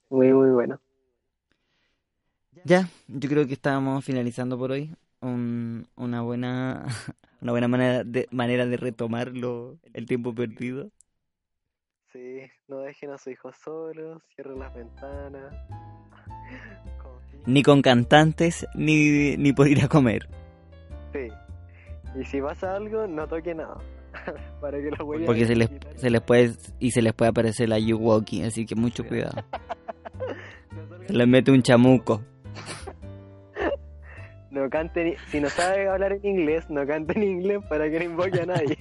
muy, 0.10 0.32
muy 0.34 0.50
bueno. 0.52 0.80
Ya, 2.64 2.88
yo 3.08 3.28
creo 3.30 3.48
que 3.48 3.54
estábamos 3.54 4.06
finalizando 4.06 4.58
por 4.58 4.72
hoy. 4.72 4.94
Un- 5.22 5.88
una 5.96 6.22
buena 6.22 6.86
una 7.42 7.52
buena 7.52 7.68
manera 7.68 8.04
de, 8.04 8.28
manera 8.32 8.66
de 8.68 8.78
retomarlo 8.78 9.80
el 9.94 10.06
tiempo 10.06 10.34
perdido. 10.36 10.92
Sí, 12.12 12.42
no 12.68 12.80
dejen 12.80 13.12
a 13.12 13.18
sus 13.18 13.34
hijos 13.34 13.56
solos, 13.64 14.22
cierren 14.36 14.60
las 14.60 14.74
ventanas. 14.76 15.54
Ni 17.48 17.64
con 17.64 17.82
cantantes, 17.82 18.68
ni, 18.76 19.36
ni 19.38 19.54
por 19.54 19.68
ir 19.68 19.84
a 19.84 19.88
comer. 19.88 20.28
Y 22.20 22.26
si 22.26 22.42
pasa 22.42 22.76
algo, 22.76 23.08
no 23.08 23.28
toque 23.28 23.54
nada. 23.56 23.78
Para 24.62 24.78
que 24.80 24.92
lo 24.92 25.06
voy 25.06 25.26
Porque 25.26 25.46
se 25.46 25.56
les, 25.56 25.70
se 25.96 26.10
les 26.10 26.22
puede 26.22 26.52
y 26.80 26.92
se 26.92 27.02
les 27.02 27.14
puede 27.14 27.30
aparecer 27.30 27.70
la 27.70 27.80
Yuwoki, 27.80 28.44
así 28.44 28.66
que 28.66 28.76
mucho 28.76 29.06
cuidado. 29.06 29.44
Se 31.08 31.14
les 31.14 31.28
mete 31.28 31.52
un 31.52 31.62
chamuco. 31.62 32.22
No 34.52 34.70
cante 34.70 35.04
ni- 35.06 35.16
si 35.30 35.40
no 35.40 35.48
sabe 35.50 35.88
hablar 35.88 36.12
en 36.12 36.26
inglés, 36.26 36.70
no 36.70 36.86
cante 36.86 37.14
en 37.18 37.24
inglés 37.24 37.60
para 37.70 37.90
que 37.90 38.00
no 38.00 38.04
invoque 38.06 38.42
a 38.42 38.46
nadie. 38.46 38.76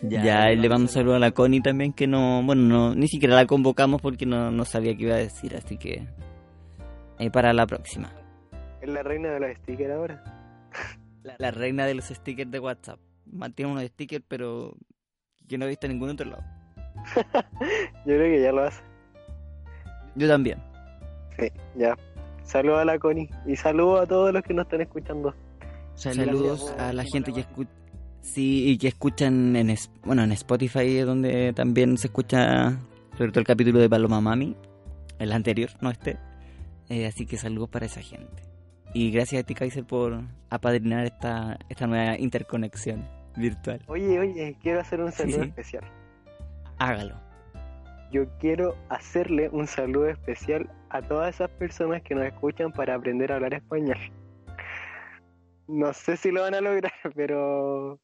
Ya, 0.00 0.50
y 0.50 0.56
le 0.56 0.68
mando 0.68 0.84
un 0.84 0.88
saludo 0.88 1.16
a 1.16 1.18
la 1.18 1.32
Connie 1.32 1.60
también, 1.60 1.92
que 1.92 2.06
no, 2.06 2.42
bueno, 2.42 2.62
no, 2.62 2.94
ni 2.94 3.06
siquiera 3.06 3.34
la 3.34 3.44
convocamos 3.46 4.00
porque 4.00 4.24
no, 4.24 4.50
no 4.50 4.64
sabía 4.64 4.96
qué 4.96 5.02
iba 5.04 5.14
a 5.14 5.18
decir, 5.18 5.54
así 5.56 5.76
que 5.76 6.06
eh, 7.18 7.30
para 7.30 7.52
la 7.52 7.66
próxima. 7.66 8.10
Es 8.80 8.88
la 8.88 9.02
reina 9.02 9.30
de 9.30 9.40
los 9.40 9.56
stickers 9.58 9.92
ahora. 9.92 10.24
La, 11.22 11.36
la 11.38 11.50
reina 11.50 11.86
de 11.86 11.94
los 11.94 12.06
stickers 12.06 12.50
de 12.50 12.58
WhatsApp. 12.58 12.98
Mantiene 13.26 13.72
unos 13.72 13.84
stickers, 13.84 14.24
pero 14.26 14.74
que 15.48 15.58
no 15.58 15.64
he 15.64 15.68
visto 15.68 15.86
en 15.86 15.92
ningún 15.92 16.10
otro 16.10 16.30
lado. 16.30 16.42
Yo 18.06 18.14
creo 18.14 18.36
que 18.36 18.42
ya 18.42 18.52
lo 18.52 18.64
hace. 18.64 18.82
Yo 20.14 20.28
también. 20.28 20.58
Sí, 21.38 21.48
ya. 21.76 21.96
Saludos 22.42 22.80
a 22.80 22.84
la 22.84 22.98
Connie 22.98 23.28
y 23.46 23.56
saludos 23.56 24.02
a 24.02 24.06
todos 24.06 24.32
los 24.32 24.42
que 24.42 24.54
nos 24.54 24.64
están 24.64 24.80
escuchando. 24.80 25.34
Saludos 25.94 26.74
a 26.78 26.92
la 26.92 27.04
gente 27.04 27.32
que 27.32 27.40
escucha. 27.40 27.70
Sí, 28.20 28.70
y 28.70 28.78
que 28.78 28.88
escuchan 28.88 29.54
en, 29.56 29.74
bueno, 30.04 30.22
en 30.22 30.32
Spotify, 30.32 31.00
donde 31.00 31.52
también 31.52 31.96
se 31.98 32.08
escucha, 32.08 32.78
sobre 33.16 33.30
todo 33.30 33.40
el 33.40 33.46
capítulo 33.46 33.78
de 33.78 33.88
Paloma 33.88 34.20
Mami, 34.20 34.56
el 35.18 35.32
anterior, 35.32 35.70
no 35.80 35.90
este. 35.90 36.18
Eh, 36.88 37.06
así 37.06 37.26
que 37.26 37.36
saludos 37.36 37.68
para 37.68 37.86
esa 37.86 38.00
gente. 38.00 38.42
Y 38.94 39.10
gracias 39.10 39.42
a 39.42 39.46
ti, 39.46 39.54
Kaiser, 39.54 39.84
por 39.84 40.20
apadrinar 40.50 41.04
esta, 41.04 41.58
esta 41.68 41.86
nueva 41.86 42.18
interconexión 42.18 43.06
virtual. 43.36 43.80
Oye, 43.86 44.18
oye, 44.18 44.56
quiero 44.62 44.80
hacer 44.80 45.00
un 45.00 45.12
Sí, 45.12 45.18
saludo 45.18 45.42
sí. 45.42 45.48
especial. 45.48 45.84
Hágalo. 46.78 47.14
Yo 48.10 48.26
quiero 48.38 48.74
hacerle 48.88 49.50
un 49.50 49.66
saludo 49.66 50.08
especial 50.08 50.70
a 50.88 51.02
todas 51.02 51.34
esas 51.34 51.50
personas 51.50 52.02
que 52.02 52.14
nos 52.14 52.24
escuchan 52.24 52.72
para 52.72 52.94
aprender 52.94 53.30
a 53.30 53.36
hablar 53.36 53.54
español. 53.54 53.98
No 55.66 55.92
sé 55.92 56.16
si 56.16 56.30
lo 56.30 56.40
van 56.40 56.54
a 56.54 56.60
lograr, 56.62 56.92
pero 57.14 58.00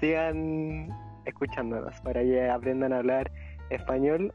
sigan 0.00 0.88
escuchándonos 1.26 2.00
para 2.00 2.22
que 2.22 2.48
aprendan 2.48 2.92
a 2.94 2.98
hablar 2.98 3.30
español 3.70 4.32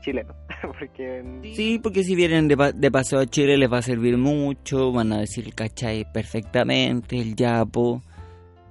chileno. 0.00 0.34
Porque 0.78 1.22
Sí, 1.54 1.78
porque 1.78 2.02
si 2.04 2.14
vienen 2.16 2.48
de, 2.48 2.56
pa- 2.56 2.72
de 2.72 2.90
paseo 2.90 3.20
a 3.20 3.26
Chile 3.26 3.56
les 3.56 3.72
va 3.72 3.78
a 3.78 3.82
servir 3.82 4.16
mucho, 4.18 4.92
van 4.92 5.12
a 5.12 5.18
decir 5.18 5.44
el 5.46 5.54
cachai 5.54 6.04
perfectamente, 6.12 7.18
el 7.20 7.34
yapo, 7.36 8.02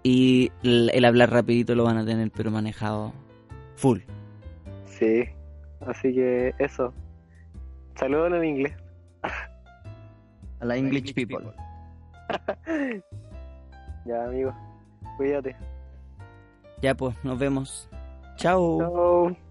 y 0.04 0.52
el, 0.64 0.90
el 0.94 1.06
hablar 1.06 1.32
rapidito 1.32 1.76
lo 1.76 1.84
van 1.86 1.98
a 1.98 2.06
tener 2.06 2.30
pero 2.32 2.52
manejado 2.52 3.14
full. 3.76 4.00
sí, 5.00 5.24
así 5.86 6.14
que 6.14 6.54
eso. 6.60 6.94
Saludos 7.96 8.34
en 8.34 8.44
inglés. 8.46 8.74
A 10.60 10.66
la 10.66 10.76
English 10.78 11.14
people. 11.14 11.40
Ya, 14.06 14.24
amigo. 14.26 14.54
Cuídate. 15.18 15.56
Ya 16.82 16.96
pues, 16.96 17.16
nos 17.24 17.38
vemos. 17.38 17.90
Chao. 18.38 18.78
Chao. 18.80 19.47